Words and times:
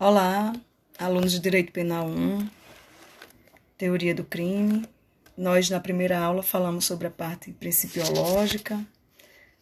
Olá, 0.00 0.52
alunos 0.96 1.32
de 1.32 1.40
Direito 1.40 1.72
Penal 1.72 2.06
1, 2.06 2.48
Teoria 3.76 4.14
do 4.14 4.22
Crime. 4.22 4.86
Nós, 5.36 5.68
na 5.68 5.80
primeira 5.80 6.20
aula, 6.20 6.40
falamos 6.40 6.84
sobre 6.84 7.08
a 7.08 7.10
parte 7.10 7.50
principiológica, 7.50 8.80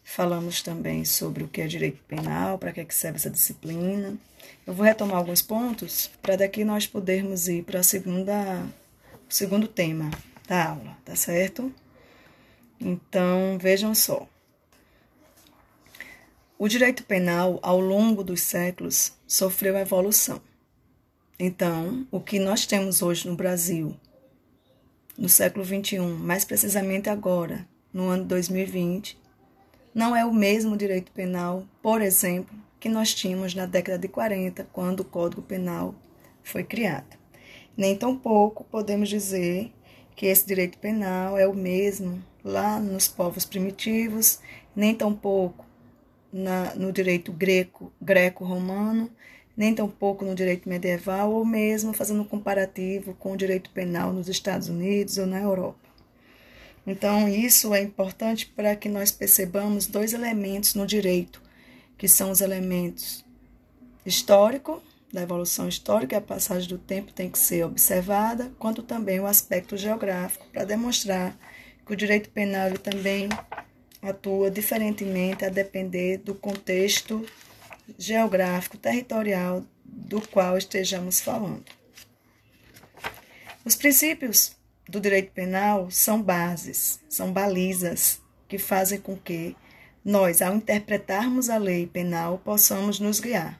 falamos 0.03 0.61
também 0.61 1.03
sobre 1.03 1.43
o 1.43 1.47
que 1.47 1.59
é 1.59 1.65
direito 1.65 2.03
penal, 2.03 2.59
para 2.59 2.71
que, 2.71 2.81
é 2.81 2.85
que 2.85 2.93
serve 2.93 3.15
essa 3.15 3.31
disciplina. 3.31 4.15
Eu 4.67 4.75
vou 4.75 4.85
retomar 4.85 5.17
alguns 5.17 5.41
pontos 5.41 6.11
para 6.21 6.35
daqui 6.35 6.63
nós 6.63 6.85
podermos 6.85 7.47
ir 7.47 7.63
para 7.63 7.79
o 7.79 7.83
segundo 7.83 9.67
tema 9.67 10.11
da 10.47 10.67
aula, 10.67 10.95
tá 11.03 11.15
certo? 11.15 11.73
Então, 12.79 13.57
vejam 13.59 13.95
só. 13.95 14.27
O 16.59 16.67
direito 16.67 17.03
penal, 17.03 17.59
ao 17.61 17.79
longo 17.79 18.23
dos 18.23 18.41
séculos, 18.41 19.13
sofreu 19.27 19.77
evolução. 19.77 20.41
Então, 21.37 22.07
o 22.09 22.19
que 22.19 22.39
nós 22.39 22.65
temos 22.65 23.03
hoje 23.03 23.27
no 23.27 23.35
Brasil, 23.35 23.95
no 25.15 25.29
século 25.29 25.63
XXI, 25.63 25.99
mais 25.99 26.43
precisamente 26.43 27.11
agora, 27.11 27.67
no 27.93 28.07
ano 28.07 28.25
2020, 28.25 29.19
não 29.93 30.15
é 30.15 30.25
o 30.25 30.33
mesmo 30.33 30.75
direito 30.75 31.11
penal, 31.11 31.63
por 31.79 32.01
exemplo, 32.01 32.57
que 32.79 32.89
nós 32.89 33.13
tínhamos 33.13 33.53
na 33.53 33.67
década 33.67 33.99
de 33.99 34.07
40, 34.07 34.67
quando 34.73 35.01
o 35.01 35.05
Código 35.05 35.43
Penal 35.43 35.93
foi 36.41 36.63
criado. 36.63 37.19
Nem 37.77 37.95
tampouco 37.95 38.63
podemos 38.63 39.09
dizer 39.09 39.71
que 40.15 40.25
esse 40.25 40.47
direito 40.47 40.79
penal 40.79 41.37
é 41.37 41.47
o 41.47 41.53
mesmo 41.53 42.19
lá 42.43 42.79
nos 42.79 43.07
povos 43.07 43.45
primitivos, 43.45 44.39
nem 44.75 44.95
tampouco 44.95 45.66
na, 46.31 46.75
no 46.75 46.91
direito 46.91 47.31
greco, 47.31 47.91
greco-romano, 48.01 49.09
nem 49.55 49.73
tampouco 49.73 50.23
no 50.23 50.35
direito 50.35 50.69
medieval, 50.69 51.31
ou 51.31 51.45
mesmo 51.45 51.93
fazendo 51.93 52.21
um 52.21 52.25
comparativo 52.25 53.15
com 53.15 53.33
o 53.33 53.37
direito 53.37 53.69
penal 53.71 54.13
nos 54.13 54.29
Estados 54.29 54.69
Unidos 54.69 55.17
ou 55.17 55.25
na 55.25 55.39
Europa. 55.39 55.87
Então, 56.85 57.27
isso 57.27 57.73
é 57.73 57.81
importante 57.81 58.45
para 58.55 58.75
que 58.75 58.87
nós 58.87 59.11
percebamos 59.11 59.87
dois 59.87 60.13
elementos 60.13 60.73
no 60.75 60.85
direito, 60.85 61.41
que 61.97 62.07
são 62.07 62.31
os 62.31 62.39
elementos 62.39 63.25
histórico, 64.05 64.81
da 65.11 65.21
evolução 65.21 65.67
histórica, 65.67 66.17
a 66.17 66.21
passagem 66.21 66.67
do 66.67 66.77
tempo 66.77 67.11
tem 67.11 67.29
que 67.29 67.39
ser 67.39 67.65
observada, 67.65 68.51
quanto 68.59 68.83
também 68.83 69.19
o 69.19 69.25
aspecto 69.25 69.75
geográfico, 69.77 70.45
para 70.51 70.65
demonstrar 70.65 71.35
que 71.85 71.93
o 71.93 71.95
direito 71.95 72.29
penal 72.29 72.71
também 72.77 73.29
atua 74.09 74.49
diferentemente 74.49 75.45
a 75.45 75.49
depender 75.49 76.17
do 76.17 76.33
contexto 76.35 77.25
geográfico, 77.97 78.77
territorial 78.77 79.63
do 79.83 80.21
qual 80.27 80.57
estejamos 80.57 81.19
falando. 81.19 81.65
Os 83.63 83.75
princípios 83.75 84.55
do 84.87 84.99
direito 84.99 85.31
penal 85.31 85.91
são 85.91 86.21
bases, 86.21 86.99
são 87.09 87.31
balizas 87.31 88.21
que 88.47 88.57
fazem 88.57 88.99
com 88.99 89.17
que 89.17 89.55
nós, 90.03 90.41
ao 90.41 90.55
interpretarmos 90.55 91.49
a 91.49 91.57
lei 91.57 91.85
penal, 91.85 92.37
possamos 92.37 92.99
nos 92.99 93.19
guiar. 93.19 93.59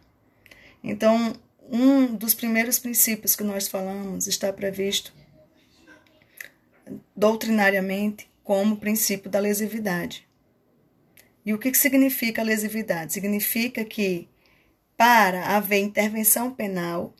Então, 0.81 1.33
um 1.69 2.05
dos 2.15 2.33
primeiros 2.33 2.79
princípios 2.79 3.35
que 3.35 3.43
nós 3.43 3.67
falamos 3.67 4.27
está 4.27 4.53
previsto 4.53 5.13
doutrinariamente 7.15 8.29
como 8.43 8.77
princípio 8.77 9.29
da 9.29 9.39
lesividade. 9.39 10.26
E 11.47 11.53
o 11.53 11.57
que 11.57 11.73
significa 11.73 12.43
lesividade? 12.43 13.13
Significa 13.13 13.85
que, 13.85 14.27
para 14.97 15.55
haver 15.55 15.79
intervenção 15.79 16.53
penal, 16.53 17.13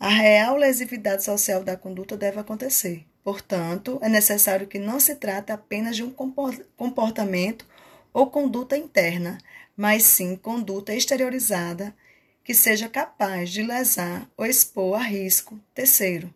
a 0.00 0.08
real 0.08 0.56
lesividade 0.56 1.22
social 1.22 1.62
da 1.62 1.76
conduta 1.76 2.16
deve 2.16 2.40
acontecer. 2.40 3.04
Portanto, 3.22 3.98
é 4.00 4.08
necessário 4.08 4.66
que 4.66 4.78
não 4.78 4.98
se 4.98 5.14
trate 5.16 5.52
apenas 5.52 5.94
de 5.94 6.02
um 6.02 6.10
comportamento 6.10 7.66
ou 8.14 8.30
conduta 8.30 8.78
interna, 8.78 9.36
mas 9.76 10.04
sim 10.04 10.34
conduta 10.34 10.94
exteriorizada 10.94 11.94
que 12.42 12.54
seja 12.54 12.88
capaz 12.88 13.50
de 13.50 13.62
lesar 13.62 14.26
ou 14.38 14.46
expor 14.46 14.98
a 14.98 15.02
risco 15.02 15.60
terceiro. 15.74 16.32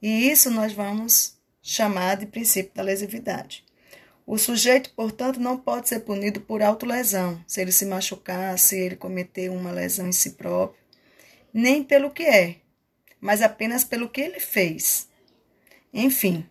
E 0.00 0.30
isso 0.30 0.50
nós 0.50 0.72
vamos 0.72 1.36
chamar 1.60 2.16
de 2.16 2.24
princípio 2.24 2.72
da 2.74 2.82
lesividade. 2.82 3.68
O 4.26 4.38
sujeito, 4.38 4.92
portanto, 4.94 5.40
não 5.40 5.58
pode 5.58 5.88
ser 5.88 6.00
punido 6.00 6.40
por 6.40 6.62
autolesão, 6.62 7.42
se 7.46 7.60
ele 7.60 7.72
se 7.72 7.84
machucar, 7.84 8.58
se 8.58 8.78
ele 8.78 8.96
cometer 8.96 9.50
uma 9.50 9.72
lesão 9.72 10.08
em 10.08 10.12
si 10.12 10.30
próprio, 10.30 10.80
nem 11.52 11.82
pelo 11.82 12.10
que 12.10 12.22
é, 12.22 12.56
mas 13.20 13.42
apenas 13.42 13.84
pelo 13.84 14.08
que 14.08 14.20
ele 14.20 14.38
fez. 14.38 15.08
Enfim, 15.92 16.46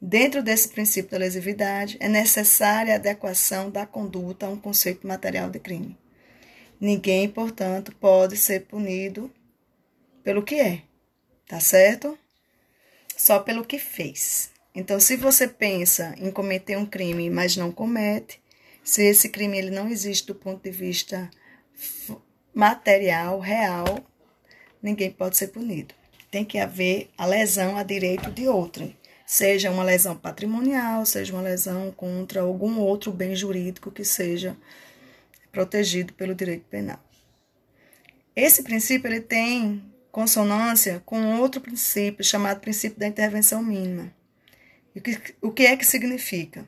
dentro 0.00 0.42
desse 0.42 0.68
princípio 0.68 1.10
da 1.10 1.18
lesividade, 1.18 1.96
é 2.00 2.08
necessária 2.08 2.94
a 2.94 2.96
adequação 2.96 3.70
da 3.70 3.84
conduta 3.84 4.46
a 4.46 4.50
um 4.50 4.56
conceito 4.56 5.06
material 5.06 5.50
de 5.50 5.60
crime. 5.60 5.98
Ninguém, 6.80 7.28
portanto, 7.28 7.94
pode 7.96 8.36
ser 8.36 8.66
punido 8.66 9.30
pelo 10.22 10.42
que 10.42 10.54
é, 10.54 10.82
tá 11.46 11.60
certo? 11.60 12.18
Só 13.16 13.40
pelo 13.40 13.64
que 13.64 13.78
fez. 13.78 14.50
Então, 14.78 15.00
se 15.00 15.16
você 15.16 15.48
pensa 15.48 16.14
em 16.18 16.30
cometer 16.30 16.78
um 16.78 16.86
crime, 16.86 17.28
mas 17.28 17.56
não 17.56 17.72
comete, 17.72 18.40
se 18.84 19.02
esse 19.02 19.28
crime 19.28 19.58
ele 19.58 19.72
não 19.72 19.88
existe 19.88 20.28
do 20.28 20.36
ponto 20.36 20.62
de 20.62 20.70
vista 20.70 21.28
material, 22.54 23.40
real, 23.40 23.98
ninguém 24.80 25.10
pode 25.10 25.36
ser 25.36 25.48
punido. 25.48 25.96
Tem 26.30 26.44
que 26.44 26.60
haver 26.60 27.10
a 27.18 27.26
lesão 27.26 27.76
a 27.76 27.82
direito 27.82 28.30
de 28.30 28.46
outrem, 28.46 28.96
seja 29.26 29.68
uma 29.68 29.82
lesão 29.82 30.16
patrimonial, 30.16 31.04
seja 31.04 31.32
uma 31.32 31.42
lesão 31.42 31.90
contra 31.90 32.42
algum 32.42 32.78
outro 32.78 33.10
bem 33.10 33.34
jurídico 33.34 33.90
que 33.90 34.04
seja 34.04 34.56
protegido 35.50 36.12
pelo 36.12 36.36
direito 36.36 36.66
penal. 36.70 37.00
Esse 38.36 38.62
princípio 38.62 39.10
ele 39.10 39.22
tem 39.22 39.82
consonância 40.12 41.02
com 41.04 41.40
outro 41.40 41.60
princípio 41.60 42.22
chamado 42.22 42.60
princípio 42.60 43.00
da 43.00 43.08
intervenção 43.08 43.60
mínima. 43.60 44.16
O 44.94 45.00
que, 45.00 45.34
o 45.40 45.52
que 45.52 45.66
é 45.66 45.76
que 45.76 45.86
significa? 45.86 46.66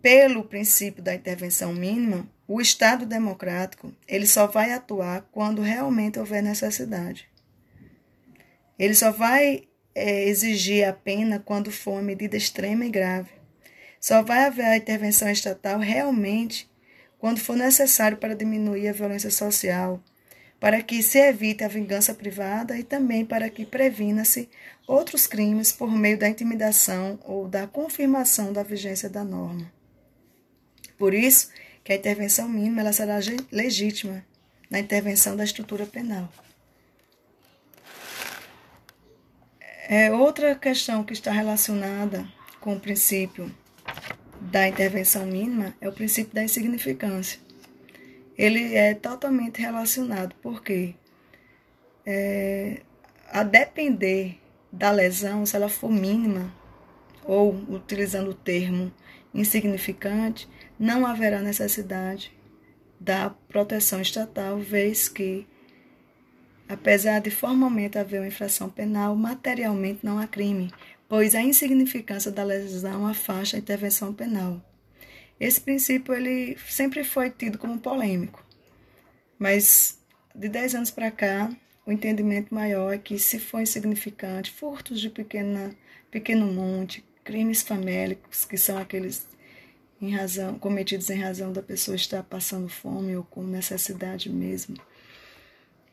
Pelo 0.00 0.44
princípio 0.44 1.02
da 1.02 1.14
intervenção 1.14 1.72
mínima, 1.72 2.28
o 2.46 2.60
Estado 2.60 3.04
democrático 3.04 3.92
ele 4.06 4.26
só 4.26 4.46
vai 4.46 4.72
atuar 4.72 5.28
quando 5.32 5.60
realmente 5.60 6.18
houver 6.18 6.42
necessidade. 6.42 7.28
Ele 8.78 8.94
só 8.94 9.10
vai 9.10 9.68
é, 9.94 10.28
exigir 10.28 10.86
a 10.86 10.92
pena 10.92 11.40
quando 11.40 11.70
for 11.70 11.92
uma 11.92 12.02
medida 12.02 12.36
extrema 12.36 12.86
e 12.86 12.90
grave. 12.90 13.30
Só 14.00 14.22
vai 14.22 14.44
haver 14.44 14.64
a 14.64 14.76
intervenção 14.76 15.28
estatal 15.28 15.78
realmente 15.78 16.70
quando 17.18 17.40
for 17.40 17.56
necessário 17.56 18.16
para 18.16 18.36
diminuir 18.36 18.88
a 18.88 18.92
violência 18.92 19.30
social, 19.30 20.00
para 20.60 20.82
que 20.82 21.02
se 21.02 21.18
evite 21.18 21.62
a 21.62 21.68
vingança 21.68 22.12
privada 22.12 22.76
e 22.76 22.82
também 22.82 23.24
para 23.24 23.48
que 23.48 23.64
previna-se 23.64 24.48
outros 24.86 25.26
crimes 25.26 25.70
por 25.70 25.90
meio 25.90 26.18
da 26.18 26.28
intimidação 26.28 27.18
ou 27.24 27.46
da 27.46 27.66
confirmação 27.66 28.52
da 28.52 28.62
vigência 28.62 29.08
da 29.08 29.22
norma. 29.22 29.70
Por 30.96 31.14
isso 31.14 31.50
que 31.84 31.92
a 31.92 31.96
intervenção 31.96 32.48
mínima 32.48 32.80
ela 32.80 32.92
será 32.92 33.18
legítima 33.52 34.24
na 34.68 34.80
intervenção 34.80 35.36
da 35.36 35.44
estrutura 35.44 35.86
penal. 35.86 36.28
É 39.88 40.12
outra 40.12 40.54
questão 40.54 41.04
que 41.04 41.12
está 41.12 41.30
relacionada 41.30 42.28
com 42.60 42.74
o 42.74 42.80
princípio 42.80 43.54
da 44.40 44.68
intervenção 44.68 45.24
mínima 45.24 45.74
é 45.80 45.88
o 45.88 45.92
princípio 45.92 46.34
da 46.34 46.44
insignificância 46.44 47.40
ele 48.38 48.76
é 48.76 48.94
totalmente 48.94 49.60
relacionado, 49.60 50.34
porque 50.40 50.94
é, 52.06 52.82
a 53.28 53.42
depender 53.42 54.38
da 54.72 54.92
lesão, 54.92 55.44
se 55.44 55.56
ela 55.56 55.68
for 55.68 55.90
mínima, 55.90 56.54
ou 57.24 57.52
utilizando 57.68 58.30
o 58.30 58.34
termo 58.34 58.92
insignificante, 59.34 60.48
não 60.78 61.04
haverá 61.04 61.40
necessidade 61.40 62.32
da 63.00 63.30
proteção 63.30 64.00
estatal, 64.00 64.58
vez 64.58 65.08
que, 65.08 65.46
apesar 66.68 67.20
de 67.20 67.30
formalmente 67.30 67.98
haver 67.98 68.20
uma 68.20 68.28
infração 68.28 68.70
penal, 68.70 69.16
materialmente 69.16 70.00
não 70.04 70.18
há 70.18 70.26
crime, 70.26 70.72
pois 71.08 71.34
a 71.34 71.42
insignificância 71.42 72.30
da 72.30 72.44
lesão 72.44 73.06
afasta 73.06 73.56
a 73.56 73.60
intervenção 73.60 74.14
penal. 74.14 74.62
Esse 75.40 75.60
princípio 75.60 76.14
ele 76.14 76.56
sempre 76.68 77.04
foi 77.04 77.30
tido 77.30 77.58
como 77.58 77.78
polêmico, 77.78 78.44
mas 79.38 79.98
de 80.34 80.48
10 80.48 80.74
anos 80.74 80.90
para 80.90 81.10
cá, 81.10 81.50
o 81.86 81.92
entendimento 81.92 82.54
maior 82.54 82.92
é 82.92 82.98
que 82.98 83.18
se 83.18 83.38
for 83.38 83.60
insignificante, 83.60 84.50
furtos 84.50 85.00
de 85.00 85.08
pequena, 85.08 85.74
pequeno 86.10 86.46
monte, 86.46 87.04
crimes 87.24 87.62
famélicos, 87.62 88.44
que 88.44 88.56
são 88.56 88.78
aqueles 88.78 89.26
em 90.00 90.10
razão, 90.14 90.58
cometidos 90.58 91.10
em 91.10 91.20
razão 91.20 91.52
da 91.52 91.62
pessoa 91.62 91.96
estar 91.96 92.22
passando 92.22 92.68
fome 92.68 93.16
ou 93.16 93.24
com 93.24 93.42
necessidade 93.42 94.30
mesmo, 94.30 94.76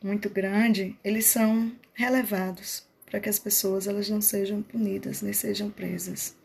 muito 0.02 0.28
grande, 0.30 0.96
eles 1.02 1.26
são 1.26 1.72
relevados 1.94 2.86
para 3.06 3.20
que 3.20 3.28
as 3.28 3.38
pessoas 3.38 3.86
elas 3.86 4.08
não 4.08 4.20
sejam 4.20 4.62
punidas 4.62 5.22
nem 5.22 5.32
sejam 5.32 5.70
presas. 5.70 6.36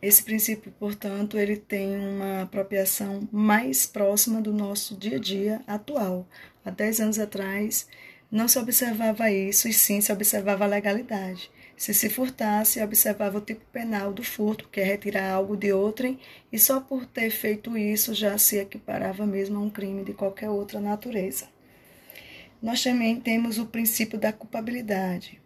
Esse 0.00 0.22
princípio, 0.22 0.72
portanto, 0.78 1.36
ele 1.36 1.56
tem 1.56 1.96
uma 1.96 2.42
apropriação 2.42 3.28
mais 3.32 3.84
próxima 3.84 4.40
do 4.40 4.52
nosso 4.52 4.96
dia 4.96 5.16
a 5.16 5.20
dia 5.20 5.60
atual. 5.66 6.26
Há 6.64 6.70
10 6.70 7.00
anos 7.00 7.18
atrás, 7.18 7.88
não 8.30 8.46
se 8.46 8.58
observava 8.60 9.28
isso, 9.30 9.66
e 9.66 9.72
sim 9.72 10.00
se 10.00 10.12
observava 10.12 10.64
a 10.64 10.68
legalidade. 10.68 11.50
Se 11.76 11.92
se 11.92 12.08
furtasse, 12.08 12.80
observava 12.80 13.38
o 13.38 13.40
tipo 13.40 13.64
penal 13.72 14.12
do 14.12 14.22
furto, 14.22 14.68
que 14.68 14.80
é 14.80 14.84
retirar 14.84 15.32
algo 15.32 15.56
de 15.56 15.72
outrem, 15.72 16.18
e 16.52 16.58
só 16.58 16.80
por 16.80 17.04
ter 17.04 17.30
feito 17.30 17.76
isso 17.76 18.14
já 18.14 18.38
se 18.38 18.56
equiparava 18.56 19.26
mesmo 19.26 19.58
a 19.58 19.62
um 19.62 19.70
crime 19.70 20.04
de 20.04 20.12
qualquer 20.12 20.50
outra 20.50 20.80
natureza. 20.80 21.48
Nós 22.62 22.82
também 22.82 23.20
temos 23.20 23.58
o 23.58 23.66
princípio 23.66 24.18
da 24.18 24.32
culpabilidade, 24.32 25.40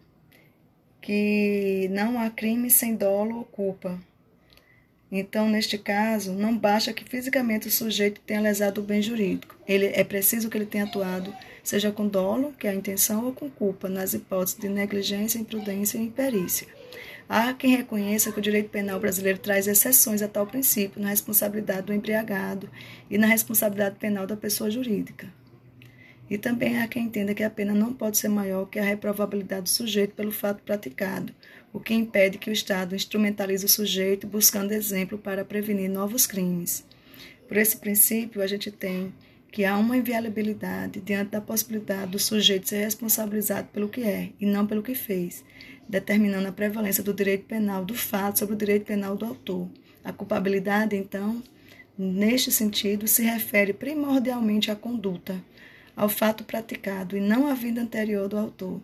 que 1.01 1.87
não 1.91 2.19
há 2.19 2.29
crime 2.29 2.69
sem 2.69 2.95
dolo 2.95 3.37
ou 3.37 3.45
culpa. 3.45 3.99
Então, 5.15 5.47
neste 5.47 5.77
caso, 5.77 6.33
não 6.33 6.57
basta 6.57 6.91
que 6.91 7.07
fisicamente 7.07 7.67
o 7.67 7.71
sujeito 7.71 8.19
tenha 8.21 8.41
lesado 8.41 8.81
o 8.81 8.83
bem 8.83 8.99
jurídico. 8.99 9.55
Ele 9.67 9.85
é 9.93 10.03
preciso 10.03 10.49
que 10.49 10.57
ele 10.57 10.65
tenha 10.65 10.85
atuado, 10.85 11.31
seja 11.63 11.91
com 11.91 12.07
dolo, 12.07 12.51
que 12.57 12.65
é 12.65 12.71
a 12.71 12.73
intenção, 12.73 13.23
ou 13.23 13.31
com 13.31 13.47
culpa, 13.47 13.87
nas 13.87 14.15
hipóteses 14.15 14.57
de 14.57 14.67
negligência, 14.67 15.37
imprudência 15.37 15.99
e 15.99 16.01
imperícia. 16.01 16.65
Há 17.29 17.53
quem 17.53 17.75
reconheça 17.75 18.31
que 18.31 18.39
o 18.39 18.41
direito 18.41 18.69
penal 18.69 18.99
brasileiro 18.99 19.37
traz 19.37 19.67
exceções 19.67 20.23
a 20.23 20.27
tal 20.27 20.47
princípio 20.47 20.99
na 20.99 21.09
responsabilidade 21.09 21.83
do 21.83 21.93
embriagado 21.93 22.67
e 23.07 23.15
na 23.15 23.27
responsabilidade 23.27 23.99
penal 23.99 24.25
da 24.25 24.35
pessoa 24.35 24.71
jurídica. 24.71 25.27
E 26.27 26.39
também 26.39 26.81
há 26.81 26.87
quem 26.87 27.05
entenda 27.05 27.35
que 27.35 27.43
a 27.43 27.51
pena 27.51 27.75
não 27.75 27.93
pode 27.93 28.17
ser 28.17 28.29
maior 28.29 28.65
que 28.65 28.79
a 28.79 28.83
reprovabilidade 28.83 29.63
do 29.63 29.69
sujeito 29.69 30.15
pelo 30.15 30.31
fato 30.31 30.63
praticado, 30.63 31.31
o 31.73 31.79
que 31.79 31.95
impede 31.95 32.37
que 32.37 32.51
o 32.51 32.53
Estado 32.53 32.95
instrumentalize 32.95 33.65
o 33.65 33.69
sujeito 33.69 34.27
buscando 34.27 34.71
exemplo 34.71 35.17
para 35.17 35.43
prevenir 35.43 35.89
novos 35.89 36.27
crimes. 36.27 36.85
Por 37.47 37.57
esse 37.57 37.77
princípio, 37.77 38.41
a 38.41 38.47
gente 38.47 38.71
tem 38.71 39.11
que 39.51 39.65
há 39.65 39.77
uma 39.77 39.97
inviolabilidade 39.97 41.01
diante 41.01 41.31
da 41.31 41.41
possibilidade 41.41 42.11
do 42.11 42.19
sujeito 42.19 42.69
ser 42.69 42.83
responsabilizado 42.83 43.67
pelo 43.67 43.89
que 43.89 44.03
é 44.03 44.29
e 44.39 44.45
não 44.45 44.65
pelo 44.65 44.81
que 44.81 44.95
fez, 44.95 45.43
determinando 45.87 46.47
a 46.47 46.51
prevalência 46.51 47.03
do 47.03 47.13
direito 47.13 47.45
penal 47.45 47.83
do 47.83 47.93
fato 47.93 48.39
sobre 48.39 48.55
o 48.55 48.57
direito 48.57 48.85
penal 48.85 49.15
do 49.15 49.25
autor. 49.25 49.67
A 50.03 50.11
culpabilidade, 50.11 50.95
então, 50.95 51.41
neste 51.97 52.51
sentido, 52.51 53.07
se 53.07 53.23
refere 53.23 53.73
primordialmente 53.73 54.71
à 54.71 54.75
conduta, 54.75 55.39
ao 55.95 56.09
fato 56.09 56.43
praticado 56.43 57.15
e 57.15 57.21
não 57.21 57.47
à 57.47 57.53
vida 57.53 57.79
anterior 57.79 58.27
do 58.27 58.37
autor. 58.37 58.81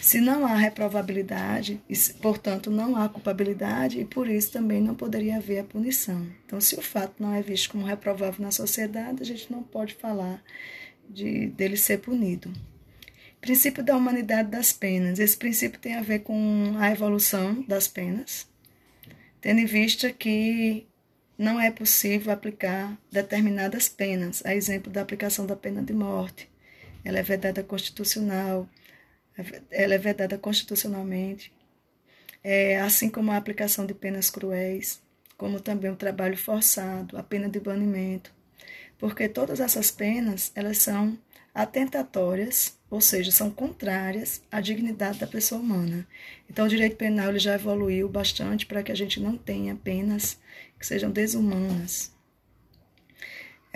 Se 0.00 0.20
não 0.20 0.46
há 0.46 0.54
reprovabilidade, 0.54 1.80
portanto, 2.20 2.70
não 2.70 2.94
há 2.94 3.08
culpabilidade 3.08 4.00
e 4.00 4.04
por 4.04 4.28
isso 4.28 4.52
também 4.52 4.80
não 4.80 4.94
poderia 4.94 5.36
haver 5.36 5.60
a 5.60 5.64
punição. 5.64 6.26
Então, 6.44 6.60
se 6.60 6.74
o 6.76 6.82
fato 6.82 7.22
não 7.22 7.32
é 7.32 7.40
visto 7.40 7.70
como 7.70 7.86
reprovável 7.86 8.44
na 8.44 8.50
sociedade, 8.50 9.22
a 9.22 9.24
gente 9.24 9.50
não 9.50 9.62
pode 9.62 9.94
falar 9.94 10.42
de, 11.08 11.46
dele 11.48 11.76
ser 11.76 12.00
punido. 12.00 12.52
Princípio 13.40 13.82
da 13.82 13.96
humanidade 13.96 14.50
das 14.50 14.72
penas. 14.72 15.18
Esse 15.18 15.36
princípio 15.36 15.80
tem 15.80 15.94
a 15.94 16.02
ver 16.02 16.20
com 16.20 16.74
a 16.78 16.90
evolução 16.90 17.62
das 17.66 17.88
penas, 17.88 18.46
tendo 19.40 19.60
em 19.60 19.66
vista 19.66 20.12
que 20.12 20.86
não 21.36 21.60
é 21.60 21.70
possível 21.70 22.32
aplicar 22.32 22.96
determinadas 23.10 23.88
penas, 23.88 24.44
a 24.44 24.54
exemplo 24.54 24.92
da 24.92 25.02
aplicação 25.02 25.46
da 25.46 25.56
pena 25.56 25.82
de 25.82 25.92
morte. 25.92 26.48
Ela 27.04 27.18
é 27.18 27.22
vedada 27.22 27.62
constitucional, 27.62 28.68
ela 29.70 29.94
é 29.94 29.98
vedada 29.98 30.38
constitucionalmente, 30.38 31.52
é, 32.42 32.80
assim 32.80 33.08
como 33.08 33.32
a 33.32 33.36
aplicação 33.36 33.86
de 33.86 33.94
penas 33.94 34.30
cruéis, 34.30 35.02
como 35.36 35.60
também 35.60 35.90
o 35.90 35.96
trabalho 35.96 36.36
forçado, 36.36 37.16
a 37.16 37.22
pena 37.22 37.48
de 37.48 37.58
banimento, 37.58 38.32
porque 38.98 39.28
todas 39.28 39.60
essas 39.60 39.90
penas 39.90 40.52
elas 40.54 40.78
são 40.78 41.18
atentatórias, 41.54 42.78
ou 42.90 43.00
seja, 43.00 43.30
são 43.30 43.50
contrárias 43.50 44.42
à 44.50 44.60
dignidade 44.60 45.18
da 45.18 45.26
pessoa 45.26 45.60
humana. 45.60 46.06
Então, 46.48 46.66
o 46.66 46.68
direito 46.68 46.96
penal 46.96 47.30
ele 47.30 47.38
já 47.38 47.54
evoluiu 47.54 48.08
bastante 48.08 48.66
para 48.66 48.82
que 48.82 48.92
a 48.92 48.94
gente 48.94 49.20
não 49.20 49.36
tenha 49.36 49.74
penas 49.76 50.38
que 50.78 50.86
sejam 50.86 51.10
desumanas. 51.10 52.13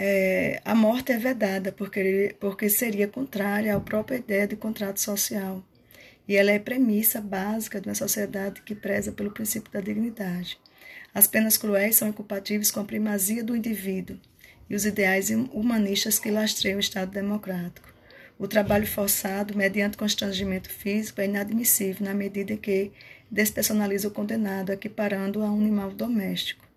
É, 0.00 0.62
a 0.64 0.76
morte 0.76 1.10
é 1.10 1.18
vedada 1.18 1.72
porque, 1.72 2.36
porque 2.38 2.70
seria 2.70 3.08
contrária 3.08 3.74
à 3.74 3.80
própria 3.80 4.18
ideia 4.18 4.46
de 4.46 4.54
contrato 4.54 5.00
social. 5.00 5.60
E 6.28 6.36
ela 6.36 6.52
é 6.52 6.58
premissa 6.60 7.20
básica 7.20 7.80
de 7.80 7.88
uma 7.88 7.96
sociedade 7.96 8.62
que 8.62 8.76
preza 8.76 9.10
pelo 9.10 9.32
princípio 9.32 9.72
da 9.72 9.80
dignidade. 9.80 10.56
As 11.12 11.26
penas 11.26 11.56
cruéis 11.56 11.96
são 11.96 12.06
incompatíveis 12.06 12.70
com 12.70 12.78
a 12.78 12.84
primazia 12.84 13.42
do 13.42 13.56
indivíduo 13.56 14.16
e 14.70 14.76
os 14.76 14.86
ideais 14.86 15.30
humanistas 15.30 16.20
que 16.20 16.30
lastreiam 16.30 16.76
o 16.76 16.80
Estado 16.80 17.10
democrático. 17.10 17.92
O 18.38 18.46
trabalho 18.46 18.86
forçado, 18.86 19.56
mediante 19.56 19.96
constrangimento 19.96 20.70
físico, 20.70 21.20
é 21.20 21.24
inadmissível 21.24 22.06
na 22.06 22.14
medida 22.14 22.52
em 22.52 22.56
que 22.56 22.92
despersonaliza 23.28 24.06
o 24.06 24.12
condenado, 24.12 24.70
equiparando-o 24.70 25.42
a 25.42 25.50
um 25.50 25.60
animal 25.60 25.90
doméstico. 25.90 26.67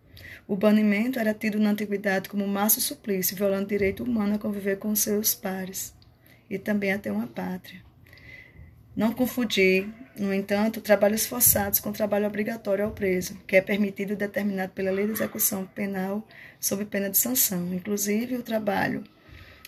O 0.51 0.55
banimento 0.57 1.17
era 1.17 1.33
tido 1.33 1.57
na 1.57 1.69
antiguidade 1.69 2.27
como 2.27 2.45
maço 2.45 2.81
suplício, 2.81 3.37
violando 3.37 3.63
o 3.63 3.69
direito 3.69 4.03
humano 4.03 4.35
a 4.35 4.37
conviver 4.37 4.77
com 4.79 4.93
seus 4.93 5.33
pares 5.33 5.93
e 6.49 6.59
também 6.59 6.91
a 6.91 6.99
ter 6.99 7.09
uma 7.09 7.25
pátria. 7.25 7.81
Não 8.93 9.13
confundir, 9.13 9.87
no 10.19 10.33
entanto, 10.33 10.81
trabalhos 10.81 11.25
forçados 11.25 11.79
com 11.79 11.93
trabalho 11.93 12.27
obrigatório 12.27 12.83
ao 12.83 12.91
preso, 12.91 13.39
que 13.47 13.55
é 13.55 13.61
permitido 13.61 14.11
e 14.11 14.15
determinado 14.17 14.73
pela 14.73 14.91
Lei 14.91 15.05
de 15.05 15.13
Execução 15.13 15.65
Penal 15.67 16.27
sob 16.59 16.83
pena 16.83 17.09
de 17.09 17.17
sanção. 17.17 17.73
Inclusive, 17.73 18.35
o 18.35 18.43
trabalho 18.43 19.05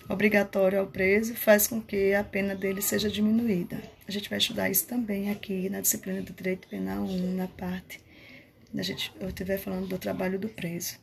obrigatório 0.09 0.81
ao 0.81 0.87
preso 0.87 1.33
faz 1.33 1.65
com 1.65 1.81
que 1.81 2.13
a 2.13 2.25
pena 2.25 2.57
dele 2.57 2.81
seja 2.81 3.09
diminuída. 3.09 3.81
A 4.05 4.11
gente 4.11 4.29
vai 4.29 4.37
estudar 4.37 4.69
isso 4.69 4.85
também 4.85 5.31
aqui 5.31 5.69
na 5.69 5.79
disciplina 5.79 6.21
do 6.21 6.33
Direito 6.33 6.67
Penal 6.67 7.05
1, 7.05 7.35
na 7.35 7.47
parte 7.47 8.03
a 8.79 8.83
gente, 8.83 9.13
eu 9.19 9.29
estiver 9.29 9.57
falando 9.57 9.87
do 9.87 9.97
trabalho 9.97 10.39
do 10.39 10.49
preso. 10.49 10.97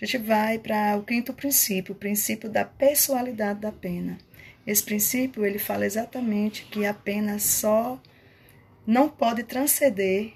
A 0.00 0.04
gente 0.04 0.18
vai 0.18 0.58
para 0.58 0.96
o 0.96 1.04
quinto 1.04 1.32
princípio, 1.32 1.94
o 1.94 1.98
princípio 1.98 2.50
da 2.50 2.64
pessoalidade 2.64 3.60
da 3.60 3.70
pena. 3.70 4.18
Esse 4.66 4.82
princípio 4.82 5.44
ele 5.44 5.58
fala 5.58 5.86
exatamente 5.86 6.64
que 6.64 6.86
a 6.86 6.94
pena 6.94 7.38
só 7.38 8.00
não 8.86 9.08
pode 9.08 9.42
transcender 9.44 10.32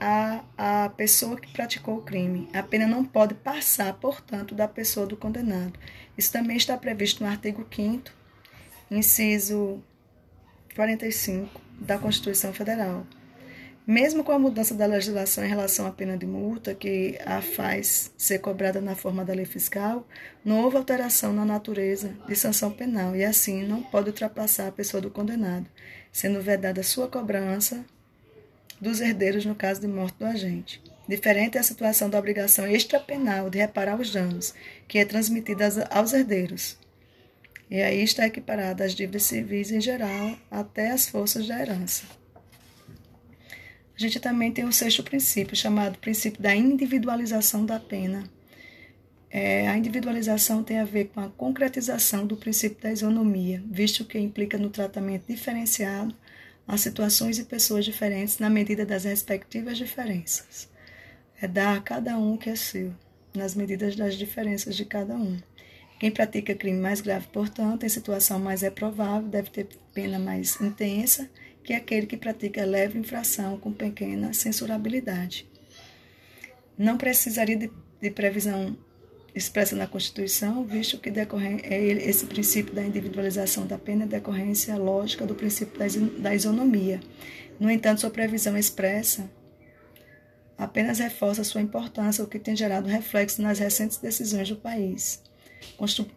a, 0.00 0.44
a 0.56 0.88
pessoa 0.90 1.38
que 1.38 1.52
praticou 1.52 1.98
o 1.98 2.02
crime. 2.02 2.48
A 2.52 2.62
pena 2.62 2.86
não 2.86 3.04
pode 3.04 3.34
passar, 3.34 3.92
portanto, 3.94 4.54
da 4.54 4.66
pessoa 4.66 5.06
do 5.06 5.16
condenado. 5.16 5.78
Isso 6.16 6.32
também 6.32 6.56
está 6.56 6.76
previsto 6.76 7.22
no 7.22 7.30
artigo 7.30 7.66
5 7.70 8.10
inciso 8.90 9.82
45 10.74 11.60
da 11.80 11.98
Constituição 11.98 12.52
Federal. 12.52 13.06
Mesmo 13.86 14.24
com 14.24 14.32
a 14.32 14.38
mudança 14.38 14.74
da 14.74 14.84
legislação 14.84 15.44
em 15.44 15.48
relação 15.48 15.86
à 15.86 15.92
pena 15.92 16.18
de 16.18 16.26
multa, 16.26 16.74
que 16.74 17.16
a 17.24 17.40
faz 17.40 18.10
ser 18.18 18.40
cobrada 18.40 18.80
na 18.80 18.96
forma 18.96 19.24
da 19.24 19.32
lei 19.32 19.44
fiscal, 19.44 20.04
não 20.44 20.64
houve 20.64 20.76
alteração 20.76 21.32
na 21.32 21.44
natureza 21.44 22.12
de 22.26 22.34
sanção 22.34 22.72
penal 22.72 23.14
e, 23.14 23.24
assim, 23.24 23.62
não 23.62 23.84
pode 23.84 24.08
ultrapassar 24.08 24.66
a 24.66 24.72
pessoa 24.72 25.00
do 25.00 25.08
condenado, 25.08 25.66
sendo 26.10 26.42
vedada 26.42 26.82
sua 26.82 27.06
cobrança 27.06 27.84
dos 28.80 29.00
herdeiros 29.00 29.44
no 29.44 29.54
caso 29.54 29.80
de 29.80 29.86
morte 29.86 30.18
do 30.18 30.26
agente. 30.26 30.82
Diferente 31.08 31.56
é 31.56 31.60
a 31.60 31.62
situação 31.62 32.10
da 32.10 32.18
obrigação 32.18 32.66
extrapenal 32.66 33.48
de 33.48 33.58
reparar 33.58 34.00
os 34.00 34.10
danos, 34.10 34.52
que 34.88 34.98
é 34.98 35.04
transmitida 35.04 35.64
aos 35.90 36.12
herdeiros. 36.12 36.76
E 37.70 37.80
aí 37.80 38.02
está 38.02 38.26
equiparada 38.26 38.84
às 38.84 38.96
dívidas 38.96 39.22
civis 39.22 39.70
em 39.70 39.80
geral 39.80 40.36
até 40.50 40.90
as 40.90 41.06
forças 41.06 41.46
da 41.46 41.60
herança. 41.60 42.25
A 43.96 44.00
gente 44.00 44.20
também 44.20 44.52
tem 44.52 44.64
o 44.64 44.72
sexto 44.72 45.02
princípio, 45.02 45.56
chamado 45.56 45.98
princípio 45.98 46.42
da 46.42 46.54
individualização 46.54 47.64
da 47.64 47.80
pena. 47.80 48.24
É, 49.30 49.68
a 49.68 49.76
individualização 49.76 50.62
tem 50.62 50.78
a 50.78 50.84
ver 50.84 51.06
com 51.06 51.20
a 51.20 51.30
concretização 51.30 52.26
do 52.26 52.36
princípio 52.36 52.82
da 52.82 52.92
isonomia, 52.92 53.62
visto 53.70 54.04
que 54.04 54.18
implica 54.18 54.58
no 54.58 54.68
tratamento 54.68 55.26
diferenciado 55.26 56.14
a 56.68 56.76
situações 56.76 57.38
e 57.38 57.44
pessoas 57.44 57.84
diferentes 57.84 58.38
na 58.38 58.50
medida 58.50 58.84
das 58.84 59.04
respectivas 59.04 59.78
diferenças. 59.78 60.68
É 61.40 61.48
dar 61.48 61.76
a 61.76 61.80
cada 61.80 62.18
um 62.18 62.34
o 62.34 62.38
que 62.38 62.50
é 62.50 62.56
seu, 62.56 62.92
nas 63.34 63.54
medidas 63.54 63.96
das 63.96 64.14
diferenças 64.14 64.76
de 64.76 64.84
cada 64.84 65.14
um. 65.14 65.38
Quem 65.98 66.10
pratica 66.10 66.54
crime 66.54 66.78
mais 66.78 67.00
grave, 67.00 67.26
portanto, 67.28 67.84
em 67.84 67.88
situação 67.88 68.38
mais 68.38 68.60
reprovável, 68.60 69.28
deve 69.28 69.48
ter 69.48 69.68
pena 69.94 70.18
mais 70.18 70.60
intensa 70.60 71.30
que 71.66 71.72
é 71.72 71.76
aquele 71.76 72.06
que 72.06 72.16
pratica 72.16 72.64
leve 72.64 72.96
infração 72.96 73.58
com 73.58 73.72
pequena 73.72 74.32
censurabilidade. 74.32 75.50
Não 76.78 76.96
precisaria 76.96 77.56
de, 77.56 77.68
de 78.00 78.08
previsão 78.08 78.78
expressa 79.34 79.74
na 79.74 79.88
Constituição, 79.88 80.64
visto 80.64 80.96
que 80.96 81.10
decorre, 81.10 81.60
é 81.64 81.82
esse 81.82 82.24
princípio 82.26 82.72
da 82.72 82.84
individualização 82.84 83.66
da 83.66 83.76
pena 83.76 84.04
é 84.04 84.06
decorrência 84.06 84.76
lógica 84.76 85.26
do 85.26 85.34
princípio 85.34 85.76
da 86.20 86.32
isonomia. 86.32 87.00
No 87.58 87.68
entanto, 87.68 88.02
sua 88.02 88.10
previsão 88.10 88.56
expressa 88.56 89.28
apenas 90.56 91.00
reforça 91.00 91.42
sua 91.42 91.60
importância, 91.60 92.22
o 92.22 92.28
que 92.28 92.38
tem 92.38 92.54
gerado 92.54 92.88
reflexo 92.88 93.42
nas 93.42 93.58
recentes 93.58 93.98
decisões 93.98 94.48
do 94.48 94.56
país. 94.56 95.20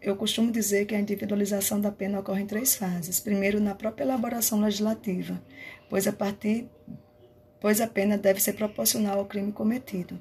Eu 0.00 0.16
costumo 0.16 0.50
dizer 0.50 0.86
que 0.86 0.94
a 0.94 1.00
individualização 1.00 1.80
da 1.80 1.90
pena 1.90 2.20
ocorre 2.20 2.42
em 2.42 2.46
três 2.46 2.74
fases. 2.74 3.20
Primeiro, 3.20 3.60
na 3.60 3.74
própria 3.74 4.04
elaboração 4.04 4.60
legislativa, 4.60 5.40
pois 5.88 6.06
a 6.06 6.12
partir 6.12 6.68
pois 7.60 7.80
a 7.80 7.86
pena 7.86 8.16
deve 8.16 8.40
ser 8.40 8.54
proporcional 8.54 9.18
ao 9.18 9.26
crime 9.26 9.52
cometido. 9.52 10.18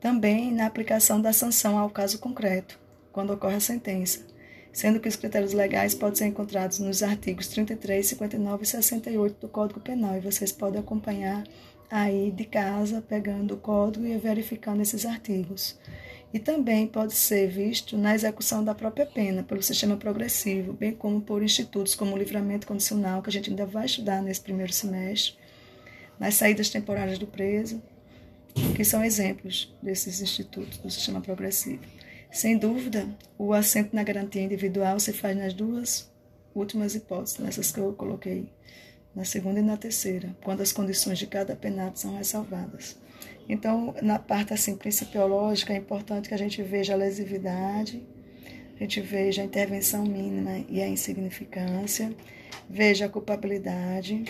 Também 0.00 0.52
na 0.52 0.66
aplicação 0.66 1.20
da 1.20 1.32
sanção 1.32 1.78
ao 1.78 1.90
caso 1.90 2.18
concreto, 2.18 2.80
quando 3.12 3.32
ocorre 3.32 3.56
a 3.56 3.60
sentença, 3.60 4.26
sendo 4.72 4.98
que 4.98 5.08
os 5.08 5.16
critérios 5.16 5.52
legais 5.52 5.94
podem 5.94 6.16
ser 6.16 6.26
encontrados 6.26 6.78
nos 6.78 7.02
artigos 7.02 7.46
33, 7.48 8.06
59 8.06 8.62
e 8.62 8.66
68 8.66 9.40
do 9.40 9.48
Código 9.48 9.80
Penal, 9.80 10.16
e 10.16 10.20
vocês 10.20 10.50
podem 10.50 10.80
acompanhar 10.80 11.44
aí 11.90 12.30
de 12.30 12.44
casa, 12.44 13.02
pegando 13.02 13.54
o 13.54 13.58
código 13.58 14.06
e 14.06 14.16
verificando 14.16 14.80
esses 14.80 15.04
artigos. 15.04 15.78
E 16.32 16.38
também 16.38 16.86
pode 16.86 17.14
ser 17.14 17.46
visto 17.48 17.98
na 17.98 18.14
execução 18.14 18.64
da 18.64 18.74
própria 18.74 19.04
pena, 19.04 19.42
pelo 19.42 19.62
sistema 19.62 19.96
progressivo, 19.96 20.72
bem 20.72 20.92
como 20.92 21.20
por 21.20 21.42
institutos 21.42 21.94
como 21.94 22.14
o 22.14 22.18
livramento 22.18 22.66
condicional, 22.66 23.22
que 23.22 23.28
a 23.28 23.32
gente 23.32 23.50
ainda 23.50 23.66
vai 23.66 23.84
estudar 23.84 24.22
nesse 24.22 24.40
primeiro 24.40 24.72
semestre, 24.72 25.34
nas 26.18 26.34
saídas 26.34 26.70
temporárias 26.70 27.18
do 27.18 27.26
preso, 27.26 27.82
que 28.74 28.84
são 28.84 29.04
exemplos 29.04 29.74
desses 29.82 30.22
institutos 30.22 30.78
do 30.78 30.90
sistema 30.90 31.20
progressivo. 31.20 31.82
Sem 32.30 32.56
dúvida, 32.56 33.06
o 33.36 33.52
assento 33.52 33.94
na 33.94 34.02
garantia 34.02 34.42
individual 34.42 34.98
se 34.98 35.12
faz 35.12 35.36
nas 35.36 35.52
duas 35.52 36.10
últimas 36.54 36.94
hipóteses, 36.94 37.38
nessas 37.38 37.70
que 37.70 37.78
eu 37.78 37.92
coloquei, 37.92 38.48
na 39.14 39.24
segunda 39.24 39.60
e 39.60 39.62
na 39.62 39.76
terceira, 39.76 40.34
quando 40.42 40.62
as 40.62 40.72
condições 40.72 41.18
de 41.18 41.26
cada 41.26 41.54
penado 41.54 41.98
são 41.98 42.16
ressalvadas. 42.16 42.96
Então, 43.48 43.94
na 44.02 44.18
parte 44.18 44.54
assim 44.54 44.76
principiológica, 44.76 45.72
é 45.72 45.76
importante 45.76 46.28
que 46.28 46.34
a 46.34 46.38
gente 46.38 46.62
veja 46.62 46.94
a 46.94 46.96
lesividade, 46.96 48.02
a 48.76 48.82
gente 48.82 49.00
veja 49.00 49.42
a 49.42 49.44
intervenção 49.44 50.04
mínima 50.04 50.64
e 50.68 50.80
a 50.80 50.88
insignificância, 50.88 52.12
veja 52.68 53.06
a 53.06 53.08
culpabilidade, 53.08 54.24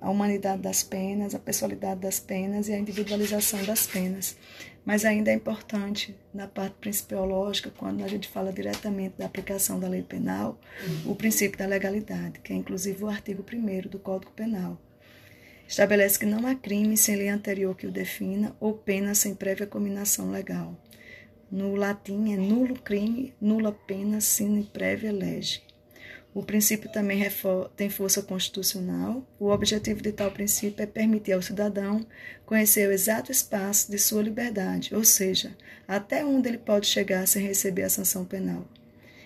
a 0.00 0.10
humanidade 0.10 0.62
das 0.62 0.82
penas, 0.82 1.34
a 1.34 1.38
pessoalidade 1.38 2.00
das 2.00 2.20
penas 2.20 2.68
e 2.68 2.72
a 2.72 2.78
individualização 2.78 3.62
das 3.64 3.86
penas. 3.86 4.36
Mas 4.84 5.04
ainda 5.06 5.30
é 5.30 5.34
importante, 5.34 6.14
na 6.32 6.46
parte 6.46 6.74
principiológica, 6.74 7.70
quando 7.70 8.04
a 8.04 8.08
gente 8.08 8.28
fala 8.28 8.52
diretamente 8.52 9.14
da 9.16 9.24
aplicação 9.24 9.80
da 9.80 9.88
lei 9.88 10.02
penal, 10.02 10.60
o 11.06 11.14
princípio 11.14 11.58
da 11.58 11.66
legalidade, 11.66 12.40
que 12.40 12.52
é 12.52 12.56
inclusive 12.56 13.02
o 13.02 13.08
artigo 13.08 13.42
1 13.50 13.88
do 13.88 13.98
Código 13.98 14.32
Penal. 14.32 14.78
Estabelece 15.66 16.18
que 16.18 16.26
não 16.26 16.46
há 16.46 16.54
crime 16.54 16.96
sem 16.96 17.16
lei 17.16 17.28
anterior 17.28 17.76
que 17.76 17.86
o 17.86 17.92
defina 17.92 18.54
ou 18.60 18.74
pena 18.74 19.14
sem 19.14 19.34
prévia 19.34 19.66
combinação 19.66 20.30
legal. 20.30 20.76
No 21.50 21.74
latim 21.74 22.32
é 22.32 22.36
nulo 22.36 22.74
crime, 22.74 23.34
nula 23.40 23.72
pena 23.72 24.20
sine 24.20 24.64
prévia 24.64 25.12
lege. 25.12 25.62
O 26.34 26.42
princípio 26.42 26.90
também 26.90 27.22
tem 27.76 27.88
força 27.88 28.20
constitucional. 28.20 29.24
O 29.38 29.50
objetivo 29.50 30.02
de 30.02 30.10
tal 30.10 30.32
princípio 30.32 30.82
é 30.82 30.86
permitir 30.86 31.32
ao 31.32 31.40
cidadão 31.40 32.04
conhecer 32.44 32.88
o 32.88 32.92
exato 32.92 33.30
espaço 33.30 33.88
de 33.88 33.98
sua 33.98 34.20
liberdade, 34.20 34.92
ou 34.92 35.04
seja, 35.04 35.56
até 35.86 36.24
onde 36.24 36.48
ele 36.48 36.58
pode 36.58 36.88
chegar 36.88 37.24
sem 37.28 37.46
receber 37.46 37.84
a 37.84 37.88
sanção 37.88 38.24
penal. 38.24 38.66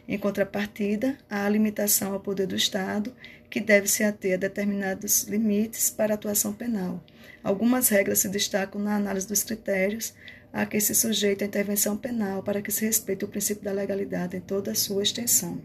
Em 0.08 0.16
contrapartida, 0.16 1.18
há 1.28 1.44
a 1.44 1.48
limitação 1.50 2.14
ao 2.14 2.20
poder 2.20 2.46
do 2.46 2.56
Estado, 2.56 3.14
que 3.50 3.60
deve 3.60 3.86
se 3.86 4.02
ater 4.02 4.34
a 4.34 4.38
determinados 4.38 5.24
limites 5.24 5.90
para 5.90 6.14
a 6.14 6.16
atuação 6.16 6.54
penal. 6.54 7.04
Algumas 7.44 7.90
regras 7.90 8.20
se 8.20 8.28
destacam 8.30 8.80
na 8.80 8.96
análise 8.96 9.28
dos 9.28 9.42
critérios 9.42 10.14
a 10.50 10.64
que 10.64 10.80
se 10.80 10.94
sujeita 10.94 11.44
a 11.44 11.46
intervenção 11.46 11.94
penal 11.94 12.42
para 12.42 12.62
que 12.62 12.72
se 12.72 12.86
respeite 12.86 13.26
o 13.26 13.28
princípio 13.28 13.64
da 13.64 13.72
legalidade 13.72 14.34
em 14.34 14.40
toda 14.40 14.70
a 14.72 14.74
sua 14.74 15.02
extensão. 15.02 15.60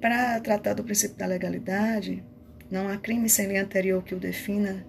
Para 0.00 0.38
tratar 0.38 0.74
do 0.74 0.84
princípio 0.84 1.16
da 1.16 1.26
legalidade, 1.26 2.22
não 2.70 2.88
há 2.88 2.96
crime 2.96 3.28
sem 3.28 3.48
lei 3.48 3.58
anterior 3.58 4.02
que 4.04 4.14
o 4.14 4.20
defina, 4.20 4.86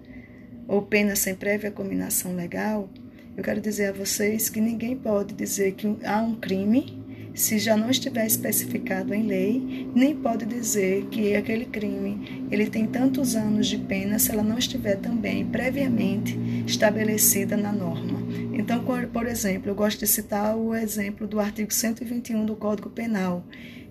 ou 0.68 0.82
pena 0.82 1.16
sem 1.16 1.34
prévia 1.34 1.72
combinação 1.72 2.36
legal, 2.36 2.88
eu 3.36 3.42
quero 3.42 3.60
dizer 3.60 3.86
a 3.86 3.92
vocês 3.92 4.48
que 4.48 4.60
ninguém 4.60 4.96
pode 4.96 5.34
dizer 5.34 5.72
que 5.72 5.96
há 6.04 6.22
um 6.22 6.36
crime 6.36 7.01
se 7.34 7.58
já 7.58 7.76
não 7.76 7.90
estiver 7.90 8.26
especificado 8.26 9.14
em 9.14 9.26
lei, 9.26 9.88
nem 9.94 10.14
pode 10.14 10.44
dizer 10.44 11.06
que 11.06 11.34
aquele 11.34 11.64
crime 11.64 12.46
ele 12.50 12.66
tem 12.66 12.86
tantos 12.86 13.34
anos 13.34 13.66
de 13.66 13.78
pena 13.78 14.18
se 14.18 14.30
ela 14.30 14.42
não 14.42 14.58
estiver 14.58 14.96
também 14.96 15.46
previamente 15.46 16.38
estabelecida 16.66 17.56
na 17.56 17.72
norma. 17.72 18.20
Então, 18.52 18.84
por 19.12 19.26
exemplo, 19.26 19.70
eu 19.70 19.74
gosto 19.74 20.00
de 20.00 20.06
citar 20.06 20.56
o 20.56 20.74
exemplo 20.74 21.26
do 21.26 21.40
artigo 21.40 21.72
121 21.72 22.44
do 22.44 22.54
Código 22.54 22.90
Penal, 22.90 23.44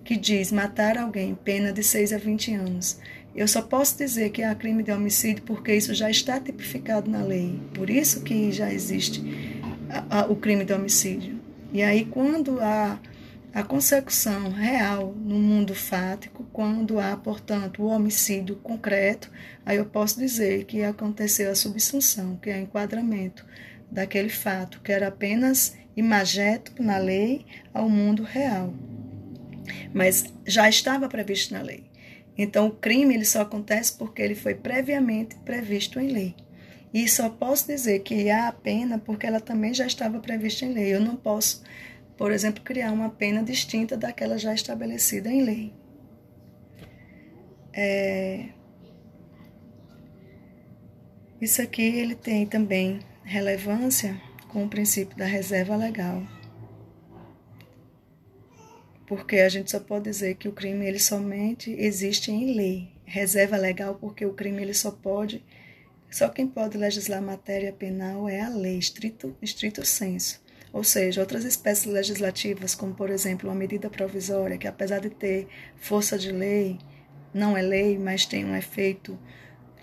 que 0.04 0.16
diz 0.16 0.52
matar 0.52 0.96
alguém, 0.96 1.34
pena 1.34 1.72
de 1.72 1.82
6 1.82 2.12
a 2.12 2.18
20 2.18 2.54
anos. 2.54 2.98
Eu 3.34 3.48
só 3.48 3.62
posso 3.62 3.96
dizer 3.98 4.30
que 4.30 4.42
há 4.42 4.54
crime 4.54 4.82
de 4.82 4.92
homicídio 4.92 5.42
porque 5.44 5.74
isso 5.74 5.94
já 5.94 6.10
está 6.10 6.38
tipificado 6.38 7.10
na 7.10 7.22
lei. 7.24 7.58
Por 7.74 7.88
isso 7.88 8.22
que 8.22 8.52
já 8.52 8.72
existe 8.72 9.22
a, 9.88 10.20
a, 10.20 10.26
o 10.26 10.36
crime 10.36 10.64
de 10.64 10.72
homicídio. 10.72 11.40
E 11.72 11.82
aí, 11.82 12.04
quando 12.04 12.60
há 12.60 12.98
a 13.52 13.62
consecução 13.62 14.50
real 14.50 15.14
no 15.14 15.38
mundo 15.38 15.74
fático, 15.74 16.44
quando 16.52 16.98
há, 16.98 17.16
portanto, 17.16 17.82
o 17.82 17.86
homicídio 17.86 18.56
concreto, 18.56 19.30
aí 19.64 19.76
eu 19.76 19.84
posso 19.84 20.18
dizer 20.18 20.64
que 20.64 20.82
aconteceu 20.82 21.50
a 21.50 21.54
subsunção, 21.54 22.36
que 22.36 22.50
é 22.50 22.56
o 22.56 22.62
enquadramento 22.62 23.44
daquele 23.90 24.30
fato, 24.30 24.80
que 24.80 24.90
era 24.90 25.08
apenas 25.08 25.76
imagético 25.96 26.82
na 26.82 26.96
lei, 26.96 27.44
ao 27.74 27.88
mundo 27.88 28.22
real 28.22 28.72
mas 29.92 30.32
já 30.46 30.68
estava 30.68 31.08
previsto 31.08 31.54
na 31.54 31.62
lei. 31.62 31.84
Então, 32.36 32.66
o 32.66 32.70
crime 32.70 33.14
ele 33.14 33.24
só 33.24 33.42
acontece 33.42 33.96
porque 33.96 34.22
ele 34.22 34.34
foi 34.34 34.54
previamente 34.54 35.36
previsto 35.44 36.00
em 36.00 36.08
lei. 36.08 36.34
E 36.92 37.08
só 37.08 37.28
posso 37.28 37.66
dizer 37.66 38.00
que 38.00 38.30
há 38.30 38.48
a 38.48 38.52
pena 38.52 38.98
porque 38.98 39.26
ela 39.26 39.40
também 39.40 39.72
já 39.72 39.86
estava 39.86 40.18
prevista 40.18 40.64
em 40.64 40.72
lei. 40.72 40.94
Eu 40.94 41.00
não 41.00 41.16
posso, 41.16 41.62
por 42.22 42.30
exemplo, 42.30 42.62
criar 42.62 42.92
uma 42.92 43.10
pena 43.10 43.42
distinta 43.42 43.96
daquela 43.96 44.38
já 44.38 44.54
estabelecida 44.54 45.28
em 45.28 45.42
lei. 45.42 45.74
É... 47.72 48.50
Isso 51.40 51.60
aqui 51.60 51.82
ele 51.82 52.14
tem 52.14 52.46
também 52.46 53.00
relevância 53.24 54.22
com 54.46 54.64
o 54.64 54.68
princípio 54.68 55.16
da 55.16 55.24
reserva 55.24 55.74
legal 55.74 56.22
porque 59.04 59.40
a 59.40 59.48
gente 59.48 59.72
só 59.72 59.80
pode 59.80 60.04
dizer 60.04 60.36
que 60.36 60.46
o 60.46 60.52
crime 60.52 60.86
ele 60.86 61.00
somente 61.00 61.72
existe 61.72 62.30
em 62.30 62.54
lei. 62.54 62.92
Reserva 63.04 63.56
legal 63.56 63.96
porque 63.96 64.24
o 64.24 64.32
crime 64.32 64.62
ele 64.62 64.74
só 64.74 64.92
pode, 64.92 65.44
só 66.08 66.28
quem 66.28 66.46
pode 66.46 66.78
legislar 66.78 67.20
matéria 67.20 67.72
penal 67.72 68.28
é 68.28 68.42
a 68.42 68.48
lei, 68.48 68.78
estrito, 68.78 69.36
estrito 69.42 69.84
senso. 69.84 70.40
Ou 70.72 70.82
seja, 70.82 71.20
outras 71.20 71.44
espécies 71.44 71.92
legislativas, 71.92 72.74
como 72.74 72.94
por 72.94 73.10
exemplo 73.10 73.48
uma 73.48 73.54
medida 73.54 73.90
provisória, 73.90 74.56
que 74.56 74.66
apesar 74.66 75.00
de 75.00 75.10
ter 75.10 75.46
força 75.76 76.18
de 76.18 76.32
lei, 76.32 76.78
não 77.34 77.56
é 77.56 77.62
lei, 77.62 77.98
mas 77.98 78.24
tem 78.24 78.44
um 78.44 78.56
efeito 78.56 79.18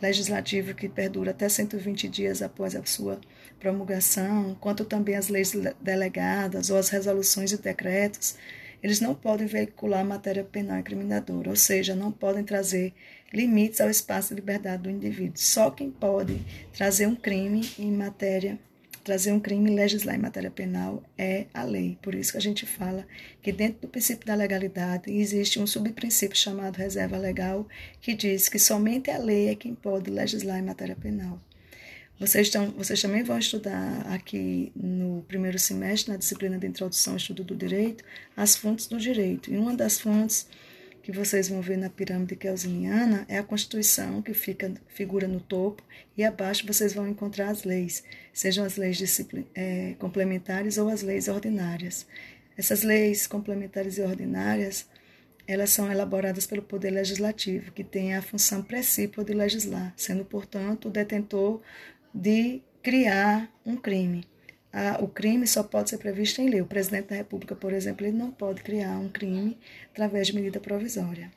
legislativo 0.02 0.74
que 0.74 0.88
perdura 0.88 1.32
até 1.32 1.48
120 1.48 2.08
dias 2.08 2.42
após 2.42 2.76
a 2.76 2.84
sua 2.86 3.20
promulgação, 3.60 4.56
quanto 4.60 4.86
também 4.86 5.16
as 5.16 5.28
leis 5.28 5.54
delegadas 5.82 6.70
ou 6.70 6.78
as 6.78 6.90
resoluções 6.90 7.52
e 7.52 7.58
decretos, 7.58 8.36
eles 8.82 9.02
não 9.02 9.14
podem 9.14 9.46
veicular 9.46 10.06
matéria 10.06 10.44
penal 10.44 10.80
incriminadora, 10.80 11.50
ou 11.50 11.56
seja, 11.56 11.94
não 11.94 12.12
podem 12.12 12.44
trazer 12.44 12.94
limites 13.34 13.82
ao 13.82 13.90
espaço 13.90 14.30
de 14.30 14.40
liberdade 14.40 14.84
do 14.84 14.90
indivíduo. 14.90 15.38
Só 15.38 15.70
quem 15.70 15.92
pode 15.92 16.40
trazer 16.72 17.06
um 17.06 17.16
crime 17.16 17.70
em 17.78 17.92
matéria, 17.92 18.58
trazer 19.04 19.32
um 19.32 19.40
crime 19.40 19.72
e 19.72 19.76
legislar 19.76 20.16
em 20.16 20.20
matéria 20.20 20.52
penal 20.52 21.04
é 21.18 21.46
a 21.54 21.64
lei. 21.64 21.98
Por 22.02 22.16
isso 22.16 22.32
que 22.34 22.38
a 22.38 22.42
gente 22.42 22.66
fala 22.66 23.06
que 23.42 23.52
dentro 23.52 23.82
do 23.82 23.88
princípio 23.88 24.26
da 24.26 24.36
legalidade 24.36 25.12
existe 25.12 25.60
um 25.60 25.68
subprincípio 25.68 26.38
chamado 26.38 26.78
reserva 26.78 27.18
legal, 27.18 27.68
que 28.02 28.14
diz 28.14 28.50
que 28.50 28.60
somente 28.60 29.10
a 29.10 29.18
lei 29.18 29.50
é 29.50 29.56
quem 29.56 29.74
pode 29.74 30.10
legislar 30.10 30.60
em 30.60 30.64
matéria 30.64 30.96
penal. 30.96 31.40
Vocês, 32.20 32.48
estão, 32.48 32.72
vocês 32.72 33.02
também 33.02 33.24
vão 33.24 33.40
estudar 33.40 34.06
aqui 34.14 34.74
no 34.76 35.24
primeiro 35.26 35.58
semestre, 35.58 36.12
na 36.12 36.18
disciplina 36.18 36.58
de 36.58 36.68
Introdução 36.68 37.14
ao 37.14 37.18
Estudo 37.18 37.46
do 37.46 37.56
Direito, 37.56 38.04
as 38.36 38.58
fontes 38.58 38.88
do 38.88 39.00
direito. 39.00 39.50
E 39.50 39.56
uma 39.56 39.74
das 39.74 40.02
fontes 40.02 40.46
que 41.10 41.18
vocês 41.18 41.50
vão 41.50 41.60
ver 41.60 41.76
na 41.76 41.90
pirâmide 41.90 42.36
kelsiniana 42.36 43.26
é 43.28 43.40
a 43.40 43.44
Constituição, 43.44 44.22
que 44.22 44.32
fica, 44.32 44.72
figura 44.90 45.28
no 45.28 45.40
topo, 45.40 45.82
e 46.16 46.24
abaixo 46.24 46.68
vocês 46.68 46.94
vão 46.94 47.08
encontrar 47.08 47.50
as 47.50 47.64
leis, 47.64 48.04
sejam 48.32 48.64
as 48.64 48.78
leis 48.78 49.26
é, 49.56 49.96
complementares 49.98 50.78
ou 50.78 50.88
as 50.88 51.02
leis 51.02 51.28
ordinárias. 51.28 52.06
Essas 52.56 52.84
leis 52.84 53.26
complementares 53.26 53.98
e 53.98 54.02
ordinárias, 54.02 54.86
elas 55.48 55.72
são 55.72 55.92
elaboradas 55.92 56.46
pelo 56.46 56.62
Poder 56.62 56.92
Legislativo, 56.92 57.72
que 57.72 57.84
tem 57.84 58.14
a 58.14 58.22
função 58.22 58.62
precípua 58.62 59.24
de 59.24 59.34
legislar, 59.34 59.92
sendo, 59.98 60.24
portanto, 60.24 60.90
o 60.90 60.92
detentor 60.92 61.60
de 62.14 62.62
criar 62.84 63.52
um 63.66 63.76
crime. 63.76 64.28
O 65.02 65.08
crime 65.08 65.48
só 65.48 65.64
pode 65.64 65.90
ser 65.90 65.98
previsto 65.98 66.42
em 66.42 66.50
lei. 66.50 66.62
O 66.62 66.66
presidente 66.66 67.10
da 67.10 67.16
República, 67.16 67.56
por 67.56 67.74
exemplo, 67.74 68.06
ele 68.06 68.16
não 68.16 68.32
pode 68.32 68.62
criar 68.62 68.98
um 68.98 69.10
crime 69.10 69.58
através 69.92 70.28
de 70.28 70.36
medida 70.36 70.60
provisória. 70.60 71.32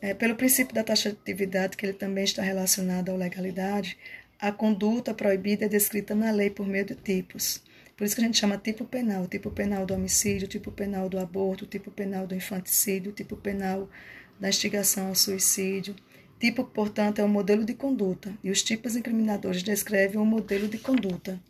É, 0.00 0.14
pelo 0.14 0.36
princípio 0.36 0.74
da 0.74 0.84
taxatividade, 0.84 1.76
que 1.76 1.84
ele 1.84 1.92
também 1.92 2.24
está 2.24 2.42
relacionado 2.42 3.10
à 3.10 3.14
legalidade, 3.14 3.98
a 4.38 4.52
conduta 4.52 5.12
proibida 5.12 5.64
é 5.64 5.68
descrita 5.68 6.14
na 6.14 6.30
lei 6.30 6.50
por 6.50 6.66
meio 6.66 6.84
de 6.84 6.94
tipos. 6.94 7.62
Por 7.96 8.04
isso 8.04 8.14
que 8.14 8.20
a 8.20 8.24
gente 8.24 8.38
chama 8.38 8.56
tipo 8.56 8.84
penal, 8.84 9.26
tipo 9.26 9.50
penal 9.50 9.84
do 9.84 9.94
homicídio, 9.94 10.46
tipo 10.46 10.70
penal 10.70 11.08
do 11.08 11.18
aborto, 11.18 11.66
tipo 11.66 11.90
penal 11.90 12.28
do 12.28 12.34
infanticídio, 12.34 13.10
tipo 13.10 13.36
penal 13.36 13.90
da 14.38 14.48
instigação 14.48 15.08
ao 15.08 15.16
suicídio. 15.16 15.96
Tipo, 16.38 16.64
portanto, 16.64 17.18
é 17.18 17.24
um 17.24 17.28
modelo 17.28 17.64
de 17.64 17.74
conduta, 17.74 18.32
e 18.44 18.50
os 18.50 18.62
tipos 18.62 18.94
incriminadores 18.94 19.62
descrevem 19.62 20.20
um 20.20 20.24
modelo 20.24 20.68
de 20.68 20.78
conduta 20.78 21.40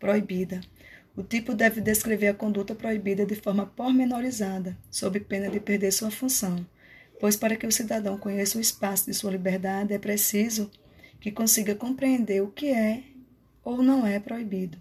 proibida. 0.00 0.60
O 1.14 1.22
tipo 1.22 1.54
deve 1.54 1.80
descrever 1.80 2.28
a 2.28 2.34
conduta 2.34 2.74
proibida 2.74 3.24
de 3.24 3.36
forma 3.36 3.66
pormenorizada, 3.66 4.76
sob 4.90 5.20
pena 5.20 5.48
de 5.48 5.60
perder 5.60 5.92
sua 5.92 6.10
função, 6.10 6.66
pois 7.20 7.36
para 7.36 7.54
que 7.54 7.66
o 7.66 7.72
cidadão 7.72 8.18
conheça 8.18 8.58
o 8.58 8.60
espaço 8.60 9.06
de 9.06 9.14
sua 9.14 9.30
liberdade 9.30 9.92
é 9.92 9.98
preciso 9.98 10.70
que 11.20 11.30
consiga 11.30 11.74
compreender 11.74 12.42
o 12.42 12.48
que 12.48 12.66
é 12.70 13.04
ou 13.62 13.82
não 13.82 14.04
é 14.04 14.18
proibido. 14.18 14.76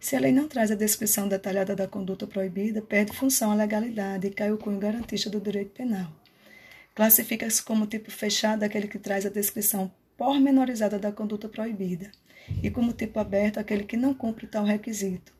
Se 0.00 0.16
a 0.16 0.20
lei 0.20 0.32
não 0.32 0.48
traz 0.48 0.70
a 0.70 0.74
descrição 0.74 1.28
detalhada 1.28 1.76
da 1.76 1.86
conduta 1.86 2.26
proibida, 2.26 2.80
perde 2.80 3.12
função 3.12 3.50
a 3.50 3.54
legalidade 3.54 4.26
e 4.26 4.30
cai 4.30 4.50
o 4.50 4.58
cunho 4.58 4.78
garantista 4.78 5.28
do 5.28 5.40
direito 5.40 5.72
penal. 5.72 6.21
Classifica-se 6.94 7.62
como 7.62 7.86
tipo 7.86 8.10
fechado 8.10 8.62
aquele 8.62 8.86
que 8.86 8.98
traz 8.98 9.24
a 9.24 9.30
descrição 9.30 9.90
pormenorizada 10.16 10.98
da 10.98 11.10
conduta 11.10 11.48
proibida, 11.48 12.10
e 12.62 12.70
como 12.70 12.92
tipo 12.92 13.18
aberto 13.18 13.58
aquele 13.58 13.84
que 13.84 13.96
não 13.96 14.12
cumpre 14.12 14.46
tal 14.46 14.64
requisito. 14.64 15.32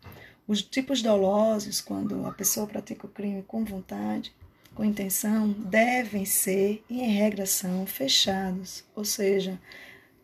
Os 0.46 0.62
tipos 0.62 1.02
dolosos, 1.02 1.80
quando 1.80 2.26
a 2.26 2.32
pessoa 2.32 2.66
pratica 2.66 3.06
o 3.06 3.10
crime 3.10 3.42
com 3.42 3.64
vontade, 3.64 4.34
com 4.74 4.84
intenção, 4.84 5.48
devem 5.52 6.24
ser, 6.24 6.82
e 6.88 7.00
em 7.00 7.12
regra 7.12 7.46
são, 7.46 7.86
fechados, 7.86 8.84
ou 8.94 9.04
seja, 9.04 9.60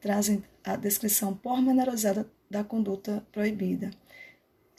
trazem 0.00 0.42
a 0.64 0.76
descrição 0.76 1.34
pormenorizada 1.34 2.28
da 2.50 2.64
conduta 2.64 3.24
proibida, 3.30 3.90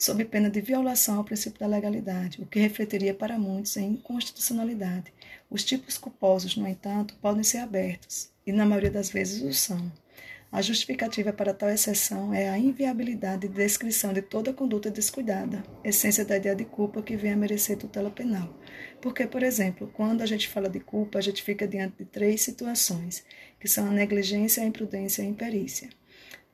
sob 0.00 0.24
pena 0.24 0.48
de 0.48 0.62
violação 0.62 1.18
ao 1.18 1.24
princípio 1.24 1.60
da 1.60 1.66
legalidade, 1.66 2.40
o 2.40 2.46
que 2.46 2.58
refletiria 2.58 3.12
para 3.12 3.38
muitos 3.38 3.76
em 3.76 3.90
inconstitucionalidade. 3.90 5.12
Os 5.50 5.62
tipos 5.62 5.98
culposos, 5.98 6.56
no 6.56 6.66
entanto, 6.66 7.14
podem 7.20 7.44
ser 7.44 7.58
abertos, 7.58 8.30
e 8.46 8.50
na 8.50 8.64
maioria 8.64 8.90
das 8.90 9.10
vezes 9.10 9.42
o 9.42 9.52
são. 9.52 9.92
A 10.50 10.62
justificativa 10.62 11.34
para 11.34 11.52
tal 11.52 11.68
exceção 11.68 12.32
é 12.32 12.48
a 12.48 12.56
inviabilidade 12.56 13.46
de 13.46 13.54
descrição 13.54 14.14
de 14.14 14.22
toda 14.22 14.54
conduta 14.54 14.90
descuidada, 14.90 15.62
essência 15.84 16.24
da 16.24 16.38
ideia 16.38 16.56
de 16.56 16.64
culpa 16.64 17.02
que 17.02 17.14
vem 17.14 17.34
a 17.34 17.36
merecer 17.36 17.76
tutela 17.76 18.10
penal. 18.10 18.58
Porque, 19.02 19.26
por 19.26 19.42
exemplo, 19.42 19.92
quando 19.94 20.22
a 20.22 20.26
gente 20.26 20.48
fala 20.48 20.70
de 20.70 20.80
culpa, 20.80 21.18
a 21.18 21.22
gente 21.22 21.42
fica 21.42 21.68
diante 21.68 21.98
de 21.98 22.04
três 22.06 22.40
situações, 22.40 23.22
que 23.60 23.68
são 23.68 23.86
a 23.86 23.92
negligência, 23.92 24.62
a 24.62 24.66
imprudência 24.66 25.20
e 25.20 25.26
a 25.26 25.28
imperícia. 25.28 25.90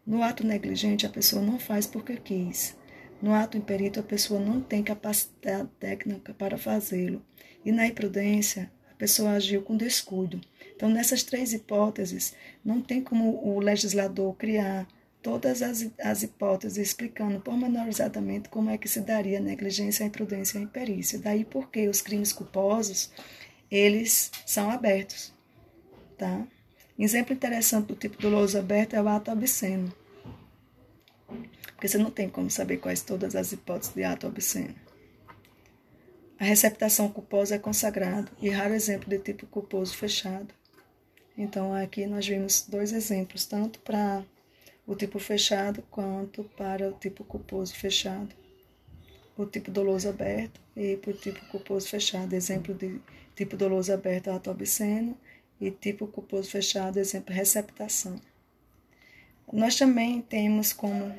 No 0.04 0.20
ato 0.24 0.44
negligente, 0.44 1.06
a 1.06 1.10
pessoa 1.10 1.40
não 1.40 1.60
faz 1.60 1.86
porque 1.86 2.16
quis. 2.16 2.75
No 3.20 3.32
ato 3.32 3.56
imperito, 3.56 3.98
a 3.98 4.02
pessoa 4.02 4.38
não 4.38 4.60
tem 4.60 4.82
capacidade 4.82 5.68
técnica 5.80 6.34
para 6.34 6.58
fazê-lo. 6.58 7.22
E 7.64 7.72
na 7.72 7.86
imprudência, 7.86 8.70
a 8.90 8.94
pessoa 8.94 9.32
agiu 9.32 9.62
com 9.62 9.76
descuido. 9.76 10.40
Então, 10.74 10.88
nessas 10.88 11.22
três 11.22 11.52
hipóteses, 11.52 12.34
não 12.64 12.82
tem 12.82 13.02
como 13.02 13.42
o 13.42 13.58
legislador 13.58 14.34
criar 14.36 14.86
todas 15.22 15.60
as, 15.60 15.90
as 15.98 16.22
hipóteses 16.22 16.78
explicando 16.78 17.40
pormenorizadamente 17.40 18.48
como 18.48 18.70
é 18.70 18.78
que 18.78 18.88
se 18.88 19.00
daria 19.00 19.38
a 19.38 19.42
negligência, 19.42 20.04
a 20.04 20.06
imprudência 20.06 20.58
e 20.58 20.60
a 20.60 20.64
imperícia. 20.64 21.18
Daí 21.18 21.44
porque 21.44 21.88
os 21.88 22.00
crimes 22.00 22.32
culposos, 22.32 23.10
eles 23.70 24.30
são 24.46 24.70
abertos, 24.70 25.32
tá? 26.16 26.46
Exemplo 26.98 27.34
interessante 27.34 27.88
do 27.88 27.94
tipo 27.94 28.22
doloso 28.22 28.58
aberto 28.58 28.94
é 28.94 29.02
o 29.02 29.08
ato 29.08 29.30
obsceno. 29.30 29.92
Porque 31.76 31.88
você 31.88 31.98
não 31.98 32.10
tem 32.10 32.28
como 32.28 32.50
saber 32.50 32.78
quais 32.78 33.02
todas 33.02 33.36
as 33.36 33.52
hipóteses 33.52 33.94
de 33.94 34.02
ato 34.02 34.26
obsceno. 34.26 34.74
A 36.40 36.44
receptação 36.44 37.08
culposa 37.10 37.54
é 37.54 37.58
consagrado 37.58 38.32
e 38.40 38.48
raro 38.48 38.74
exemplo 38.74 39.08
de 39.08 39.18
tipo 39.18 39.46
culposo 39.46 39.94
fechado. 39.94 40.52
Então 41.36 41.74
aqui 41.74 42.06
nós 42.06 42.26
vimos 42.26 42.66
dois 42.66 42.92
exemplos, 42.92 43.44
tanto 43.44 43.78
para 43.80 44.24
o 44.86 44.94
tipo 44.94 45.18
fechado 45.18 45.82
quanto 45.90 46.44
para 46.56 46.88
o 46.88 46.92
tipo 46.92 47.24
culposo 47.24 47.74
fechado. 47.74 48.34
O 49.36 49.44
tipo 49.44 49.70
doloso 49.70 50.08
aberto 50.08 50.58
e 50.74 50.96
para 50.96 51.10
o 51.10 51.14
tipo 51.14 51.44
culposo 51.46 51.88
fechado. 51.88 52.32
Exemplo 52.32 52.74
de 52.74 52.98
tipo 53.34 53.54
doloso 53.54 53.92
aberto, 53.92 54.30
ato 54.30 54.50
obsceno, 54.50 55.16
e 55.60 55.70
tipo 55.70 56.06
culposo 56.06 56.50
fechado, 56.50 56.98
exemplo, 56.98 57.34
receptação. 57.34 58.18
Nós 59.52 59.76
também 59.76 60.22
temos 60.22 60.72
como 60.72 61.14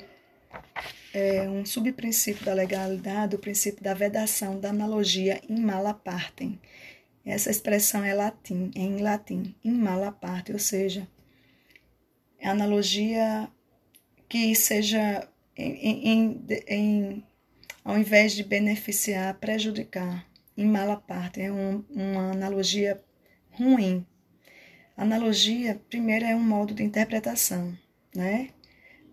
é, 1.12 1.48
um 1.48 1.64
subprincípio 1.64 2.44
da 2.44 2.52
legalidade 2.52 3.34
o 3.34 3.38
princípio 3.38 3.82
da 3.82 3.94
vedação 3.94 4.60
da 4.60 4.70
analogia 4.70 5.40
in 5.48 5.60
mala 5.60 5.94
partem. 5.94 6.60
Essa 7.24 7.50
expressão 7.50 8.04
é 8.04 8.14
latim, 8.14 8.70
é 8.74 8.80
em 8.80 8.98
latim, 8.98 9.54
in 9.62 9.72
mala 9.72 10.10
parte, 10.10 10.52
ou 10.52 10.58
seja, 10.58 11.06
é 12.38 12.48
analogia 12.48 13.48
que 14.28 14.54
seja 14.54 15.28
em, 15.56 16.08
em, 16.08 16.46
em, 16.66 17.24
ao 17.84 17.98
invés 17.98 18.32
de 18.32 18.44
beneficiar, 18.44 19.34
prejudicar, 19.34 20.26
em 20.56 20.66
mala 20.66 20.96
parte, 20.96 21.40
é 21.40 21.52
um, 21.52 21.84
uma 21.90 22.32
analogia 22.32 23.02
ruim. 23.50 24.06
Analogia, 24.96 25.80
primeiro, 25.88 26.24
é 26.24 26.34
um 26.34 26.42
modo 26.42 26.74
de 26.74 26.82
interpretação, 26.82 27.76
né? 28.14 28.50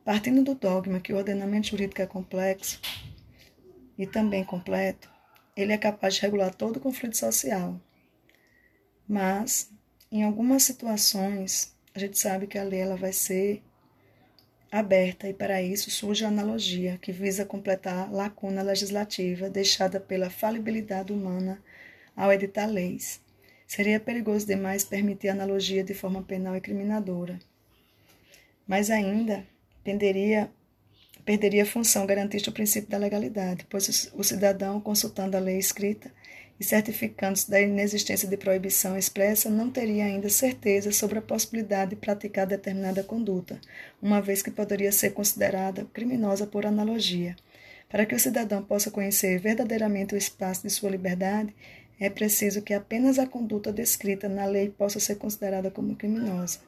Partindo 0.05 0.43
do 0.43 0.53
dogma 0.53 0.99
que 0.99 1.11
o 1.11 1.17
ordenamento 1.17 1.69
jurídico 1.69 1.99
é 1.99 2.05
complexo 2.05 2.79
e 3.97 4.05
também 4.05 4.43
completo, 4.43 5.09
ele 5.57 5.73
é 5.73 5.79
capaz 5.79 6.13
de 6.13 6.21
regular 6.21 6.53
todo 6.53 6.77
o 6.77 6.79
conflito 6.79 7.17
social. 7.17 7.81
Mas, 9.07 9.71
em 10.11 10.23
algumas 10.23 10.61
situações, 10.61 11.75
a 11.95 11.97
gente 11.97 12.19
sabe 12.19 12.45
que 12.45 12.59
a 12.59 12.63
lei 12.63 12.81
ela 12.81 12.95
vai 12.95 13.11
ser 13.11 13.63
aberta 14.71 15.27
e 15.27 15.33
para 15.33 15.59
isso 15.63 15.89
surge 15.89 16.23
a 16.23 16.27
analogia, 16.27 16.99
que 17.01 17.11
visa 17.11 17.43
completar 17.43 18.07
a 18.07 18.11
lacuna 18.11 18.61
legislativa 18.61 19.49
deixada 19.49 19.99
pela 19.99 20.29
falibilidade 20.29 21.11
humana 21.11 21.63
ao 22.15 22.31
editar 22.31 22.67
leis. 22.67 23.19
Seria 23.65 23.99
perigoso 23.99 24.45
demais 24.45 24.83
permitir 24.83 25.29
a 25.29 25.31
analogia 25.31 25.83
de 25.83 25.95
forma 25.95 26.21
penal 26.21 26.55
e 26.55 26.61
criminadora. 26.61 27.39
Mas 28.67 28.91
ainda 28.91 29.43
perderia, 29.85 30.49
perderia 31.23 31.61
a 31.61 31.65
função 31.65 32.07
garantista 32.07 32.49
o 32.49 32.53
princípio 32.53 32.89
da 32.89 32.97
legalidade, 32.97 33.65
pois 33.69 34.11
o 34.15 34.23
cidadão, 34.23 34.81
consultando 34.81 35.37
a 35.37 35.39
lei 35.39 35.59
escrita, 35.59 36.11
e 36.59 36.63
certificando-se 36.63 37.51
da 37.51 37.61
inexistência 37.61 38.27
de 38.27 38.37
proibição 38.37 38.97
expressa, 38.97 39.49
não 39.49 39.69
teria 39.69 40.05
ainda 40.05 40.29
certeza 40.29 40.91
sobre 40.91 41.19
a 41.19 41.21
possibilidade 41.21 41.91
de 41.91 41.97
praticar 41.97 42.47
determinada 42.47 43.03
conduta, 43.03 43.59
uma 44.01 44.21
vez 44.21 44.41
que 44.41 44.49
poderia 44.49 44.91
ser 44.91 45.11
considerada 45.11 45.85
criminosa 45.93 46.47
por 46.47 46.65
analogia. 46.65 47.35
Para 47.89 48.05
que 48.05 48.15
o 48.15 48.19
cidadão 48.19 48.63
possa 48.63 48.89
conhecer 48.89 49.37
verdadeiramente 49.37 50.15
o 50.15 50.17
espaço 50.17 50.63
de 50.63 50.69
sua 50.69 50.89
liberdade, 50.89 51.53
é 51.99 52.09
preciso 52.09 52.61
que 52.61 52.73
apenas 52.73 53.19
a 53.19 53.27
conduta 53.27 53.71
descrita 53.71 54.27
na 54.27 54.45
lei 54.45 54.69
possa 54.69 54.99
ser 54.99 55.15
considerada 55.15 55.69
como 55.69 55.95
criminosa. 55.95 56.59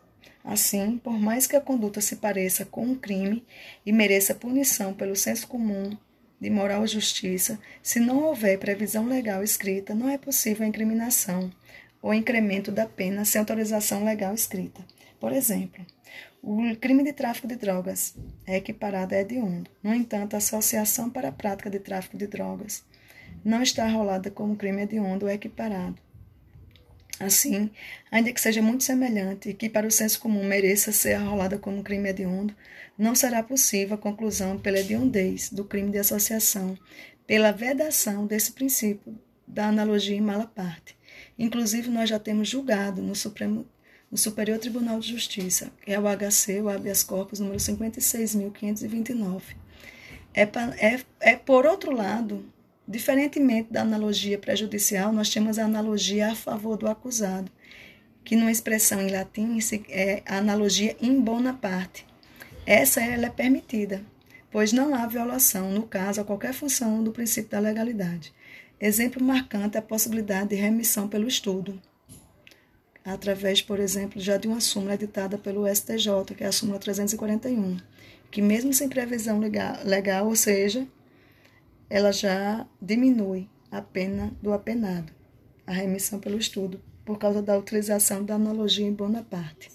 Assim, 0.47 0.97
por 0.97 1.19
mais 1.19 1.45
que 1.45 1.57
a 1.57 1.61
conduta 1.61 1.99
se 1.99 2.15
pareça 2.15 2.63
com 2.63 2.85
um 2.85 2.95
crime 2.95 3.45
e 3.85 3.91
mereça 3.91 4.33
punição 4.33 4.93
pelo 4.93 5.13
senso 5.13 5.45
comum 5.45 5.89
de 6.39 6.49
moral 6.49 6.85
e 6.85 6.87
justiça, 6.87 7.59
se 7.83 7.99
não 7.99 8.23
houver 8.23 8.57
previsão 8.57 9.05
legal 9.05 9.43
escrita, 9.43 9.93
não 9.93 10.07
é 10.07 10.17
possível 10.17 10.65
a 10.65 10.69
incriminação 10.69 11.51
ou 12.01 12.13
incremento 12.13 12.71
da 12.71 12.85
pena 12.85 13.25
sem 13.25 13.39
autorização 13.39 14.05
legal 14.05 14.33
escrita. 14.33 14.79
Por 15.19 15.33
exemplo, 15.33 15.85
o 16.41 16.73
crime 16.77 17.03
de 17.03 17.11
tráfico 17.11 17.45
de 17.45 17.57
drogas 17.57 18.15
é 18.45 18.55
equiparado 18.55 19.15
a 19.15 19.17
hediondo. 19.19 19.69
No 19.83 19.93
entanto, 19.93 20.35
a 20.35 20.37
associação 20.37 21.09
para 21.09 21.27
a 21.27 21.33
prática 21.33 21.69
de 21.69 21.79
tráfico 21.79 22.15
de 22.15 22.25
drogas 22.25 22.85
não 23.43 23.61
está 23.61 23.85
rolada 23.85 24.31
como 24.31 24.55
crime 24.55 24.83
hediondo 24.83 25.25
ou 25.25 25.31
equiparado. 25.31 26.06
Assim, 27.19 27.71
ainda 28.11 28.31
que 28.31 28.39
seja 28.39 28.61
muito 28.61 28.83
semelhante 28.83 29.49
e 29.49 29.53
que 29.53 29.67
para 29.67 29.87
o 29.87 29.91
senso 29.91 30.19
comum 30.19 30.43
mereça 30.43 30.91
ser 30.91 31.13
arrolada 31.13 31.57
como 31.57 31.83
crime 31.83 32.09
hediondo, 32.09 32.55
não 32.97 33.15
será 33.15 33.41
possível 33.41 33.95
a 33.95 33.99
conclusão 33.99 34.57
pela 34.59 34.79
hediondez 34.79 35.49
do 35.49 35.63
crime 35.65 35.91
de 35.91 35.97
associação, 35.97 36.77
pela 37.25 37.51
vedação 37.51 38.27
desse 38.27 38.51
princípio 38.51 39.17
da 39.47 39.67
analogia 39.67 40.15
em 40.15 40.21
mala 40.21 40.45
parte. 40.45 40.95
Inclusive, 41.39 41.89
nós 41.89 42.09
já 42.09 42.19
temos 42.19 42.47
julgado 42.47 43.01
no 43.01 43.15
Supremo 43.15 43.65
no 44.09 44.17
Superior 44.17 44.57
Tribunal 44.57 44.99
de 44.99 45.09
Justiça, 45.09 45.69
que 45.81 45.91
é 45.91 45.99
o 45.99 46.03
HC, 46.03 46.61
o 46.61 46.69
habeas 46.69 47.03
corpus 47.03 47.39
número 47.39 47.59
56.529. 47.59 49.41
É, 50.33 50.43
é, 50.43 50.99
é, 51.19 51.35
por 51.35 51.65
outro 51.65 51.91
lado, 51.91 52.45
Diferentemente 52.87 53.73
da 53.73 53.81
analogia 53.81 54.37
prejudicial, 54.37 55.11
nós 55.11 55.29
temos 55.29 55.59
a 55.59 55.65
analogia 55.65 56.31
a 56.31 56.35
favor 56.35 56.77
do 56.77 56.87
acusado, 56.87 57.51
que 58.23 58.35
numa 58.35 58.51
expressão 58.51 59.01
em 59.01 59.11
latim 59.11 59.59
é 59.89 60.23
a 60.25 60.37
analogia 60.37 60.95
in 61.01 61.19
bona 61.19 61.53
parte. 61.53 62.05
Essa 62.65 63.01
ela 63.01 63.25
é 63.25 63.29
permitida, 63.29 64.01
pois 64.49 64.71
não 64.71 64.95
há 64.95 65.05
violação, 65.05 65.69
no 65.69 65.83
caso, 65.83 66.21
a 66.21 66.23
qualquer 66.23 66.53
função 66.53 67.03
do 67.03 67.11
princípio 67.11 67.51
da 67.51 67.59
legalidade. 67.59 68.33
Exemplo 68.79 69.21
marcante 69.21 69.75
é 69.75 69.79
a 69.79 69.83
possibilidade 69.83 70.49
de 70.49 70.55
remissão 70.55 71.09
pelo 71.09 71.27
estudo, 71.27 71.81
através, 73.03 73.61
por 73.61 73.79
exemplo, 73.79 74.21
já 74.21 74.37
de 74.37 74.47
uma 74.47 74.61
súmula 74.61 74.93
editada 74.93 75.37
pelo 75.37 75.67
STJ, 75.67 76.35
que 76.37 76.43
é 76.43 76.47
a 76.47 76.51
súmula 76.51 76.79
341, 76.79 77.77
que 78.29 78.41
mesmo 78.41 78.73
sem 78.73 78.87
previsão 78.87 79.39
legal, 79.39 79.77
legal 79.83 80.27
ou 80.27 80.35
seja, 80.35 80.87
ela 81.89 82.11
já 82.11 82.65
diminui 82.81 83.49
a 83.71 83.81
pena 83.81 84.31
do 84.41 84.53
apenado, 84.53 85.11
a 85.65 85.71
remissão 85.71 86.19
pelo 86.19 86.37
estudo, 86.37 86.81
por 87.05 87.17
causa 87.17 87.41
da 87.41 87.57
utilização 87.57 88.23
da 88.23 88.35
analogia 88.35 88.85
em 88.85 88.93
Bonaparte. 88.93 89.71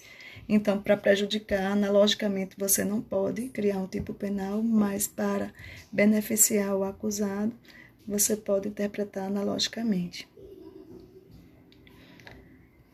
Então, 0.49 0.83
para 0.83 0.97
prejudicar, 0.97 1.73
analogicamente, 1.73 2.57
você 2.59 2.85
não 2.85 3.01
pode 3.01 3.49
criar 3.49 3.79
um 3.79 3.87
tipo 3.87 4.13
penal, 4.13 4.63
mas 4.63 5.07
para 5.07 5.53
beneficiar 5.91 6.77
o 6.77 6.85
acusado, 6.85 7.53
você 8.07 8.37
pode 8.37 8.69
interpretar 8.69 9.29
analogicamente. 9.29 10.29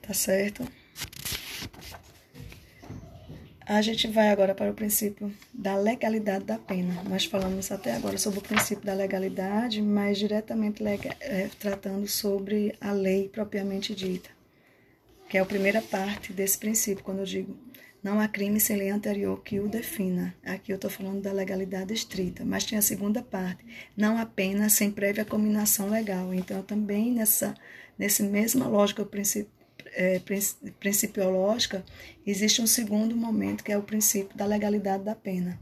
Tá 0.00 0.14
certo? 0.14 0.77
A 3.68 3.82
gente 3.82 4.08
vai 4.08 4.30
agora 4.30 4.54
para 4.54 4.70
o 4.70 4.74
princípio 4.74 5.30
da 5.52 5.76
legalidade 5.76 6.42
da 6.42 6.56
pena. 6.56 7.02
Nós 7.02 7.26
falamos 7.26 7.70
até 7.70 7.94
agora 7.94 8.16
sobre 8.16 8.38
o 8.38 8.42
princípio 8.42 8.86
da 8.86 8.94
legalidade, 8.94 9.82
mas 9.82 10.16
diretamente 10.16 10.82
é, 11.20 11.50
tratando 11.60 12.08
sobre 12.08 12.74
a 12.80 12.92
lei 12.92 13.28
propriamente 13.28 13.94
dita, 13.94 14.30
que 15.28 15.36
é 15.36 15.40
a 15.42 15.44
primeira 15.44 15.82
parte 15.82 16.32
desse 16.32 16.56
princípio, 16.56 17.04
quando 17.04 17.18
eu 17.18 17.26
digo 17.26 17.54
não 18.02 18.20
há 18.20 18.26
crime 18.26 18.58
sem 18.58 18.76
lei 18.76 18.88
anterior 18.88 19.42
que 19.42 19.60
o 19.60 19.68
defina. 19.68 20.34
Aqui 20.46 20.72
eu 20.72 20.76
estou 20.76 20.90
falando 20.90 21.20
da 21.20 21.30
legalidade 21.30 21.92
estrita, 21.92 22.46
mas 22.46 22.64
tem 22.64 22.78
a 22.78 22.82
segunda 22.82 23.22
parte, 23.22 23.62
não 23.94 24.16
há 24.16 24.24
pena 24.24 24.70
sem 24.70 24.90
prévia 24.90 25.26
combinação 25.26 25.90
legal. 25.90 26.32
Então, 26.32 26.62
também 26.62 27.12
nessa, 27.12 27.54
nessa 27.98 28.22
mesma 28.22 28.66
lógica, 28.66 29.02
o 29.02 29.06
princípio 29.06 29.57
é, 29.98 30.20
principiológica, 30.78 31.84
existe 32.24 32.62
um 32.62 32.68
segundo 32.68 33.16
momento 33.16 33.64
que 33.64 33.72
é 33.72 33.76
o 33.76 33.82
princípio 33.82 34.36
da 34.36 34.46
legalidade 34.46 35.02
da 35.02 35.16
pena. 35.16 35.58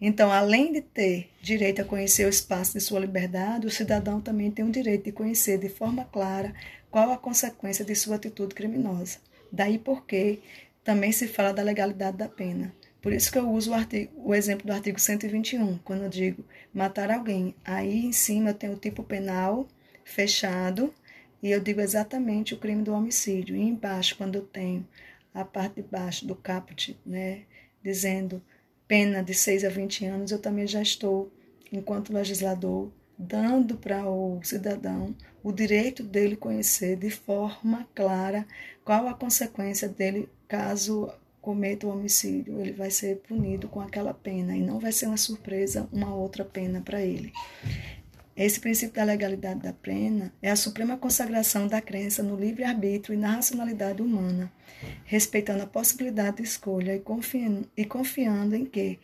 Então, 0.00 0.32
além 0.32 0.72
de 0.72 0.80
ter 0.80 1.28
direito 1.40 1.82
a 1.82 1.84
conhecer 1.84 2.24
o 2.24 2.30
espaço 2.30 2.72
de 2.72 2.80
sua 2.80 2.98
liberdade, 2.98 3.66
o 3.66 3.70
cidadão 3.70 4.22
também 4.22 4.50
tem 4.50 4.64
o 4.64 4.70
direito 4.70 5.04
de 5.04 5.12
conhecer 5.12 5.58
de 5.58 5.68
forma 5.68 6.04
clara 6.06 6.54
qual 6.90 7.12
a 7.12 7.18
consequência 7.18 7.84
de 7.84 7.94
sua 7.94 8.16
atitude 8.16 8.54
criminosa. 8.54 9.18
Daí 9.52 9.78
porque 9.78 10.40
também 10.82 11.12
se 11.12 11.28
fala 11.28 11.52
da 11.52 11.62
legalidade 11.62 12.16
da 12.16 12.28
pena. 12.28 12.74
Por 13.02 13.12
isso 13.12 13.30
que 13.30 13.38
eu 13.38 13.50
uso 13.50 13.70
o, 13.70 13.74
artigo, 13.74 14.10
o 14.16 14.34
exemplo 14.34 14.66
do 14.66 14.72
artigo 14.72 14.98
121, 14.98 15.76
quando 15.84 16.04
eu 16.04 16.08
digo 16.08 16.42
matar 16.72 17.10
alguém. 17.10 17.54
Aí 17.62 18.06
em 18.06 18.12
cima 18.12 18.50
eu 18.50 18.54
tenho 18.54 18.72
o 18.72 18.78
tipo 18.78 19.02
penal 19.02 19.68
fechado 20.04 20.92
e 21.44 21.50
eu 21.50 21.60
digo 21.60 21.82
exatamente 21.82 22.54
o 22.54 22.56
crime 22.56 22.82
do 22.82 22.94
homicídio. 22.94 23.54
E 23.54 23.60
embaixo, 23.60 24.16
quando 24.16 24.36
eu 24.36 24.42
tenho 24.42 24.88
a 25.34 25.44
parte 25.44 25.74
de 25.74 25.82
baixo 25.82 26.26
do 26.26 26.34
caput, 26.34 26.98
né, 27.04 27.42
dizendo 27.82 28.42
pena 28.88 29.22
de 29.22 29.34
6 29.34 29.62
a 29.62 29.68
20 29.68 30.06
anos, 30.06 30.32
eu 30.32 30.38
também 30.38 30.66
já 30.66 30.80
estou, 30.80 31.30
enquanto 31.70 32.14
legislador, 32.14 32.90
dando 33.18 33.76
para 33.76 34.08
o 34.08 34.40
cidadão 34.42 35.14
o 35.42 35.52
direito 35.52 36.02
dele 36.02 36.34
conhecer 36.34 36.96
de 36.96 37.10
forma 37.10 37.86
clara 37.94 38.46
qual 38.82 39.06
a 39.06 39.12
consequência 39.12 39.86
dele 39.86 40.30
caso 40.48 41.12
cometa 41.42 41.86
o 41.86 41.90
homicídio. 41.90 42.58
Ele 42.58 42.72
vai 42.72 42.90
ser 42.90 43.18
punido 43.18 43.68
com 43.68 43.82
aquela 43.82 44.14
pena 44.14 44.56
e 44.56 44.62
não 44.62 44.78
vai 44.78 44.92
ser 44.92 45.08
uma 45.08 45.18
surpresa 45.18 45.86
uma 45.92 46.14
outra 46.14 46.42
pena 46.42 46.80
para 46.80 47.02
ele. 47.02 47.30
Esse 48.36 48.58
princípio 48.58 48.96
da 48.96 49.04
legalidade 49.04 49.60
da 49.60 49.72
pena 49.72 50.32
é 50.42 50.50
a 50.50 50.56
suprema 50.56 50.96
consagração 50.96 51.68
da 51.68 51.80
crença 51.80 52.20
no 52.20 52.34
livre-arbítrio 52.34 53.14
e 53.14 53.18
na 53.18 53.36
racionalidade 53.36 54.02
humana, 54.02 54.52
respeitando 55.04 55.62
a 55.62 55.68
possibilidade 55.68 56.38
de 56.38 56.42
escolha 56.42 56.96
e 56.96 56.98
confiando, 56.98 57.70
e 57.76 57.84
confiando 57.84 58.56
em 58.56 58.64
que, 58.64 58.98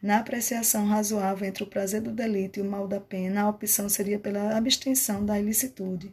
na 0.00 0.18
apreciação 0.18 0.86
razoável 0.86 1.48
entre 1.48 1.64
o 1.64 1.66
prazer 1.66 2.00
do 2.00 2.12
delito 2.12 2.60
e 2.60 2.62
o 2.62 2.64
mal 2.64 2.86
da 2.86 3.00
pena, 3.00 3.42
a 3.42 3.48
opção 3.48 3.88
seria 3.88 4.20
pela 4.20 4.56
abstenção 4.56 5.26
da 5.26 5.38
ilicitude. 5.38 6.12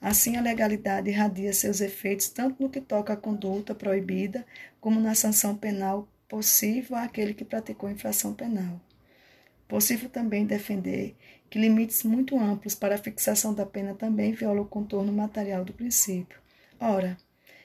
Assim, 0.00 0.36
a 0.36 0.40
legalidade 0.40 1.10
irradia 1.10 1.52
seus 1.52 1.82
efeitos 1.82 2.30
tanto 2.30 2.62
no 2.62 2.70
que 2.70 2.80
toca 2.80 3.12
à 3.12 3.16
conduta 3.16 3.74
proibida, 3.74 4.46
como 4.80 4.98
na 5.00 5.14
sanção 5.14 5.54
penal 5.54 6.08
possível 6.26 6.96
àquele 6.96 7.34
que 7.34 7.44
praticou 7.44 7.90
infração 7.90 8.32
penal. 8.32 8.80
Possível 9.68 10.08
também 10.08 10.46
defender 10.46 11.16
que 11.48 11.58
limites 11.58 12.02
muito 12.02 12.38
amplos 12.38 12.74
para 12.74 12.94
a 12.94 12.98
fixação 12.98 13.54
da 13.54 13.64
pena 13.64 13.94
também 13.94 14.32
violam 14.32 14.62
o 14.62 14.68
contorno 14.68 15.12
material 15.12 15.64
do 15.64 15.72
princípio. 15.72 16.38
Ora, 16.78 17.16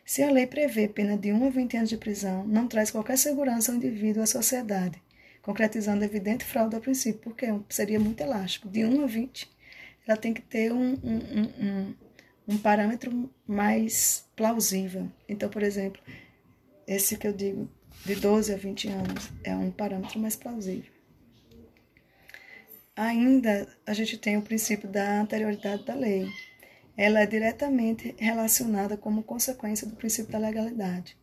se 0.06 0.24
a 0.24 0.32
lei 0.32 0.46
prevê 0.46 0.88
pena 0.88 1.18
de 1.18 1.32
1 1.32 1.48
a 1.48 1.50
20 1.50 1.78
anos 1.78 1.90
de 1.90 1.98
prisão, 1.98 2.46
não 2.46 2.68
traz 2.68 2.92
qualquer 2.92 3.18
segurança 3.18 3.72
ao 3.72 3.78
indivíduo 3.78 4.18
ou 4.18 4.24
à 4.24 4.28
sociedade, 4.28 5.02
concretizando 5.42 6.04
evidente 6.04 6.44
fraude 6.44 6.76
ao 6.76 6.82
princípio, 6.82 7.22
porque 7.22 7.48
seria 7.70 8.00
muito 8.00 8.22
elástico. 8.22 8.68
De 8.68 8.84
1 8.84 9.04
a 9.04 9.08
20, 9.08 9.50
ela 10.08 10.18
tem 10.18 10.34
que 10.34 10.42
ter 10.42 10.72
um, 10.72 10.94
um, 11.04 11.42
um, 11.66 11.96
um 12.48 12.58
parâmetro 12.58 13.30
mais 13.48 14.26
plausível. 14.36 15.10
Então, 15.28 15.50
por 15.50 15.64
exemplo, 15.64 16.02
esse 16.88 17.18
que 17.18 17.28
eu 17.28 17.34
digo, 17.34 17.70
de 18.06 18.16
12 18.16 18.54
a 18.54 18.58
20 18.58 18.90
anos, 18.90 19.30
é 19.44 19.56
um 19.56 19.72
parâmetro 19.72 20.20
mais 20.20 20.36
plausível. 20.36 21.01
Ainda 22.96 23.70
a 23.88 23.94
gente 23.94 24.18
tem 24.18 24.36
o 24.36 24.42
princípio 24.42 24.90
da 24.90 25.22
anterioridade 25.22 25.86
da 25.86 25.96
lei. 25.96 26.28
Ela 26.98 27.22
é 27.22 27.26
diretamente 27.26 28.14
relacionada 28.18 28.98
como 28.98 29.24
consequência 29.24 29.88
do 29.88 29.96
princípio 29.96 30.30
da 30.30 30.38
legalidade, 30.38 31.18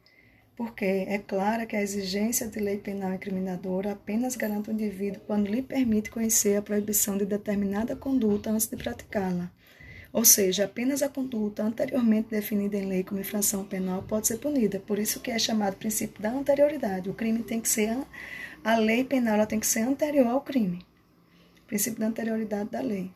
porque 0.57 0.87
é 0.87 1.19
clara 1.19 1.67
que 1.67 1.77
a 1.77 1.83
exigência 1.83 2.49
de 2.49 2.59
lei 2.59 2.79
penal 2.79 3.13
incriminadora 3.13 3.93
apenas 3.93 4.35
garante 4.35 4.71
o 4.71 4.73
indivíduo 4.73 5.21
quando 5.27 5.49
lhe 5.49 5.61
permite 5.61 6.11
conhecer 6.11 6.57
a 6.57 6.63
proibição 6.63 7.19
de 7.19 7.27
determinada 7.27 7.95
conduta 7.95 8.51
antes 8.51 8.67
de 8.67 8.77
praticá-la. 8.77 9.53
Ou 10.11 10.25
seja, 10.25 10.65
apenas 10.65 11.03
a 11.03 11.09
conduta 11.11 11.63
anteriormente 11.63 12.31
definida 12.31 12.79
em 12.79 12.87
lei 12.87 13.05
como 13.05 13.21
infração 13.21 13.63
penal 13.63 14.03
pode 14.05 14.27
ser 14.27 14.39
punida. 14.39 14.81
Por 14.81 14.99
isso 14.99 15.21
que 15.21 15.31
é 15.31 15.39
chamado 15.39 15.77
princípio 15.77 16.23
da 16.23 16.31
anterioridade. 16.31 17.11
O 17.11 17.15
crime 17.15 17.43
tem 17.43 17.61
que 17.61 17.69
ser 17.69 17.95
a 18.65 18.77
lei 18.79 19.05
penal, 19.05 19.35
ela 19.35 19.47
tem 19.47 19.61
que 19.61 19.67
ser 19.67 19.81
anterior 19.81 20.29
ao 20.29 20.41
crime 20.41 20.89
princípio 21.69 22.01
da 22.01 22.07
anterioridade 22.07 22.71
da 22.71 22.81
lei. 22.81 23.13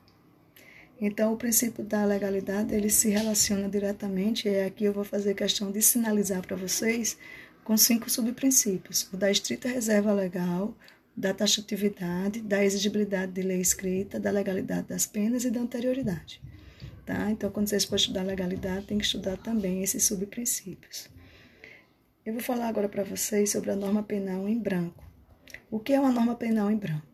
Então, 1.00 1.32
o 1.32 1.36
princípio 1.36 1.82
da 1.82 2.04
legalidade, 2.04 2.72
ele 2.72 2.88
se 2.88 3.08
relaciona 3.08 3.68
diretamente, 3.68 4.48
e 4.48 4.60
aqui 4.60 4.84
eu 4.84 4.92
vou 4.92 5.02
fazer 5.02 5.34
questão 5.34 5.72
de 5.72 5.82
sinalizar 5.82 6.46
para 6.46 6.54
vocês, 6.54 7.18
com 7.64 7.76
cinco 7.76 8.08
subprincípios. 8.08 9.08
O 9.12 9.16
da 9.16 9.30
estrita 9.30 9.68
reserva 9.68 10.12
legal, 10.12 10.76
da 11.16 11.34
taxatividade, 11.34 12.40
da 12.40 12.64
exigibilidade 12.64 13.32
de 13.32 13.42
lei 13.42 13.60
escrita, 13.60 14.20
da 14.20 14.30
legalidade 14.30 14.88
das 14.88 15.06
penas 15.06 15.44
e 15.44 15.50
da 15.50 15.60
anterioridade. 15.60 16.40
Tá? 17.04 17.30
Então, 17.30 17.50
quando 17.50 17.68
vocês 17.68 17.84
for 17.84 17.96
estudar 17.96 18.22
legalidade, 18.22 18.86
tem 18.86 18.98
que 18.98 19.04
estudar 19.04 19.36
também 19.36 19.82
esses 19.82 20.04
subprincípios. 20.04 21.10
Eu 22.24 22.34
vou 22.34 22.42
falar 22.42 22.68
agora 22.68 22.88
para 22.88 23.02
vocês 23.02 23.50
sobre 23.50 23.72
a 23.72 23.76
norma 23.76 24.02
penal 24.02 24.48
em 24.48 24.58
branco. 24.58 25.02
O 25.68 25.80
que 25.80 25.92
é 25.92 25.98
uma 25.98 26.12
norma 26.12 26.36
penal 26.36 26.70
em 26.70 26.76
branco? 26.76 27.11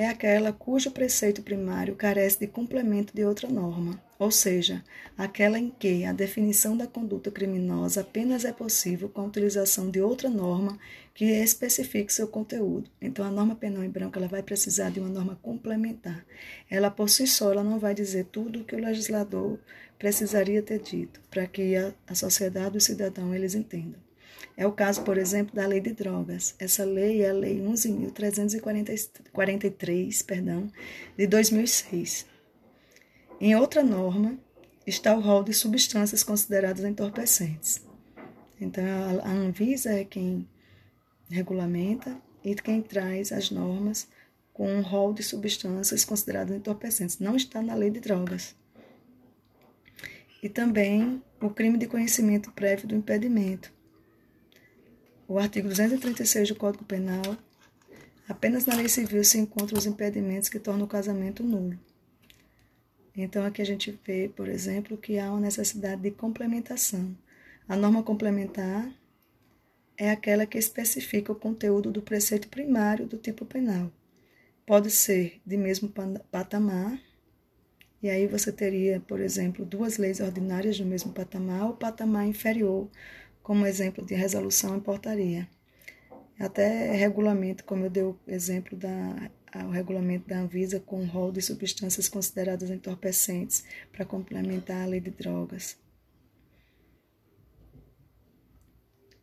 É 0.00 0.08
aquela 0.08 0.50
cujo 0.50 0.90
preceito 0.90 1.42
primário 1.42 1.94
carece 1.94 2.40
de 2.40 2.46
complemento 2.46 3.14
de 3.14 3.22
outra 3.22 3.46
norma, 3.46 4.02
ou 4.18 4.30
seja, 4.30 4.82
aquela 5.14 5.58
em 5.58 5.68
que 5.68 6.06
a 6.06 6.12
definição 6.14 6.74
da 6.74 6.86
conduta 6.86 7.30
criminosa 7.30 8.00
apenas 8.00 8.46
é 8.46 8.50
possível 8.50 9.10
com 9.10 9.20
a 9.20 9.24
utilização 9.24 9.90
de 9.90 10.00
outra 10.00 10.30
norma 10.30 10.78
que 11.14 11.26
especifique 11.26 12.14
seu 12.14 12.26
conteúdo. 12.26 12.90
Então, 12.98 13.26
a 13.26 13.30
norma 13.30 13.54
penal 13.54 13.84
em 13.84 13.90
branco 13.90 14.18
ela 14.18 14.26
vai 14.26 14.42
precisar 14.42 14.88
de 14.88 15.00
uma 15.00 15.10
norma 15.10 15.38
complementar. 15.42 16.24
Ela, 16.70 16.90
por 16.90 17.10
si 17.10 17.26
só, 17.26 17.52
ela 17.52 17.62
não 17.62 17.78
vai 17.78 17.94
dizer 17.94 18.24
tudo 18.32 18.60
o 18.60 18.64
que 18.64 18.74
o 18.74 18.80
legislador 18.80 19.58
precisaria 19.98 20.62
ter 20.62 20.80
dito 20.80 21.20
para 21.30 21.46
que 21.46 21.76
a, 21.76 21.92
a 22.06 22.14
sociedade 22.14 22.76
e 22.76 22.78
o 22.78 22.80
cidadão 22.80 23.34
eles 23.34 23.54
entendam. 23.54 24.00
É 24.60 24.66
o 24.66 24.72
caso, 24.72 25.02
por 25.04 25.16
exemplo, 25.16 25.54
da 25.54 25.66
lei 25.66 25.80
de 25.80 25.94
drogas. 25.94 26.54
Essa 26.58 26.84
lei 26.84 27.22
é 27.22 27.30
a 27.30 27.32
lei 27.32 27.62
11.343, 27.62 30.22
perdão, 30.26 30.70
de 31.16 31.26
2006. 31.26 32.26
Em 33.40 33.56
outra 33.56 33.82
norma 33.82 34.38
está 34.86 35.16
o 35.16 35.20
rol 35.20 35.42
de 35.42 35.54
substâncias 35.54 36.22
consideradas 36.22 36.84
entorpecentes. 36.84 37.80
Então, 38.60 38.84
a 39.24 39.30
Anvisa 39.30 39.94
é 39.94 40.04
quem 40.04 40.46
regulamenta 41.30 42.14
e 42.44 42.54
quem 42.54 42.82
traz 42.82 43.32
as 43.32 43.50
normas 43.50 44.06
com 44.52 44.70
um 44.70 44.82
rol 44.82 45.14
de 45.14 45.22
substâncias 45.22 46.04
consideradas 46.04 46.54
entorpecentes. 46.54 47.18
Não 47.18 47.34
está 47.34 47.62
na 47.62 47.74
lei 47.74 47.88
de 47.88 48.00
drogas. 48.00 48.54
E 50.42 50.50
também 50.50 51.22
o 51.40 51.48
crime 51.48 51.78
de 51.78 51.86
conhecimento 51.86 52.52
prévio 52.52 52.88
do 52.88 52.94
impedimento 52.94 53.79
o 55.30 55.38
artigo 55.38 55.68
236 55.68 56.48
do 56.48 56.56
Código 56.56 56.84
Penal, 56.84 57.22
apenas 58.28 58.66
na 58.66 58.74
lei 58.74 58.88
civil 58.88 59.22
se 59.22 59.38
encontram 59.38 59.78
os 59.78 59.86
impedimentos 59.86 60.48
que 60.48 60.58
tornam 60.58 60.86
o 60.86 60.88
casamento 60.88 61.44
nulo. 61.44 61.78
Então, 63.16 63.44
aqui 63.44 63.62
a 63.62 63.64
gente 63.64 63.96
vê, 64.04 64.28
por 64.28 64.48
exemplo, 64.48 64.96
que 64.96 65.20
há 65.20 65.30
uma 65.30 65.38
necessidade 65.38 66.02
de 66.02 66.10
complementação. 66.10 67.16
A 67.68 67.76
norma 67.76 68.02
complementar 68.02 68.92
é 69.96 70.10
aquela 70.10 70.46
que 70.46 70.58
especifica 70.58 71.30
o 71.30 71.36
conteúdo 71.36 71.92
do 71.92 72.02
preceito 72.02 72.48
primário 72.48 73.06
do 73.06 73.16
tipo 73.16 73.44
penal. 73.44 73.88
Pode 74.66 74.90
ser 74.90 75.40
de 75.46 75.56
mesmo 75.56 75.92
patamar, 76.32 77.00
e 78.02 78.10
aí 78.10 78.26
você 78.26 78.50
teria, 78.50 78.98
por 78.98 79.20
exemplo, 79.20 79.64
duas 79.64 79.96
leis 79.96 80.18
ordinárias 80.18 80.80
no 80.80 80.86
mesmo 80.86 81.12
patamar 81.12 81.66
ou 81.66 81.74
patamar 81.74 82.26
inferior, 82.26 82.88
como 83.42 83.66
exemplo 83.66 84.04
de 84.04 84.14
resolução 84.14 84.76
e 84.76 84.80
portaria. 84.80 85.48
Até 86.38 86.92
regulamento, 86.92 87.64
como 87.64 87.84
eu 87.84 87.90
dei 87.90 88.02
o 88.02 88.18
exemplo 88.26 88.76
da 88.76 89.30
o 89.66 89.70
regulamento 89.70 90.28
da 90.28 90.38
Anvisa 90.38 90.78
com 90.78 91.00
o 91.00 91.06
rol 91.06 91.32
de 91.32 91.42
substâncias 91.42 92.08
consideradas 92.08 92.70
entorpecentes 92.70 93.64
para 93.90 94.04
complementar 94.04 94.82
a 94.82 94.86
lei 94.86 95.00
de 95.00 95.10
drogas. 95.10 95.76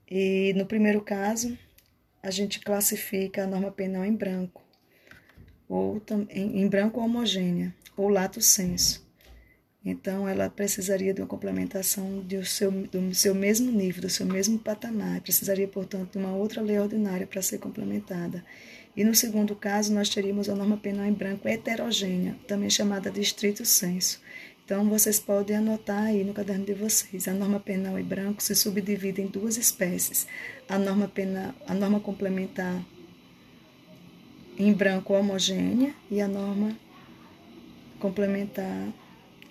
E 0.10 0.54
no 0.56 0.66
primeiro 0.66 1.02
caso, 1.02 1.58
a 2.22 2.30
gente 2.30 2.60
classifica 2.60 3.44
a 3.44 3.48
norma 3.48 3.72
penal 3.72 4.04
em 4.04 4.14
branco, 4.14 4.62
ou 5.68 6.02
em, 6.30 6.62
em 6.62 6.68
branco 6.68 7.00
homogênea, 7.00 7.74
ou 7.96 8.10
lato 8.10 8.42
senso. 8.42 9.07
Então, 9.90 10.28
ela 10.28 10.50
precisaria 10.50 11.14
de 11.14 11.22
uma 11.22 11.28
complementação 11.28 12.20
do 12.20 12.46
seu, 12.46 12.70
do 12.70 13.16
seu 13.16 13.34
mesmo 13.34 13.72
nível, 13.72 14.02
do 14.02 14.10
seu 14.10 14.26
mesmo 14.26 14.60
patamar. 14.60 15.22
Precisaria, 15.22 15.66
portanto, 15.66 16.12
de 16.12 16.18
uma 16.18 16.36
outra 16.36 16.62
lei 16.62 16.78
ordinária 16.78 17.26
para 17.26 17.42
ser 17.42 17.58
complementada. 17.58 18.44
E 18.98 19.04
no 19.06 19.16
segundo 19.16 19.56
caso, 19.56 19.94
nós 19.94 20.10
teríamos 20.10 20.50
a 20.50 20.56
norma 20.56 20.76
penal 20.76 21.06
em 21.06 21.14
branco 21.14 21.48
heterogênea, 21.48 22.36
também 22.46 22.70
chamada 22.70 23.10
de 23.10 23.22
estrito 23.22 23.64
senso. 23.64 24.20
Então, 24.66 24.90
vocês 24.90 25.22
podem 25.22 25.56
anotar 25.56 26.04
aí 26.04 26.22
no 26.22 26.34
caderno 26.34 26.66
de 26.66 26.74
vocês. 26.74 27.26
A 27.26 27.34
norma 27.34 27.58
penal 27.58 27.98
em 27.98 28.04
branco 28.04 28.44
se 28.44 28.54
subdivide 28.56 29.22
em 29.22 29.28
duas 29.28 29.56
espécies. 29.56 30.28
A 30.68 30.78
norma, 30.78 31.08
penal, 31.08 31.56
a 31.66 31.74
norma 31.74 32.02
complementar 32.02 32.84
em 34.58 34.74
branco 34.74 35.14
homogênea 35.14 35.94
e 36.12 36.20
a 36.20 36.28
norma 36.28 36.76
complementar 38.02 38.92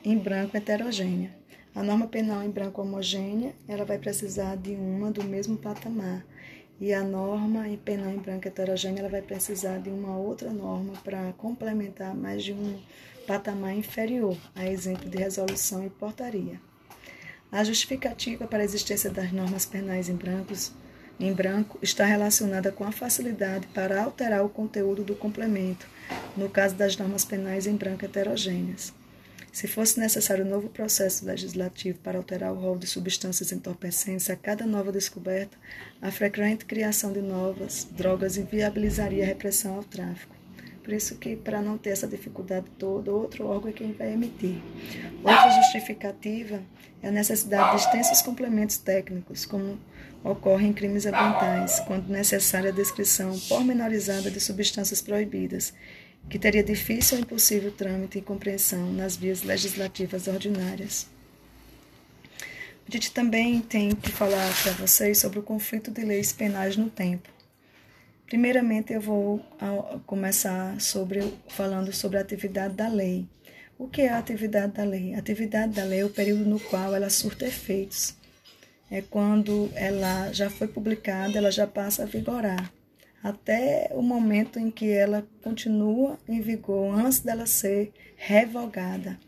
em 0.08 0.16
branco 0.16 0.56
heterogênea. 0.56 1.34
A 1.74 1.82
norma 1.82 2.06
penal 2.06 2.40
em 2.40 2.48
branco 2.48 2.80
homogênea, 2.80 3.52
ela 3.66 3.84
vai 3.84 3.98
precisar 3.98 4.56
de 4.56 4.70
uma 4.70 5.10
do 5.10 5.24
mesmo 5.24 5.56
patamar. 5.56 6.24
E 6.80 6.94
a 6.94 7.02
norma 7.02 7.66
em 7.66 7.76
penal 7.76 8.12
em 8.12 8.18
branco 8.18 8.46
heterogênea, 8.46 9.00
ela 9.00 9.08
vai 9.08 9.20
precisar 9.20 9.78
de 9.78 9.90
uma 9.90 10.16
outra 10.16 10.52
norma 10.52 10.92
para 11.02 11.32
complementar 11.32 12.14
mais 12.14 12.44
de 12.44 12.52
um 12.52 12.78
patamar 13.26 13.74
inferior, 13.74 14.36
a 14.54 14.64
exemplo 14.64 15.10
de 15.10 15.18
resolução 15.18 15.84
e 15.84 15.90
portaria. 15.90 16.60
A 17.50 17.64
justificativa 17.64 18.46
para 18.46 18.62
a 18.62 18.64
existência 18.64 19.10
das 19.10 19.32
normas 19.32 19.66
penais 19.66 20.08
em 20.08 20.14
brancos 20.14 20.70
em 21.18 21.32
branco 21.32 21.80
está 21.82 22.04
relacionada 22.04 22.70
com 22.70 22.84
a 22.84 22.92
facilidade 22.92 23.66
para 23.74 24.04
alterar 24.04 24.44
o 24.44 24.48
conteúdo 24.48 25.02
do 25.02 25.16
complemento, 25.16 25.84
no 26.36 26.48
caso 26.48 26.76
das 26.76 26.96
normas 26.96 27.24
penais 27.24 27.66
em 27.66 27.74
branco 27.74 28.04
heterogêneas. 28.04 28.94
Se 29.56 29.66
fosse 29.66 29.98
necessário 29.98 30.44
um 30.44 30.50
novo 30.50 30.68
processo 30.68 31.24
legislativo 31.24 31.98
para 32.00 32.18
alterar 32.18 32.52
o 32.52 32.60
rol 32.60 32.76
de 32.76 32.86
substâncias 32.86 33.52
entorpecentes 33.52 34.28
a 34.28 34.36
cada 34.36 34.66
nova 34.66 34.92
descoberta, 34.92 35.56
a 36.02 36.10
frequente 36.10 36.66
criação 36.66 37.10
de 37.10 37.22
novas 37.22 37.88
drogas 37.90 38.36
inviabilizaria 38.36 39.24
a 39.24 39.26
repressão 39.26 39.76
ao 39.76 39.82
tráfico. 39.82 40.36
Por 40.84 40.92
isso 40.92 41.16
que, 41.16 41.36
para 41.36 41.62
não 41.62 41.78
ter 41.78 41.88
essa 41.88 42.06
dificuldade 42.06 42.66
toda, 42.78 43.10
outro 43.10 43.46
órgão 43.46 43.70
é 43.70 43.72
quem 43.72 43.92
vai 43.92 44.12
emitir. 44.12 44.60
Outra 45.24 45.50
justificativa 45.62 46.60
é 47.02 47.08
a 47.08 47.10
necessidade 47.10 47.78
de 47.78 47.82
extensos 47.82 48.20
complementos 48.20 48.76
técnicos, 48.76 49.46
como 49.46 49.80
ocorre 50.22 50.66
em 50.66 50.72
crimes 50.74 51.06
ambientais, 51.06 51.80
quando 51.80 52.08
necessária 52.08 52.68
a 52.68 52.74
descrição 52.74 53.38
pormenorizada 53.48 54.30
de 54.30 54.38
substâncias 54.38 55.00
proibidas, 55.00 55.72
que 56.28 56.38
teria 56.38 56.62
difícil 56.62 57.18
ou 57.18 57.22
impossível 57.22 57.70
trâmite 57.70 58.18
e 58.18 58.22
compreensão 58.22 58.92
nas 58.92 59.16
vias 59.16 59.42
legislativas 59.42 60.26
ordinárias. 60.26 61.06
A 62.88 62.92
gente 62.92 63.12
também 63.12 63.60
tem 63.60 63.94
que 63.94 64.10
falar 64.10 64.48
para 64.62 64.72
vocês 64.72 65.18
sobre 65.18 65.38
o 65.38 65.42
conflito 65.42 65.90
de 65.90 66.04
leis 66.04 66.32
penais 66.32 66.76
no 66.76 66.88
tempo. 66.88 67.28
Primeiramente, 68.26 68.92
eu 68.92 69.00
vou 69.00 69.44
começar 70.04 70.80
sobre, 70.80 71.32
falando 71.48 71.92
sobre 71.92 72.18
a 72.18 72.20
atividade 72.20 72.74
da 72.74 72.88
lei. 72.88 73.26
O 73.78 73.88
que 73.88 74.02
é 74.02 74.08
a 74.08 74.18
atividade 74.18 74.72
da 74.72 74.84
lei? 74.84 75.14
A 75.14 75.18
atividade 75.18 75.74
da 75.74 75.84
lei 75.84 76.00
é 76.00 76.04
o 76.04 76.10
período 76.10 76.44
no 76.44 76.58
qual 76.58 76.94
ela 76.94 77.10
surta 77.10 77.46
efeitos. 77.46 78.14
É 78.90 79.00
quando 79.02 79.70
ela 79.74 80.32
já 80.32 80.48
foi 80.48 80.66
publicada, 80.66 81.38
ela 81.38 81.50
já 81.50 81.66
passa 81.66 82.04
a 82.04 82.06
vigorar 82.06 82.72
até 83.26 83.90
o 83.90 84.02
momento 84.02 84.56
em 84.56 84.70
que 84.70 84.88
ela 84.88 85.26
continua 85.42 86.16
em 86.28 86.40
vigor, 86.40 86.96
antes 86.96 87.18
dela 87.18 87.44
ser 87.44 87.92
revogada. 88.14 89.18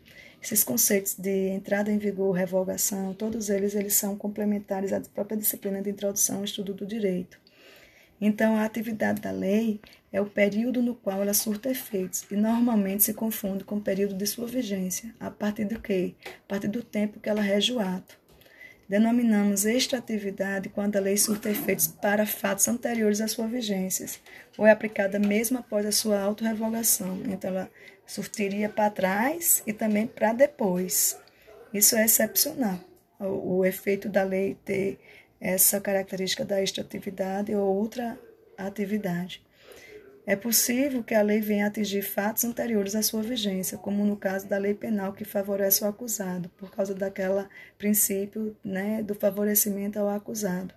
Esses 0.41 0.63
conceitos 0.63 1.15
de 1.15 1.49
entrada 1.49 1.91
em 1.91 1.97
vigor, 1.97 2.31
revogação, 2.31 3.13
todos 3.13 3.49
eles, 3.49 3.75
eles 3.75 3.95
são 3.95 4.15
complementares 4.15 4.93
à 4.93 5.01
própria 5.01 5.37
disciplina 5.37 5.81
de 5.81 5.89
introdução 5.89 6.37
ao 6.37 6.45
estudo 6.45 6.73
do 6.73 6.85
direito. 6.85 7.37
Então, 8.21 8.55
a 8.55 8.63
atividade 8.63 9.19
da 9.19 9.31
lei 9.31 9.81
é 10.13 10.21
o 10.21 10.25
período 10.25 10.81
no 10.81 10.95
qual 10.95 11.21
ela 11.21 11.33
surta 11.33 11.69
efeitos 11.69 12.25
e 12.31 12.37
normalmente 12.37 13.03
se 13.03 13.13
confunde 13.13 13.65
com 13.65 13.75
o 13.75 13.81
período 13.81 14.15
de 14.15 14.25
sua 14.25 14.47
vigência. 14.47 15.13
A 15.19 15.29
partir 15.29 15.65
do 15.65 15.77
quê? 15.77 16.15
A 16.25 16.47
partir 16.47 16.69
do 16.69 16.81
tempo 16.81 17.19
que 17.19 17.27
ela 17.27 17.41
rege 17.41 17.73
o 17.73 17.81
ato. 17.81 18.17
Denominamos 18.89 19.67
esta 19.67 19.97
atividade 19.97 20.67
quando 20.67 20.95
a 20.95 20.99
lei 20.99 21.15
surta 21.15 21.47
efeitos 21.47 21.85
para 21.85 22.25
fatos 22.25 22.67
anteriores 22.67 23.21
à 23.21 23.27
sua 23.27 23.45
vigência, 23.45 24.07
ou 24.57 24.65
é 24.65 24.71
aplicada 24.71 25.19
mesmo 25.19 25.59
após 25.59 25.85
a 25.85 25.91
sua 25.91 26.19
autorrevogação. 26.19 27.21
Então, 27.27 27.51
ela 27.51 27.69
surtiria 28.07 28.67
para 28.67 28.89
trás 28.89 29.61
e 29.67 29.71
também 29.71 30.07
para 30.07 30.33
depois. 30.33 31.19
Isso 31.71 31.95
é 31.95 32.03
excepcional. 32.03 32.79
O, 33.19 33.57
o 33.57 33.65
efeito 33.65 34.09
da 34.09 34.23
lei 34.23 34.57
ter 34.65 34.97
essa 35.39 35.79
característica 35.79 36.43
da 36.43 36.59
extratividade 36.59 37.53
ou 37.53 37.77
outra 37.77 38.17
atividade. 38.57 39.43
É 40.29 40.35
possível 40.35 41.03
que 41.03 41.15
a 41.15 41.23
lei 41.23 41.41
venha 41.41 41.65
atingir 41.65 42.03
fatos 42.03 42.45
anteriores 42.45 42.93
à 42.93 43.01
sua 43.01 43.23
vigência, 43.23 43.79
como 43.79 44.05
no 44.05 44.15
caso 44.15 44.47
da 44.47 44.59
lei 44.59 44.75
penal 44.75 45.11
que 45.11 45.25
favorece 45.25 45.83
o 45.83 45.87
acusado, 45.87 46.49
por 46.49 46.69
causa 46.69 46.93
daquela 46.93 47.49
princípio 47.79 48.55
né, 48.63 49.01
do 49.01 49.15
favorecimento 49.15 49.97
ao 49.97 50.07
acusado. 50.07 50.71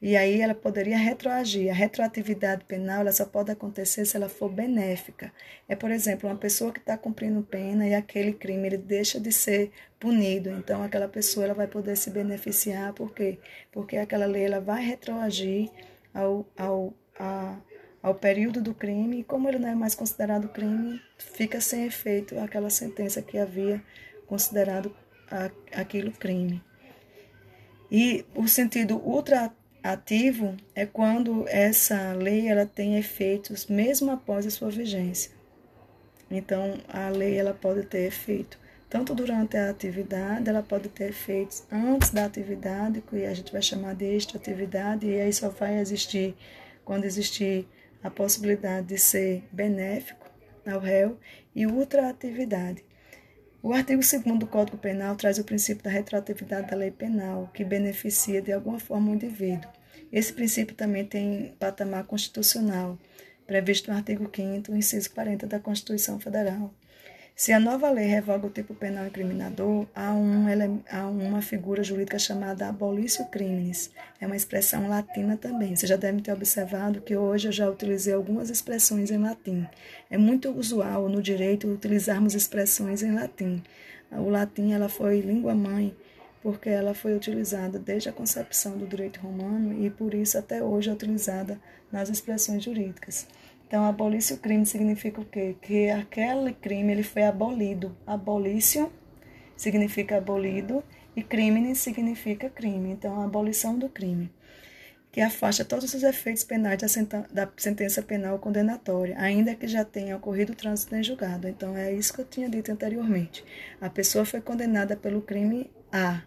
E 0.00 0.16
aí 0.16 0.40
ela 0.40 0.54
poderia 0.54 0.96
retroagir. 0.96 1.68
A 1.68 1.74
retroatividade 1.74 2.64
penal 2.64 3.00
ela 3.00 3.10
só 3.10 3.24
pode 3.24 3.50
acontecer 3.50 4.04
se 4.04 4.16
ela 4.16 4.28
for 4.28 4.48
benéfica. 4.48 5.32
É, 5.68 5.74
por 5.74 5.90
exemplo, 5.90 6.30
uma 6.30 6.36
pessoa 6.36 6.72
que 6.72 6.78
está 6.78 6.96
cumprindo 6.96 7.42
pena 7.42 7.88
e 7.88 7.92
aquele 7.92 8.34
crime 8.34 8.68
ele 8.68 8.78
deixa 8.78 9.18
de 9.18 9.32
ser 9.32 9.72
punido. 9.98 10.48
Então, 10.50 10.84
aquela 10.84 11.08
pessoa 11.08 11.44
ela 11.46 11.54
vai 11.54 11.66
poder 11.66 11.96
se 11.96 12.08
beneficiar. 12.08 12.92
Por 12.92 13.12
quê? 13.12 13.40
Porque 13.72 13.96
aquela 13.96 14.26
lei 14.26 14.44
ela 14.44 14.60
vai 14.60 14.84
retroagir 14.84 15.72
ao, 16.14 16.46
ao, 16.56 16.94
a, 17.18 17.58
ao 18.06 18.14
período 18.14 18.62
do 18.62 18.72
crime, 18.72 19.18
e 19.18 19.24
como 19.24 19.48
ele 19.48 19.58
não 19.58 19.68
é 19.68 19.74
mais 19.74 19.92
considerado 19.92 20.48
crime, 20.50 21.02
fica 21.18 21.60
sem 21.60 21.86
efeito 21.86 22.38
aquela 22.38 22.70
sentença 22.70 23.20
que 23.20 23.36
havia 23.36 23.82
considerado 24.28 24.94
a, 25.28 25.50
aquilo 25.80 26.12
crime. 26.12 26.62
E 27.90 28.24
o 28.32 28.46
sentido 28.46 28.96
ultraativo 29.04 30.56
é 30.72 30.86
quando 30.86 31.48
essa 31.48 32.12
lei 32.12 32.46
ela 32.46 32.64
tem 32.64 32.96
efeitos 32.96 33.66
mesmo 33.66 34.12
após 34.12 34.46
a 34.46 34.50
sua 34.50 34.70
vigência. 34.70 35.32
Então, 36.30 36.78
a 36.88 37.08
lei 37.08 37.36
ela 37.36 37.54
pode 37.54 37.86
ter 37.86 38.06
efeito 38.06 38.56
tanto 38.88 39.16
durante 39.16 39.56
a 39.56 39.68
atividade, 39.68 40.48
ela 40.48 40.62
pode 40.62 40.88
ter 40.90 41.08
efeitos 41.08 41.64
antes 41.72 42.10
da 42.10 42.24
atividade, 42.24 43.00
que 43.00 43.24
a 43.24 43.34
gente 43.34 43.50
vai 43.50 43.62
chamar 43.62 43.96
de 43.96 44.04
extra-atividade, 44.04 45.08
e 45.08 45.20
aí 45.20 45.32
só 45.32 45.48
vai 45.48 45.80
existir 45.80 46.36
quando 46.84 47.04
existir 47.04 47.66
a 48.06 48.10
possibilidade 48.10 48.86
de 48.86 48.98
ser 48.98 49.44
benéfico 49.52 50.26
ao 50.66 50.80
réu, 50.80 51.18
e 51.54 51.66
ultra-atividade. 51.66 52.84
O 53.62 53.72
artigo 53.72 54.00
2 54.00 54.38
do 54.38 54.46
Código 54.46 54.76
Penal 54.76 55.16
traz 55.16 55.38
o 55.38 55.44
princípio 55.44 55.82
da 55.82 55.90
retroatividade 55.90 56.70
da 56.70 56.76
lei 56.76 56.90
penal, 56.90 57.50
que 57.52 57.64
beneficia 57.64 58.42
de 58.42 58.52
alguma 58.52 58.78
forma 58.78 59.10
o 59.10 59.14
indivíduo. 59.14 59.70
Esse 60.12 60.32
princípio 60.32 60.76
também 60.76 61.04
tem 61.04 61.54
patamar 61.58 62.04
constitucional, 62.04 62.98
previsto 63.46 63.90
no 63.90 63.96
artigo 63.96 64.30
5 64.32 64.74
inciso 64.76 65.10
40 65.12 65.46
da 65.46 65.58
Constituição 65.58 66.20
Federal. 66.20 66.72
Se 67.38 67.52
a 67.52 67.60
nova 67.60 67.90
lei 67.90 68.06
revoga 68.06 68.46
o 68.46 68.50
tipo 68.50 68.74
penal 68.74 69.06
incriminador, 69.06 69.86
há, 69.94 70.10
um, 70.14 70.46
há 70.90 71.06
uma 71.06 71.42
figura 71.42 71.84
jurídica 71.84 72.18
chamada 72.18 72.66
abolício 72.66 73.26
criminis. 73.26 73.90
É 74.18 74.26
uma 74.26 74.36
expressão 74.36 74.88
latina 74.88 75.36
também. 75.36 75.76
Você 75.76 75.86
já 75.86 75.96
deve 75.96 76.22
ter 76.22 76.32
observado 76.32 77.02
que 77.02 77.14
hoje 77.14 77.48
eu 77.48 77.52
já 77.52 77.68
utilizei 77.68 78.14
algumas 78.14 78.48
expressões 78.48 79.10
em 79.10 79.18
latim. 79.18 79.66
É 80.08 80.16
muito 80.16 80.50
usual 80.50 81.10
no 81.10 81.20
direito 81.20 81.68
utilizarmos 81.68 82.34
expressões 82.34 83.02
em 83.02 83.14
latim. 83.14 83.62
O 84.10 84.30
latim 84.30 84.72
ela 84.72 84.88
foi 84.88 85.20
língua 85.20 85.54
mãe 85.54 85.94
porque 86.42 86.70
ela 86.70 86.94
foi 86.94 87.14
utilizada 87.14 87.78
desde 87.78 88.08
a 88.08 88.12
concepção 88.12 88.78
do 88.78 88.86
direito 88.86 89.20
romano 89.20 89.84
e 89.84 89.90
por 89.90 90.14
isso 90.14 90.38
até 90.38 90.62
hoje 90.62 90.88
é 90.88 90.92
utilizada 90.94 91.60
nas 91.92 92.08
expressões 92.08 92.64
jurídicas. 92.64 93.26
Então, 93.66 93.84
abolício 93.84 94.38
crime 94.38 94.64
significa 94.64 95.20
o 95.20 95.24
quê? 95.24 95.56
Que 95.60 95.90
aquele 95.90 96.52
crime 96.52 96.92
ele 96.92 97.02
foi 97.02 97.24
abolido. 97.24 97.96
Abolício 98.06 98.92
significa 99.56 100.18
abolido 100.18 100.84
e 101.16 101.22
crime 101.22 101.74
significa 101.74 102.48
crime. 102.48 102.90
Então, 102.92 103.20
a 103.20 103.24
abolição 103.24 103.76
do 103.76 103.88
crime, 103.88 104.32
que 105.10 105.20
afasta 105.20 105.64
todos 105.64 105.92
os 105.92 106.02
efeitos 106.04 106.44
penais 106.44 106.78
da 107.32 107.50
sentença 107.56 108.02
penal 108.02 108.38
condenatória, 108.38 109.16
ainda 109.18 109.54
que 109.54 109.66
já 109.66 109.84
tenha 109.84 110.16
ocorrido 110.16 110.52
o 110.52 110.56
trânsito 110.56 110.94
em 110.94 111.02
julgado. 111.02 111.48
Então, 111.48 111.76
é 111.76 111.92
isso 111.92 112.14
que 112.14 112.20
eu 112.20 112.24
tinha 112.24 112.48
dito 112.48 112.70
anteriormente. 112.70 113.44
A 113.80 113.90
pessoa 113.90 114.24
foi 114.24 114.40
condenada 114.40 114.94
pelo 114.94 115.22
crime 115.22 115.72
A, 115.90 116.22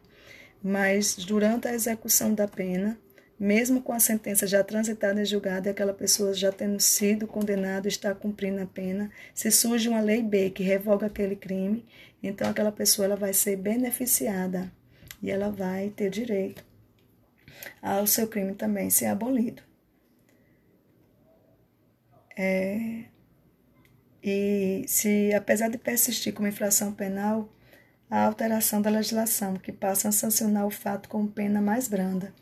mas 0.62 1.16
durante 1.16 1.70
a 1.70 1.74
execução 1.74 2.34
da 2.34 2.50
pena, 2.50 3.00
mesmo 3.40 3.82
com 3.82 3.94
a 3.94 4.00
sentença 4.00 4.46
já 4.46 4.62
transitada 4.64 5.22
e 5.24 5.70
aquela 5.70 5.94
pessoa 5.94 6.34
já 6.34 6.52
tendo 6.52 6.80
sido 6.80 7.26
condenada, 7.26 7.88
está 7.88 8.14
cumprindo 8.14 8.62
a 8.62 8.66
pena, 8.66 9.10
se 9.34 9.50
surge 9.50 9.88
uma 9.88 10.02
lei 10.02 10.22
B 10.22 10.50
que 10.50 10.62
revoga 10.62 11.08
aquele 11.08 11.38
crime, 11.38 11.86
então 12.22 12.50
aquela 12.50 12.72
pessoa 12.72 13.06
ela 13.06 13.16
vai 13.16 13.32
ser 13.32 13.56
beneficiada 13.56 14.70
e 15.24 15.32
ela 15.32 15.50
vai 15.50 15.90
ter 15.90 16.10
direito 16.10 16.64
ao 17.82 18.06
seu 18.06 18.28
crime 18.28 18.54
também 18.56 18.90
ser 18.90 19.06
abolido. 19.06 19.64
É, 22.38 23.06
e 24.24 24.84
se, 24.88 25.34
apesar 25.34 25.70
de 25.70 25.78
persistir 25.78 26.34
como 26.34 26.48
infração 26.48 26.94
penal, 26.94 27.50
a 28.10 28.26
alteração 28.26 28.82
da 28.82 28.90
legislação, 28.90 29.56
que 29.56 29.72
passa 29.72 30.10
a 30.10 30.12
sancionar 30.12 30.66
o 30.66 30.72
fato 30.72 31.08
com 31.08 31.28
pena 31.28 31.62
mais 31.62 31.88
branda 31.88 32.34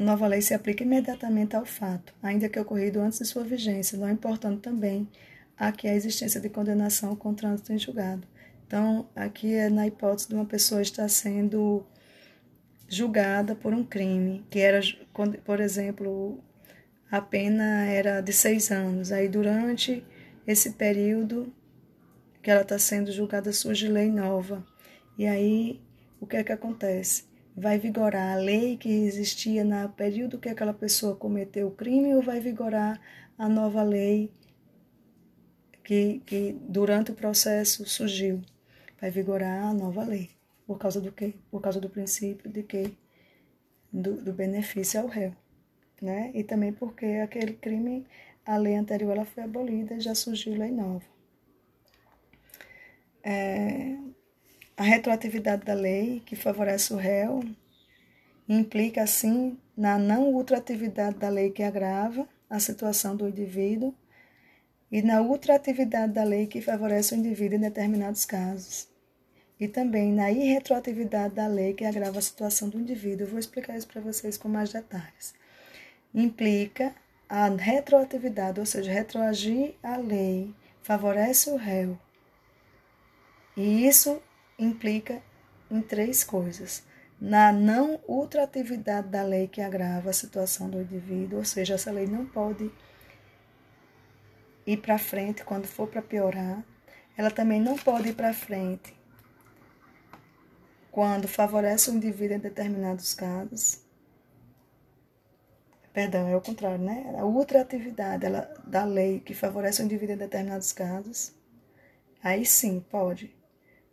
a 0.00 0.02
nova 0.02 0.26
lei 0.26 0.40
se 0.40 0.54
aplica 0.54 0.82
imediatamente 0.82 1.54
ao 1.54 1.66
fato, 1.66 2.14
ainda 2.22 2.48
que 2.48 2.58
ocorrido 2.58 3.00
antes 3.00 3.18
de 3.18 3.26
sua 3.26 3.44
vigência, 3.44 3.98
não 3.98 4.08
importando 4.08 4.58
também 4.58 5.06
aqui 5.58 5.86
a 5.86 5.94
existência 5.94 6.40
de 6.40 6.48
condenação 6.48 7.14
com 7.14 7.34
trânsito 7.34 7.70
em 7.70 7.78
julgado. 7.78 8.26
Então, 8.66 9.06
aqui 9.14 9.52
é 9.52 9.68
na 9.68 9.86
hipótese 9.86 10.28
de 10.28 10.34
uma 10.34 10.46
pessoa 10.46 10.80
estar 10.80 11.06
sendo 11.06 11.84
julgada 12.88 13.54
por 13.54 13.74
um 13.74 13.84
crime, 13.84 14.42
que 14.48 14.58
era, 14.60 14.80
por 15.44 15.60
exemplo, 15.60 16.42
a 17.10 17.20
pena 17.20 17.84
era 17.84 18.22
de 18.22 18.32
seis 18.32 18.70
anos. 18.70 19.12
Aí, 19.12 19.28
durante 19.28 20.02
esse 20.46 20.70
período 20.70 21.52
que 22.42 22.50
ela 22.50 22.62
está 22.62 22.78
sendo 22.78 23.12
julgada, 23.12 23.52
surge 23.52 23.86
lei 23.86 24.10
nova. 24.10 24.64
E 25.18 25.26
aí, 25.26 25.78
o 26.18 26.26
que 26.26 26.38
é 26.38 26.42
que 26.42 26.52
acontece? 26.52 27.29
Vai 27.56 27.78
vigorar 27.78 28.32
a 28.32 28.40
lei 28.40 28.76
que 28.76 28.88
existia 28.88 29.64
no 29.64 29.88
período 29.90 30.38
que 30.38 30.48
aquela 30.48 30.74
pessoa 30.74 31.16
cometeu 31.16 31.68
o 31.68 31.72
crime 31.72 32.14
ou 32.14 32.22
vai 32.22 32.40
vigorar 32.40 33.00
a 33.36 33.48
nova 33.48 33.82
lei 33.82 34.30
que, 35.90 36.22
que 36.24 36.52
durante 36.52 37.10
o 37.10 37.14
processo 37.16 37.84
surgiu? 37.84 38.40
Vai 39.00 39.10
vigorar 39.10 39.64
a 39.64 39.74
nova 39.74 40.04
lei. 40.04 40.30
Por 40.64 40.78
causa 40.78 41.00
do 41.00 41.10
quê? 41.10 41.34
Por 41.50 41.60
causa 41.60 41.80
do 41.80 41.90
princípio 41.90 42.48
de 42.48 42.62
que 42.62 42.96
do, 43.92 44.22
do 44.22 44.32
benefício 44.32 45.00
ao 45.00 45.08
réu. 45.08 45.34
Né? 46.00 46.30
E 46.32 46.44
também 46.44 46.72
porque 46.72 47.04
aquele 47.04 47.54
crime, 47.54 48.06
a 48.46 48.56
lei 48.56 48.76
anterior 48.76 49.16
ela 49.16 49.24
foi 49.24 49.42
abolida 49.42 49.94
e 49.94 50.00
já 50.00 50.14
surgiu 50.14 50.56
lei 50.56 50.70
nova. 50.70 51.04
É, 53.24 53.98
a 54.80 54.82
retroatividade 54.82 55.62
da 55.62 55.74
lei, 55.74 56.22
que 56.24 56.34
favorece 56.34 56.94
o 56.94 56.96
réu, 56.96 57.44
implica, 58.48 59.02
assim, 59.02 59.58
na 59.76 59.98
não 59.98 60.32
ultratividade 60.32 61.18
da 61.18 61.28
lei 61.28 61.50
que 61.50 61.62
agrava 61.62 62.26
a 62.48 62.58
situação 62.58 63.14
do 63.14 63.28
indivíduo 63.28 63.94
e 64.90 65.02
na 65.02 65.20
ultratividade 65.20 66.14
da 66.14 66.24
lei 66.24 66.46
que 66.46 66.62
favorece 66.62 67.14
o 67.14 67.18
indivíduo 67.18 67.58
em 67.58 67.60
determinados 67.60 68.24
casos. 68.24 68.88
E 69.60 69.68
também 69.68 70.14
na 70.14 70.32
irretroatividade 70.32 71.34
da 71.34 71.46
lei 71.46 71.74
que 71.74 71.84
agrava 71.84 72.18
a 72.18 72.22
situação 72.22 72.70
do 72.70 72.80
indivíduo. 72.80 73.26
Eu 73.26 73.30
vou 73.32 73.38
explicar 73.38 73.76
isso 73.76 73.86
para 73.86 74.00
vocês 74.00 74.38
com 74.38 74.48
mais 74.48 74.72
detalhes. 74.72 75.34
Implica 76.14 76.94
a 77.28 77.48
retroatividade, 77.48 78.58
ou 78.58 78.64
seja, 78.64 78.90
retroagir 78.90 79.74
a 79.82 79.98
lei, 79.98 80.54
favorece 80.80 81.50
o 81.50 81.56
réu. 81.56 81.98
E 83.54 83.86
isso 83.86 84.22
implica 84.60 85.22
em 85.70 85.80
três 85.80 86.22
coisas. 86.22 86.82
Na 87.20 87.52
não 87.52 88.00
ultratividade 88.06 89.08
da 89.08 89.22
lei 89.22 89.46
que 89.46 89.60
agrava 89.60 90.10
a 90.10 90.12
situação 90.12 90.70
do 90.70 90.80
indivíduo, 90.80 91.38
ou 91.38 91.44
seja, 91.44 91.74
essa 91.74 91.90
lei 91.90 92.06
não 92.06 92.26
pode 92.26 92.70
ir 94.66 94.76
para 94.78 94.98
frente 94.98 95.44
quando 95.44 95.66
for 95.66 95.86
para 95.86 96.02
piorar. 96.02 96.64
Ela 97.16 97.30
também 97.30 97.60
não 97.60 97.76
pode 97.76 98.08
ir 98.08 98.14
para 98.14 98.32
frente 98.32 98.98
quando 100.90 101.28
favorece 101.28 101.90
o 101.90 101.94
indivíduo 101.94 102.36
em 102.36 102.40
determinados 102.40 103.14
casos. 103.14 103.84
Perdão, 105.92 106.28
é 106.28 106.36
o 106.36 106.40
contrário, 106.40 106.78
né? 106.78 107.14
A 107.18 107.24
ultratividade 107.24 108.24
da 108.66 108.84
lei 108.84 109.20
que 109.20 109.34
favorece 109.34 109.82
o 109.82 109.84
indivíduo 109.84 110.14
em 110.14 110.18
determinados 110.18 110.72
casos, 110.72 111.32
aí 112.22 112.46
sim 112.46 112.80
pode 112.90 113.39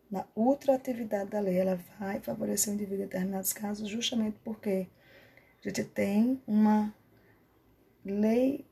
na 0.09 0.25
ultraatividade 0.35 1.29
da 1.29 1.39
lei, 1.39 1.57
ela 1.57 1.79
vai 1.99 2.19
favorecer 2.19 2.71
o 2.71 2.75
indivíduo 2.75 3.03
em 3.03 3.07
determinados 3.07 3.53
casos, 3.53 3.89
justamente 3.89 4.37
porque 4.43 4.87
a 5.63 5.67
gente 5.67 5.83
tem 5.83 6.41
uma 6.47 6.93
lei 8.05 8.65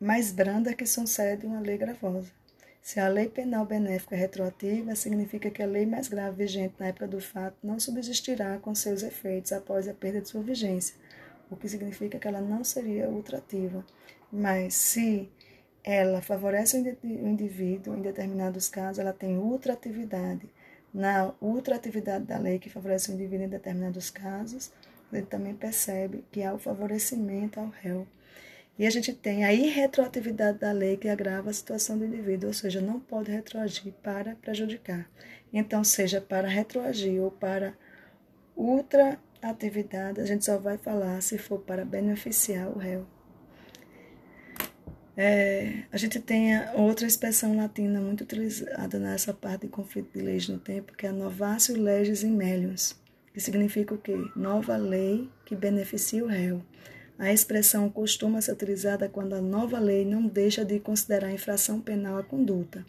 mais 0.00 0.32
branda 0.32 0.74
que 0.74 0.86
sucede 0.86 1.46
uma 1.46 1.60
lei 1.60 1.78
gravosa. 1.78 2.30
Se 2.82 3.00
a 3.00 3.08
lei 3.08 3.28
penal 3.28 3.64
benéfica 3.64 4.14
é 4.14 4.18
retroativa, 4.18 4.94
significa 4.94 5.50
que 5.50 5.62
a 5.62 5.66
lei 5.66 5.86
mais 5.86 6.06
grave 6.06 6.44
vigente 6.44 6.74
na 6.78 6.88
época 6.88 7.08
do 7.08 7.20
fato 7.20 7.56
não 7.62 7.80
subsistirá 7.80 8.58
com 8.58 8.74
seus 8.74 9.02
efeitos 9.02 9.52
após 9.52 9.88
a 9.88 9.94
perda 9.94 10.20
de 10.20 10.28
sua 10.28 10.42
vigência, 10.42 10.94
o 11.50 11.56
que 11.56 11.66
significa 11.66 12.18
que 12.18 12.28
ela 12.28 12.42
não 12.42 12.62
seria 12.62 13.08
ultrativa. 13.08 13.82
Mas 14.30 14.74
se 14.74 15.30
ela 15.84 16.22
favorece 16.22 16.78
o 16.78 17.28
indivíduo, 17.28 17.94
em 17.94 18.00
determinados 18.00 18.70
casos, 18.70 18.98
ela 18.98 19.12
tem 19.12 19.36
ultratividade. 19.36 20.48
Na 20.92 21.34
ultratividade 21.42 22.24
da 22.24 22.38
lei 22.38 22.58
que 22.58 22.70
favorece 22.70 23.10
o 23.10 23.14
indivíduo 23.14 23.44
em 23.44 23.50
determinados 23.50 24.08
casos, 24.08 24.72
ele 25.12 25.26
também 25.26 25.54
percebe 25.54 26.24
que 26.32 26.42
há 26.42 26.54
o 26.54 26.58
favorecimento 26.58 27.60
ao 27.60 27.68
réu. 27.68 28.06
E 28.78 28.86
a 28.86 28.90
gente 28.90 29.12
tem 29.12 29.44
a 29.44 29.52
irretroatividade 29.52 30.58
da 30.58 30.72
lei 30.72 30.96
que 30.96 31.08
agrava 31.08 31.50
a 31.50 31.52
situação 31.52 31.98
do 31.98 32.06
indivíduo, 32.06 32.48
ou 32.48 32.54
seja, 32.54 32.80
não 32.80 32.98
pode 32.98 33.30
retroagir 33.30 33.92
para 34.02 34.34
prejudicar. 34.36 35.08
Então, 35.52 35.84
seja 35.84 36.20
para 36.20 36.48
retroagir 36.48 37.22
ou 37.22 37.30
para 37.30 37.74
ultraatividade, 38.56 40.20
a 40.20 40.24
gente 40.24 40.44
só 40.44 40.58
vai 40.58 40.78
falar 40.78 41.20
se 41.20 41.38
for 41.38 41.60
para 41.60 41.84
beneficiar 41.84 42.68
o 42.68 42.78
réu. 42.78 43.06
É, 45.16 45.84
a 45.92 45.96
gente 45.96 46.18
tem 46.18 46.50
outra 46.74 47.06
expressão 47.06 47.56
latina 47.56 48.00
muito 48.00 48.24
utilizada 48.24 48.98
nessa 48.98 49.32
parte 49.32 49.62
de 49.62 49.68
conflito 49.68 50.10
de 50.12 50.20
leis 50.20 50.48
no 50.48 50.58
tempo, 50.58 50.92
que 50.96 51.06
é 51.06 51.12
novatio 51.12 51.80
legis 51.80 52.24
in 52.24 52.32
melius, 52.32 52.96
que 53.32 53.40
significa 53.40 53.94
o 53.94 53.98
quê? 53.98 54.16
Nova 54.34 54.76
lei 54.76 55.28
que 55.44 55.54
beneficia 55.54 56.24
o 56.24 56.26
réu. 56.26 56.60
A 57.16 57.32
expressão 57.32 57.88
costuma 57.88 58.40
ser 58.40 58.52
utilizada 58.52 59.08
quando 59.08 59.34
a 59.34 59.40
nova 59.40 59.78
lei 59.78 60.04
não 60.04 60.26
deixa 60.26 60.64
de 60.64 60.80
considerar 60.80 61.30
infração 61.30 61.80
penal 61.80 62.18
a 62.18 62.24
conduta, 62.24 62.84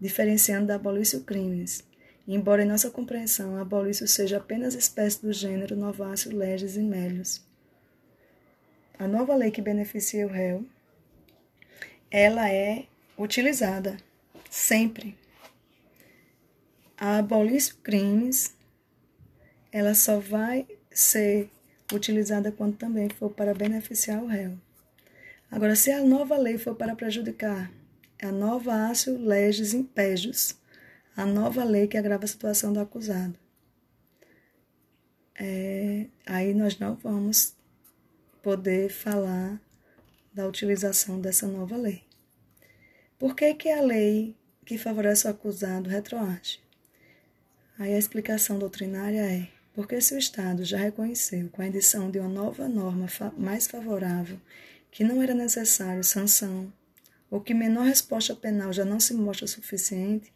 diferenciando 0.00 0.66
da 0.66 0.74
abolício 0.74 1.20
crimes, 1.20 1.84
embora 2.26 2.64
em 2.64 2.66
nossa 2.66 2.90
compreensão 2.90 3.56
abolício 3.56 4.08
seja 4.08 4.38
apenas 4.38 4.74
espécie 4.74 5.22
do 5.22 5.32
gênero 5.32 5.76
nováceo 5.76 6.36
leges 6.36 6.76
e 6.76 6.80
melius. 6.80 7.40
A 8.98 9.06
nova 9.06 9.36
lei 9.36 9.52
que 9.52 9.62
beneficia 9.62 10.26
o 10.26 10.30
réu, 10.30 10.64
ela 12.10 12.50
é 12.50 12.86
utilizada 13.16 13.96
sempre. 14.50 15.16
A 16.96 17.18
abolício 17.18 17.76
crimes, 17.82 18.54
ela 19.72 19.94
só 19.94 20.18
vai 20.18 20.66
ser 20.90 21.50
utilizada 21.92 22.52
quando 22.52 22.76
também 22.76 23.08
for 23.08 23.30
para 23.30 23.54
beneficiar 23.54 24.22
o 24.22 24.26
réu. 24.26 24.58
Agora, 25.50 25.74
se 25.74 25.90
a 25.90 26.02
nova 26.02 26.36
lei 26.36 26.58
for 26.58 26.74
para 26.74 26.94
prejudicar, 26.94 27.70
é 28.18 28.26
a 28.26 28.32
nova 28.32 28.88
ácio 28.88 29.18
legis 29.18 29.72
impégios, 29.72 30.56
a 31.16 31.24
nova 31.24 31.64
lei 31.64 31.86
que 31.88 31.96
agrava 31.96 32.24
a 32.24 32.28
situação 32.28 32.72
do 32.72 32.80
acusado. 32.80 33.34
É, 35.34 36.06
aí 36.26 36.52
nós 36.52 36.78
não 36.78 36.96
vamos 36.96 37.56
poder 38.42 38.90
falar 38.90 39.60
da 40.32 40.46
utilização 40.46 41.20
dessa 41.20 41.46
nova 41.46 41.76
lei. 41.76 42.02
Por 43.18 43.34
que, 43.34 43.54
que 43.54 43.68
a 43.68 43.82
lei 43.82 44.36
que 44.64 44.78
favorece 44.78 45.26
o 45.26 45.30
acusado 45.30 45.88
retroage? 45.88 46.60
Aí 47.78 47.94
a 47.94 47.98
explicação 47.98 48.58
doutrinária 48.58 49.20
é 49.20 49.48
porque 49.74 50.00
se 50.00 50.14
o 50.14 50.18
Estado 50.18 50.64
já 50.64 50.78
reconheceu 50.78 51.48
com 51.48 51.62
a 51.62 51.66
edição 51.66 52.10
de 52.10 52.18
uma 52.18 52.28
nova 52.28 52.68
norma 52.68 53.08
fa 53.08 53.32
mais 53.36 53.66
favorável 53.66 54.38
que 54.90 55.04
não 55.04 55.22
era 55.22 55.34
necessário 55.34 56.02
sanção, 56.02 56.72
ou 57.30 57.40
que 57.40 57.54
menor 57.54 57.84
resposta 57.84 58.34
penal 58.34 58.72
já 58.72 58.84
não 58.84 58.98
se 58.98 59.14
mostra 59.14 59.46
suficiente, 59.46 60.32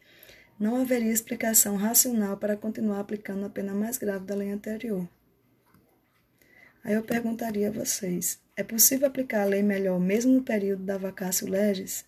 não 0.57 0.77
haveria 0.77 1.11
explicação 1.11 1.75
racional 1.75 2.37
para 2.37 2.55
continuar 2.55 3.01
aplicando 3.01 3.45
a 3.45 3.49
pena 3.49 3.73
mais 3.73 3.97
grave 3.97 4.25
da 4.25 4.33
lei 4.33 4.49
anterior. 4.49 5.07
Aí 6.83 6.93
eu 6.93 7.03
perguntaria 7.03 7.67
a 7.67 7.71
vocês: 7.71 8.39
é 8.57 8.63
possível 8.63 9.07
aplicar 9.07 9.41
a 9.41 9.45
lei 9.45 9.61
melhor 9.61 9.99
mesmo 9.99 10.33
no 10.33 10.41
período 10.41 10.83
da 10.83 10.97
vacácio 10.97 11.49
legis? 11.49 12.05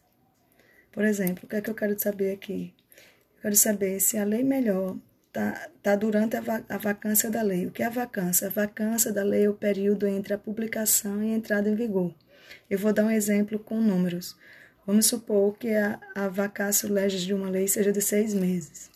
Por 0.91 1.03
exemplo, 1.03 1.43
o 1.43 1.47
que 1.47 1.57
é 1.57 1.61
que 1.61 1.69
eu 1.69 1.75
quero 1.75 1.99
saber 1.99 2.33
aqui? 2.33 2.73
Eu 3.35 3.41
quero 3.41 3.55
saber 3.55 3.99
se 3.99 4.17
a 4.17 4.23
lei 4.23 4.43
melhor 4.43 4.97
está 5.27 5.69
tá 5.83 5.95
durante 5.95 6.35
a, 6.37 6.41
va 6.41 6.63
a 6.69 6.77
vacância 6.77 7.29
da 7.29 7.41
lei. 7.41 7.67
O 7.67 7.71
que 7.71 7.83
é 7.83 7.85
a 7.85 7.89
vacância? 7.89 8.47
A 8.47 8.49
vacância 8.49 9.11
da 9.11 9.23
lei 9.23 9.45
é 9.45 9.49
o 9.49 9.53
período 9.53 10.07
entre 10.07 10.33
a 10.33 10.37
publicação 10.37 11.23
e 11.23 11.33
a 11.33 11.35
entrada 11.35 11.69
em 11.69 11.75
vigor. 11.75 12.13
Eu 12.69 12.79
vou 12.79 12.93
dar 12.93 13.05
um 13.05 13.11
exemplo 13.11 13.59
com 13.59 13.79
números. 13.79 14.35
Vamos 14.85 15.05
supor 15.05 15.57
que 15.57 15.71
a, 15.75 15.99
a 16.15 16.29
vacácio 16.29 16.91
legis 16.91 17.21
de 17.21 17.33
uma 17.33 17.49
lei 17.49 17.67
seja 17.67 17.91
de 17.91 18.01
seis 18.01 18.33
meses. 18.33 18.89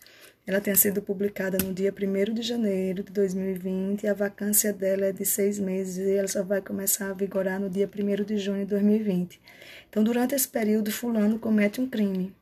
Ela 0.44 0.60
tenha 0.60 0.74
sido 0.74 1.00
publicada 1.00 1.56
no 1.58 1.72
dia 1.72 1.92
1 1.92 2.34
de 2.34 2.42
janeiro 2.42 3.04
de 3.04 3.12
2020 3.12 4.02
e 4.02 4.08
a 4.08 4.14
vacância 4.14 4.72
dela 4.72 5.06
é 5.06 5.12
de 5.12 5.24
seis 5.24 5.58
meses 5.58 5.98
e 5.98 6.16
ela 6.16 6.26
só 6.26 6.42
vai 6.42 6.60
começar 6.60 7.10
a 7.10 7.12
vigorar 7.12 7.60
no 7.60 7.70
dia 7.70 7.88
1 7.88 8.24
de 8.24 8.38
junho 8.38 8.64
de 8.64 8.70
2020. 8.70 9.40
Então, 9.88 10.02
durante 10.02 10.34
esse 10.34 10.48
período, 10.48 10.90
Fulano 10.90 11.38
comete 11.38 11.80
um 11.80 11.88
crime, 11.88 12.34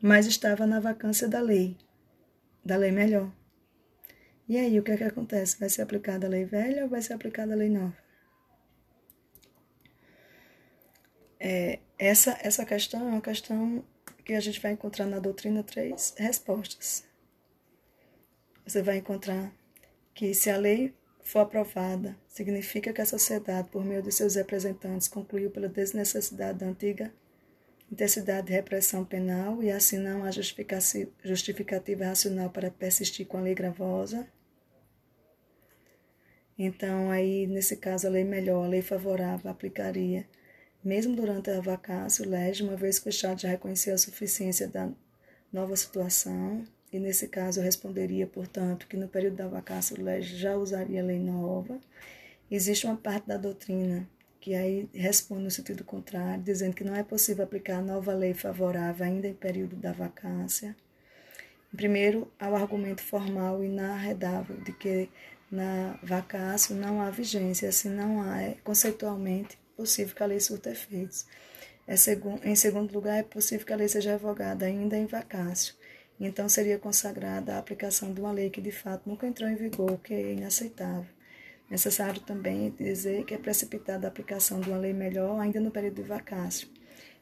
mas 0.00 0.26
estava 0.26 0.64
na 0.64 0.78
vacância 0.78 1.26
da 1.28 1.40
lei 1.40 1.76
da 2.64 2.76
lei 2.76 2.90
melhor. 2.90 3.30
E 4.48 4.56
aí, 4.56 4.78
o 4.78 4.82
que 4.82 4.92
é 4.92 4.96
que 4.96 5.04
acontece? 5.04 5.58
Vai 5.58 5.68
ser 5.68 5.82
aplicada 5.82 6.26
a 6.26 6.30
lei 6.30 6.44
velha 6.44 6.84
ou 6.84 6.88
vai 6.88 7.02
ser 7.02 7.14
aplicada 7.14 7.52
a 7.52 7.56
lei 7.56 7.68
nova? 7.68 7.96
É, 11.38 11.80
essa, 11.98 12.38
essa 12.42 12.64
questão 12.64 13.00
é 13.00 13.12
uma 13.12 13.20
questão 13.20 13.84
que 14.24 14.32
a 14.32 14.40
gente 14.40 14.60
vai 14.60 14.72
encontrar 14.72 15.06
na 15.06 15.18
doutrina 15.18 15.62
três 15.62 16.14
respostas. 16.16 17.04
Você 18.66 18.82
vai 18.82 18.96
encontrar 18.96 19.52
que 20.14 20.32
se 20.32 20.48
a 20.48 20.56
lei 20.56 20.94
for 21.22 21.40
aprovada, 21.40 22.16
significa 22.28 22.92
que 22.92 23.00
a 23.00 23.06
sociedade, 23.06 23.68
por 23.68 23.84
meio 23.84 24.02
de 24.02 24.12
seus 24.12 24.34
representantes, 24.34 25.08
concluiu 25.08 25.50
pela 25.50 25.68
desnecessidade 25.68 26.58
da 26.58 26.66
antiga 26.66 27.12
intensidade 27.90 28.48
de 28.48 28.52
repressão 28.52 29.04
penal 29.04 29.62
e 29.62 29.70
assim 29.70 29.98
não 29.98 30.24
há 30.24 30.30
justificativa 30.30 32.04
racional 32.04 32.50
para 32.50 32.70
persistir 32.70 33.26
com 33.26 33.38
a 33.38 33.40
lei 33.40 33.54
gravosa. 33.54 34.26
Então, 36.58 37.10
aí, 37.10 37.46
nesse 37.46 37.76
caso, 37.76 38.06
a 38.06 38.10
lei 38.10 38.24
melhor, 38.24 38.64
a 38.64 38.68
lei 38.68 38.80
favorável, 38.80 39.50
aplicaria, 39.50 40.26
mesmo 40.84 41.16
durante 41.16 41.50
a 41.50 41.60
vacância, 41.60 42.24
o 42.24 42.28
lege, 42.28 42.62
uma 42.62 42.76
vez 42.76 42.98
que 42.98 43.08
o 43.08 43.10
Estado 43.10 43.40
já 43.40 43.48
reconheceu 43.48 43.94
a 43.94 43.98
suficiência 43.98 44.68
da 44.68 44.90
nova 45.52 45.74
situação, 45.76 46.62
e 46.92 46.98
nesse 46.98 47.26
caso 47.28 47.58
eu 47.58 47.64
responderia, 47.64 48.26
portanto, 48.26 48.86
que 48.86 48.96
no 48.96 49.08
período 49.08 49.36
da 49.36 49.48
vacância 49.48 49.96
o 49.98 50.02
lege 50.02 50.36
já 50.36 50.56
usaria 50.56 51.00
a 51.02 51.04
lei 51.04 51.18
nova. 51.18 51.80
Existe 52.50 52.86
uma 52.86 52.96
parte 52.96 53.26
da 53.26 53.36
doutrina 53.36 54.08
que 54.40 54.54
aí 54.54 54.86
responde 54.92 55.42
no 55.44 55.50
sentido 55.50 55.82
contrário, 55.84 56.42
dizendo 56.42 56.74
que 56.74 56.84
não 56.84 56.94
é 56.94 57.02
possível 57.02 57.44
aplicar 57.44 57.78
a 57.78 57.82
nova 57.82 58.12
lei 58.12 58.34
favorável 58.34 59.06
ainda 59.06 59.26
em 59.26 59.32
período 59.32 59.74
da 59.74 59.90
vacância. 59.90 60.76
Primeiro, 61.74 62.30
ao 62.38 62.54
argumento 62.54 63.02
formal 63.02 63.64
inarredável 63.64 64.56
de 64.58 64.72
que 64.74 65.08
na 65.50 65.98
vacância 66.02 66.76
não 66.76 67.00
há 67.00 67.08
vigência, 67.10 67.70
assim 67.70 67.88
não 67.88 68.20
há, 68.20 68.42
é 68.42 68.56
conceitualmente 68.62 69.56
possível 69.76 70.14
que 70.14 70.22
a 70.22 70.26
lei 70.26 70.40
surta 70.40 70.70
efeitos. 70.70 71.26
É 71.86 71.96
segundo, 71.96 72.44
em 72.44 72.56
segundo 72.56 72.92
lugar, 72.92 73.18
é 73.18 73.22
possível 73.22 73.66
que 73.66 73.72
a 73.72 73.76
lei 73.76 73.88
seja 73.88 74.12
revogada 74.12 74.66
ainda 74.66 74.96
em 74.96 75.06
vacácio. 75.06 75.74
Então, 76.18 76.48
seria 76.48 76.78
consagrada 76.78 77.54
a 77.54 77.58
aplicação 77.58 78.12
de 78.12 78.20
uma 78.20 78.32
lei 78.32 78.48
que 78.48 78.60
de 78.60 78.72
fato 78.72 79.08
nunca 79.08 79.26
entrou 79.26 79.48
em 79.48 79.56
vigor, 79.56 79.92
o 79.92 79.98
que 79.98 80.14
é 80.14 80.32
inaceitável. 80.32 81.12
Necessário 81.70 82.20
também 82.20 82.70
dizer 82.70 83.24
que 83.24 83.34
é 83.34 83.38
precipitada 83.38 84.06
a 84.06 84.08
aplicação 84.08 84.60
de 84.60 84.68
uma 84.68 84.78
lei 84.78 84.92
melhor 84.92 85.40
ainda 85.40 85.60
no 85.60 85.70
período 85.70 86.02
de 86.02 86.08
vacácio 86.08 86.68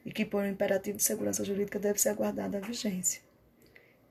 e 0.04 0.12
que, 0.12 0.24
por 0.24 0.42
um 0.42 0.48
imperativo 0.48 0.98
de 0.98 1.04
segurança 1.04 1.44
jurídica, 1.44 1.78
deve 1.78 2.00
ser 2.00 2.10
aguardada 2.10 2.58
a 2.58 2.60
vigência. 2.60 3.22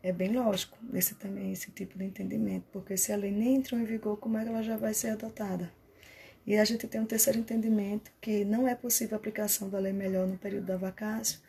É 0.04 0.12
bem 0.12 0.34
lógico 0.34 0.78
esse 0.94 1.16
também 1.16 1.52
esse 1.52 1.70
tipo 1.72 1.98
de 1.98 2.06
entendimento, 2.06 2.66
porque 2.72 2.98
se 2.98 3.12
a 3.12 3.16
lei 3.16 3.32
nem 3.32 3.56
entrou 3.56 3.80
em 3.80 3.86
vigor, 3.86 4.18
como 4.18 4.38
é 4.38 4.44
que 4.44 4.50
ela 4.50 4.64
já 4.64 4.78
vai 4.78 4.94
ser 4.94 5.10
adotada? 5.10 5.72
E 6.46 6.58
a 6.58 6.66
gente 6.66 6.88
tem 6.88 7.00
um 7.00 7.06
terceiro 7.06 7.39
entendimento 7.39 8.12
que 8.20 8.44
não 8.44 8.68
é 8.68 8.76
possível 8.76 9.16
a 9.16 9.20
aplicação 9.20 9.70
da 9.70 9.80
lei 9.80 9.94
melhor 9.94 10.28
no 10.28 10.38
período 10.38 10.66
da 10.66 10.78
vacácio, 10.78 11.39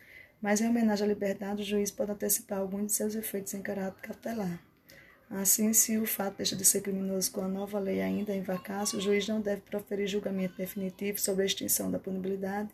mas 0.41 0.61
em 0.61 0.69
homenagem 0.69 1.05
à 1.05 1.09
liberdade, 1.09 1.63
o 1.63 1.65
juiz 1.65 1.91
pode 1.91 2.11
antecipar 2.11 2.59
alguns 2.59 2.87
de 2.87 2.93
seus 2.93 3.15
efeitos 3.15 3.55
em 3.55 3.63
caráter 3.63 4.01
cautelar. 4.03 4.61
Assim, 5.31 5.73
se 5.73 5.97
o 5.97 6.05
fato 6.05 6.37
deixa 6.37 6.55
de 6.55 6.65
ser 6.65 6.83
criminoso 6.83 7.33
com 7.33 7.41
a 7.41 7.49
nova 7.49 7.79
lei 7.79 8.03
ainda 8.03 8.35
em 8.35 8.43
vacácio, 8.43 8.99
o 8.99 9.01
juiz 9.01 9.27
não 9.27 9.41
deve 9.41 9.63
proferir 9.63 10.07
julgamento 10.07 10.57
definitivo 10.57 11.19
sobre 11.19 11.45
a 11.45 11.47
extinção 11.47 11.91
da 11.91 11.99
punibilidade, 11.99 12.69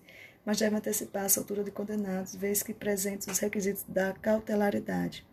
mas 0.44 0.58
deve 0.58 0.74
antecipar 0.74 1.26
a 1.26 1.28
soltura 1.28 1.62
de 1.62 1.70
condenados, 1.70 2.34
vez 2.34 2.62
que 2.62 2.74
presentes 2.74 3.28
os 3.28 3.38
requisitos 3.38 3.84
da 3.86 4.12
cautelaridade. 4.14 5.24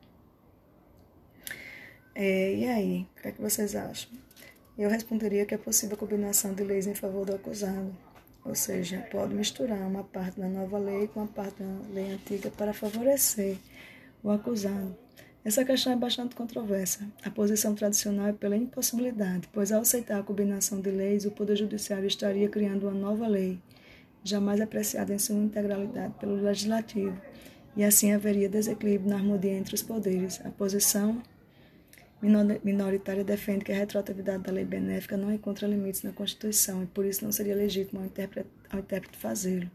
É, 2.14 2.54
e 2.54 2.68
aí, 2.68 3.08
o 3.18 3.22
que, 3.22 3.28
é 3.30 3.32
que 3.32 3.42
vocês 3.42 3.76
acham? 3.76 4.12
Eu 4.78 4.89
responderia 4.89 5.45
que 5.45 5.53
é 5.53 5.57
possível 5.57 5.95
a 5.95 5.99
combinação 5.99 6.53
de 6.53 6.61
leis 6.61 6.86
em 6.86 6.93
favor 6.93 7.26
do 7.26 7.34
acusado, 7.34 7.95
ou 8.43 8.53
seja, 8.53 9.07
pode 9.09 9.34
misturar 9.34 9.88
uma 9.88 10.03
parte 10.03 10.38
da 10.38 10.49
nova 10.49 10.78
lei 10.78 11.07
com 11.07 11.23
a 11.23 11.28
parte 11.28 11.63
da 11.63 11.93
lei 11.93 12.11
antiga 12.11 12.51
para 12.51 12.73
favorecer 12.73 13.57
o 14.21 14.30
acusado. 14.30 14.93
Essa 15.45 15.63
questão 15.63 15.93
é 15.93 15.95
bastante 15.95 16.36
controversa. 16.36 17.07
A 17.23 17.30
posição 17.30 17.73
tradicional 17.73 18.28
é 18.28 18.34
pela 18.34 18.57
impossibilidade, 18.57 19.47
pois 19.53 19.71
ao 19.71 19.82
aceitar 19.82 20.19
a 20.19 20.23
combinação 20.23 20.82
de 20.82 20.91
leis, 20.91 21.23
o 21.23 21.32
Poder 21.32 21.55
Judiciário 21.55 22.07
estaria 22.07 22.49
criando 22.49 22.84
uma 22.84 22.99
nova 22.99 23.28
lei, 23.28 23.59
jamais 24.23 24.59
apreciada 24.59 25.13
em 25.13 25.19
sua 25.19 25.38
integralidade 25.38 26.15
pelo 26.19 26.36
Legislativo, 26.36 27.15
e 27.78 27.84
assim 27.84 28.11
haveria 28.11 28.49
desequilíbrio 28.49 29.09
na 29.09 29.15
harmonia 29.15 29.53
entre 29.53 29.76
os 29.76 29.84
poderes. 29.84 30.41
A 30.43 30.49
posição 30.49 31.21
minoritária 32.63 33.23
defende 33.23 33.65
que 33.65 33.71
a 33.71 33.76
retroatividade 33.76 34.43
da 34.43 34.51
lei 34.51 34.65
benéfica 34.65 35.17
não 35.17 35.32
encontra 35.32 35.67
limites 35.67 36.03
na 36.03 36.11
Constituição 36.11 36.84
e 36.84 36.86
por 36.86 37.05
isso 37.05 37.23
não 37.23 37.32
seria 37.32 37.55
legítimo 37.55 37.99
ao 37.99 38.05
intérprete, 38.05 38.49
intérprete 38.73 39.17
fazê-lo. 39.17 39.69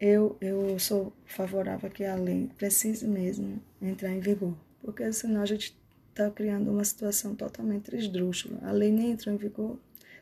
eu, 0.00 0.36
eu 0.40 0.78
sou 0.78 1.12
favorável 1.26 1.88
a 1.88 1.92
que 1.92 2.04
a 2.04 2.14
lei 2.14 2.48
precise 2.56 3.06
mesmo 3.06 3.60
entrar 3.82 4.10
em 4.10 4.20
vigor, 4.20 4.56
porque 4.80 5.12
senão 5.12 5.42
a 5.42 5.46
gente 5.46 5.76
está 6.10 6.30
criando 6.30 6.70
uma 6.70 6.84
situação 6.84 7.34
totalmente 7.34 7.94
esdrúxula. 7.94 8.58
A 8.62 8.70
lei 8.70 8.92
nem 8.92 9.12
entrou 9.12 9.34
em 9.34 9.38
vigor, 9.38 9.78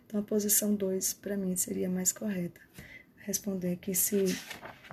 então 0.07 0.21
a 0.21 0.23
posição 0.23 0.75
2 0.75 1.15
para 1.15 1.37
mim 1.37 1.55
seria 1.57 1.91
mais 1.91 2.13
correta. 2.13 2.61
Responder 3.19 3.77
que 3.77 3.95
se 3.95 4.25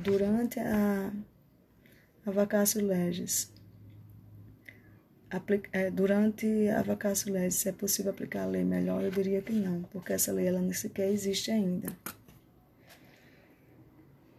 durante 0.02 0.60
a, 0.60 1.14
a 2.26 2.32
vacácio 2.32 2.86
legis, 2.86 3.53
durante 5.94 6.70
a 6.70 6.82
vacácio 6.82 7.32
legis, 7.32 7.56
se 7.56 7.70
é 7.70 7.72
possível 7.72 8.12
aplicar 8.12 8.44
a 8.44 8.48
lei 8.48 8.64
melhor, 8.64 9.04
eu 9.04 9.12
diria 9.12 9.42
que 9.42 9.54
não, 9.54 9.84
porque 9.84 10.14
essa 10.14 10.32
lei 10.32 10.48
ela 10.48 10.62
nem 10.62 10.74
sequer 10.74 11.10
existe 11.12 11.50
ainda. 11.52 11.88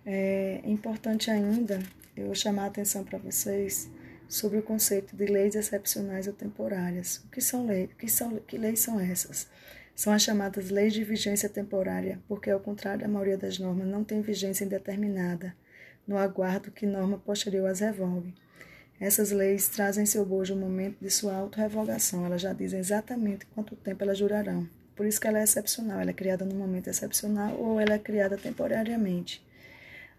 É 0.06 0.60
importante 0.64 1.30
ainda 1.30 1.80
eu 2.16 2.34
chamar 2.34 2.64
a 2.64 2.66
atenção 2.66 3.02
para 3.04 3.18
vocês 3.18 3.90
sobre 4.28 4.58
o 4.58 4.62
conceito 4.62 5.16
de 5.16 5.26
leis 5.26 5.54
excepcionais 5.54 6.26
ou 6.26 6.32
temporárias. 6.32 7.16
O 7.24 7.28
que 7.28 7.40
são 7.40 7.66
leis? 7.66 7.90
Que, 7.98 8.08
são, 8.08 8.36
que 8.40 8.58
leis 8.58 8.80
são 8.80 9.00
essas? 9.00 9.48
São 9.94 10.12
as 10.12 10.22
chamadas 10.22 10.70
leis 10.70 10.92
de 10.92 11.04
vigência 11.04 11.48
temporária, 11.48 12.20
porque, 12.26 12.50
ao 12.50 12.60
contrário 12.60 13.02
da 13.02 13.08
maioria 13.08 13.38
das 13.38 13.58
normas, 13.58 13.86
não 13.86 14.02
tem 14.02 14.20
vigência 14.20 14.64
indeterminada, 14.64 15.54
no 16.06 16.18
aguardo 16.18 16.70
que 16.70 16.84
norma 16.84 17.18
posterior 17.18 17.68
as 17.68 17.80
revogue. 17.80 18.34
Essas 19.04 19.32
leis 19.32 19.68
trazem 19.68 20.06
seu 20.06 20.24
bojo 20.24 20.54
o 20.54 20.56
momento 20.56 20.96
de 20.98 21.10
sua 21.10 21.34
autorrevogação, 21.34 22.24
elas 22.24 22.40
já 22.40 22.54
dizem 22.54 22.80
exatamente 22.80 23.44
quanto 23.54 23.76
tempo 23.76 24.02
elas 24.02 24.18
durarão. 24.18 24.66
Por 24.96 25.04
isso 25.04 25.20
que 25.20 25.26
ela 25.26 25.40
é 25.40 25.42
excepcional, 25.42 26.00
ela 26.00 26.08
é 26.08 26.14
criada 26.14 26.42
num 26.42 26.56
momento 26.56 26.88
excepcional 26.88 27.54
ou 27.58 27.78
ela 27.78 27.92
é 27.92 27.98
criada 27.98 28.38
temporariamente. 28.38 29.44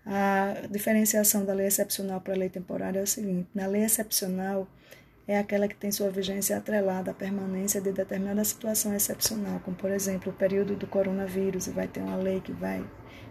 A 0.06 0.68
diferenciação 0.70 1.44
da 1.44 1.52
lei 1.52 1.66
excepcional 1.66 2.22
para 2.22 2.36
a 2.36 2.38
lei 2.38 2.48
temporária 2.48 3.00
é 3.00 3.02
o 3.02 3.08
seguinte: 3.08 3.50
na 3.56 3.66
lei 3.66 3.84
excepcional 3.84 4.68
é 5.28 5.40
aquela 5.40 5.68
que 5.68 5.76
tem 5.76 5.92
sua 5.92 6.12
vigência 6.12 6.56
atrelada 6.56 7.10
à 7.10 7.14
permanência 7.16 7.82
de 7.82 7.92
determinada 7.92 8.44
situação 8.44 8.94
excepcional, 8.94 9.60
como 9.62 9.76
por 9.76 9.90
exemplo 9.90 10.32
o 10.32 10.36
período 10.36 10.76
do 10.76 10.86
coronavírus, 10.86 11.66
e 11.66 11.72
vai 11.72 11.88
ter 11.88 12.02
uma 12.02 12.18
lei 12.18 12.40
que 12.40 12.52
vai 12.52 12.86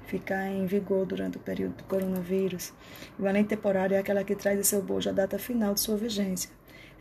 ficar 0.06 0.48
em 0.48 0.66
vigor 0.66 1.06
durante 1.06 1.36
o 1.36 1.40
período 1.40 1.76
do 1.76 1.84
coronavírus. 1.84 2.72
E 3.18 3.26
a 3.26 3.30
lei 3.30 3.44
temporária 3.44 3.96
é 3.96 3.98
aquela 3.98 4.24
que 4.24 4.34
traz 4.34 4.58
em 4.58 4.62
seu 4.62 4.82
bojo 4.82 5.08
a 5.08 5.12
data 5.12 5.38
final 5.38 5.74
de 5.74 5.80
sua 5.80 5.96
vigência 5.96 6.50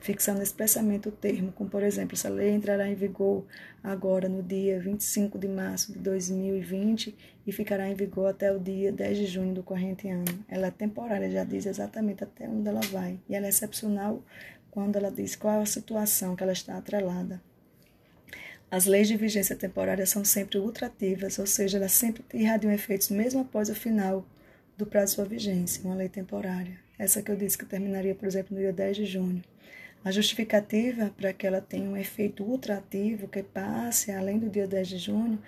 fixando 0.04 0.44
expressamente 0.44 1.08
o 1.08 1.12
termo, 1.14 1.54
como 1.54 1.70
por 1.70 1.82
exemplo, 1.82 2.14
essa 2.14 2.28
lei 2.28 2.52
entrará 2.52 2.90
em 2.90 2.94
vigor 2.94 3.46
agora 3.82 4.28
no 4.28 4.44
dia 4.44 4.78
25 4.78 5.40
de 5.40 5.48
março 5.48 5.94
de 5.94 6.00
2020 6.00 7.16
e 7.48 7.52
ficará 7.54 7.88
em 7.88 7.96
vigor 7.96 8.28
até 8.28 8.52
o 8.52 8.60
dia 8.60 8.92
10 8.92 9.18
de 9.18 9.26
junho 9.28 9.54
do 9.54 9.64
corrente 9.64 10.10
ano. 10.10 10.26
Ela 10.50 10.68
é 10.68 10.72
temporária, 10.72 11.32
já 11.32 11.46
diz 11.46 11.66
exatamente 11.66 12.22
até 12.22 12.50
onde 12.50 12.68
ela 12.68 12.82
vai, 12.92 13.18
e 13.30 13.34
ela 13.34 13.46
é 13.46 13.50
excepcional 13.50 14.22
quando 14.70 14.98
ela 14.98 15.10
diz 15.10 15.38
qual 15.38 15.60
é 15.60 15.62
a 15.62 15.66
situação 15.66 16.36
que 16.36 16.44
ela 16.44 16.52
está 16.52 16.78
atrelada. 16.78 17.42
As 18.74 18.88
leis 18.88 19.08
de 19.08 19.16
vigência 19.16 19.56
temporária 19.56 20.04
são 20.04 20.26
sempre 20.26 20.58
ultrativas, 20.58 21.38
ou 21.38 21.46
seja, 21.46 21.78
elas 21.78 21.92
sempre 21.92 22.24
irradiam 22.34 22.74
efeitos 22.74 23.10
mesmo 23.10 23.42
após 23.42 23.70
o 23.70 23.76
final 23.76 24.26
do 24.76 24.84
prazo 24.84 25.12
de 25.12 25.16
sua 25.18 25.26
vigência, 25.26 25.84
uma 25.86 25.94
lei 25.94 26.10
temporária. 26.10 26.80
Essa 26.98 27.22
que 27.22 27.30
eu 27.30 27.36
disse 27.36 27.56
que 27.56 27.68
terminaria, 27.68 28.16
por 28.16 28.28
exemplo, 28.28 28.56
no 28.56 28.60
dia 28.60 28.74
10 28.74 28.96
de 28.98 29.06
junho. 29.06 29.44
A 30.04 30.10
justificativa 30.10 31.14
para 31.16 31.32
que 31.32 31.46
ela 31.46 31.62
tenha 31.62 31.88
um 31.88 31.96
efeito 31.96 32.44
ultrativo 32.44 33.28
que 33.28 33.44
passe 33.44 34.12
além 34.12 34.40
do 34.40 34.50
dia 34.50 34.66
10 34.66 34.88
de 34.88 34.98
junho 34.98 35.40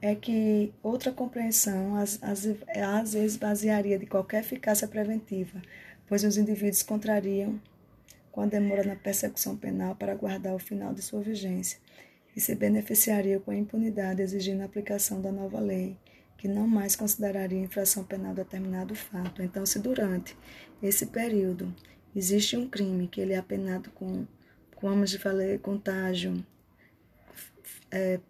é 0.00 0.14
que 0.14 0.72
outra 0.82 1.12
compreensão 1.12 1.96
às, 1.96 2.18
às, 2.22 2.46
às 2.74 3.12
vezes 3.12 3.36
basearia 3.36 3.98
de 3.98 4.06
qualquer 4.06 4.40
eficácia 4.40 4.88
preventiva, 4.88 5.60
pois 6.08 6.24
os 6.24 6.38
indivíduos 6.38 6.82
contrariam 6.82 7.60
com 8.32 8.40
a 8.40 8.46
demora 8.46 8.84
na 8.84 8.96
persecução 8.96 9.54
penal 9.54 9.94
para 9.96 10.12
aguardar 10.12 10.54
o 10.54 10.58
final 10.58 10.94
de 10.94 11.02
sua 11.02 11.20
vigência 11.20 11.78
e 12.36 12.40
se 12.40 12.54
beneficiaria 12.54 13.40
com 13.40 13.50
a 13.50 13.56
impunidade 13.56 14.22
exigindo 14.22 14.62
a 14.62 14.64
aplicação 14.64 15.20
da 15.20 15.32
nova 15.32 15.60
lei, 15.60 15.96
que 16.36 16.48
não 16.48 16.66
mais 16.66 16.96
consideraria 16.96 17.58
infração 17.58 18.04
penal 18.04 18.32
determinado 18.34 18.94
fato. 18.94 19.42
Então, 19.42 19.66
se 19.66 19.78
durante 19.78 20.36
esse 20.82 21.06
período 21.06 21.74
existe 22.14 22.56
um 22.56 22.68
crime 22.68 23.08
que 23.08 23.20
ele 23.20 23.32
é 23.32 23.38
apenado 23.38 23.90
com, 23.90 24.26
como 24.76 25.04
de 25.04 25.18
falei, 25.18 25.58
contágio, 25.58 26.44
é, 27.90 28.20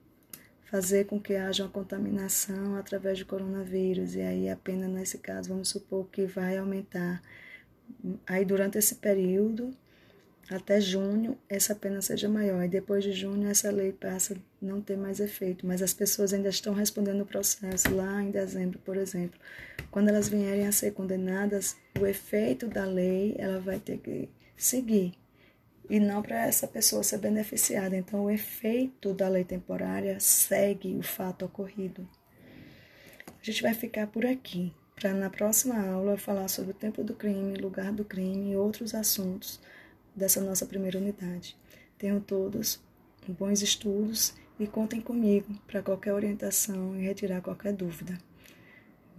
fazer 0.64 1.07
com 1.07 1.20
que 1.20 1.34
haja 1.34 1.64
uma 1.64 1.70
contaminação 1.70 2.76
através 2.76 3.18
do 3.18 3.26
coronavírus, 3.26 4.14
e 4.14 4.20
aí 4.20 4.48
a 4.48 4.57
pena, 4.57 4.88
nesse 4.88 5.18
caso, 5.18 5.48
vamos 5.48 5.68
supor 5.68 6.09
que 6.09 6.26
vai 6.26 6.59
aumentar. 6.59 7.22
Aí, 8.26 8.44
durante 8.44 8.78
esse 8.78 8.94
período, 8.96 9.76
até 10.57 10.80
junho, 10.80 11.38
essa 11.48 11.76
pena 11.76 12.03
seja 12.03 12.28
maior, 12.28 12.64
e 12.64 12.68
depois 12.68 13.05
de 13.05 13.12
junho, 13.12 13.48
essa 13.48 13.70
lei 13.70 13.92
passa 13.92 14.34
a 14.34 14.36
não 14.61 14.80
ter 14.80 14.96
mais 14.96 15.20
efeito, 15.20 15.64
mas 15.64 15.80
as 15.80 15.94
pessoas 15.94 16.32
ainda 16.32 16.48
estão 16.48 16.74
respondendo 16.74 17.20
o 17.20 17.26
processo 17.26 17.94
lá 17.94 18.20
em 18.20 18.32
dezembro, 18.32 18.78
por 18.80 18.96
exemplo. 18.96 19.38
Quando 19.92 20.09
elas 20.09 20.28
vierem 20.28 20.66
a 20.66 20.72
ser 20.72 20.92
condenadas, 20.92 21.76
o 22.01 22.05
efeito 22.05 22.66
da 22.66 22.84
lei 22.84 23.36
ela 23.38 23.61
vai 23.61 23.78
ter 23.78 23.98
que 23.98 24.28
seguir 24.57 25.14
e 25.88 26.01
não 26.01 26.20
para 26.20 26.46
essa 26.46 26.66
pessoa 26.66 27.05
ser 27.05 27.18
beneficiada. 27.18 27.96
Então, 27.96 28.24
o 28.24 28.30
efeito 28.30 29.14
da 29.14 29.28
lei 29.28 29.44
temporária 29.44 30.18
segue 30.18 30.96
o 30.96 31.03
fato 31.03 31.44
ocorrido. 31.44 32.09
A 33.26 33.44
gente 33.44 33.62
vai 33.62 33.72
ficar 33.72 34.09
por 34.09 34.26
aqui 34.26 34.72
para 34.96 35.14
na 35.14 35.30
próxima 35.30 35.80
aula 35.80 36.18
falar 36.18 36.48
sobre 36.48 36.72
o 36.72 36.74
tempo 36.74 37.03
do 37.03 37.14
crime, 37.14 37.57
lugar 37.57 37.92
do 37.92 38.05
crime 38.05 38.53
e 38.53 38.57
outros 38.57 38.94
assuntos 38.94 39.61
dessa 40.21 40.41
nossa 40.41 40.66
primeira 40.66 40.99
unidade. 40.99 41.57
Tenham 41.99 42.21
todos 42.21 42.79
bons 43.27 43.62
estudos 43.62 44.35
e 44.59 44.66
contem 44.66 45.01
comigo 45.01 45.53
para 45.66 45.83
qualquer 45.83 46.12
orientação 46.12 46.95
e 46.97 47.03
retirar 47.03 47.41
qualquer 47.41 47.73
dúvida. 47.73 48.18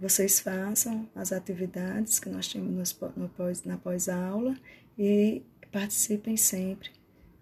Vocês 0.00 0.40
façam 0.40 1.08
as 1.14 1.32
atividades 1.32 2.18
que 2.18 2.28
nós 2.28 2.48
temos 2.48 2.96
na 3.64 3.76
pós-aula 3.76 4.56
e 4.98 5.42
participem 5.70 6.36
sempre 6.36 6.90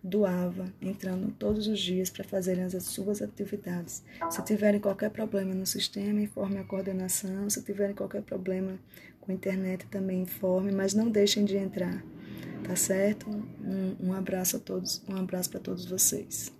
do 0.02 0.24
AVA, 0.24 0.72
entrando 0.80 1.30
todos 1.32 1.66
os 1.66 1.78
dias 1.78 2.08
para 2.08 2.24
fazerem 2.24 2.64
as 2.64 2.72
suas 2.84 3.20
atividades. 3.20 4.02
Se 4.30 4.42
tiverem 4.42 4.80
qualquer 4.80 5.10
problema 5.10 5.54
no 5.54 5.66
sistema, 5.66 6.20
informe 6.20 6.58
a 6.58 6.64
coordenação. 6.64 7.50
Se 7.50 7.62
tiverem 7.62 7.94
qualquer 7.94 8.22
problema 8.22 8.78
com 9.20 9.30
a 9.30 9.34
internet, 9.34 9.86
também 9.86 10.22
informe, 10.22 10.72
mas 10.72 10.94
não 10.94 11.10
deixem 11.10 11.44
de 11.44 11.56
entrar. 11.56 12.02
Tá 12.64 12.76
certo? 12.76 13.28
Um, 13.28 14.08
um 14.08 14.12
abraço 14.12 14.56
a 14.56 14.60
todos, 14.60 15.02
um 15.08 15.16
abraço 15.16 15.50
para 15.50 15.60
todos 15.60 15.84
vocês. 15.86 16.52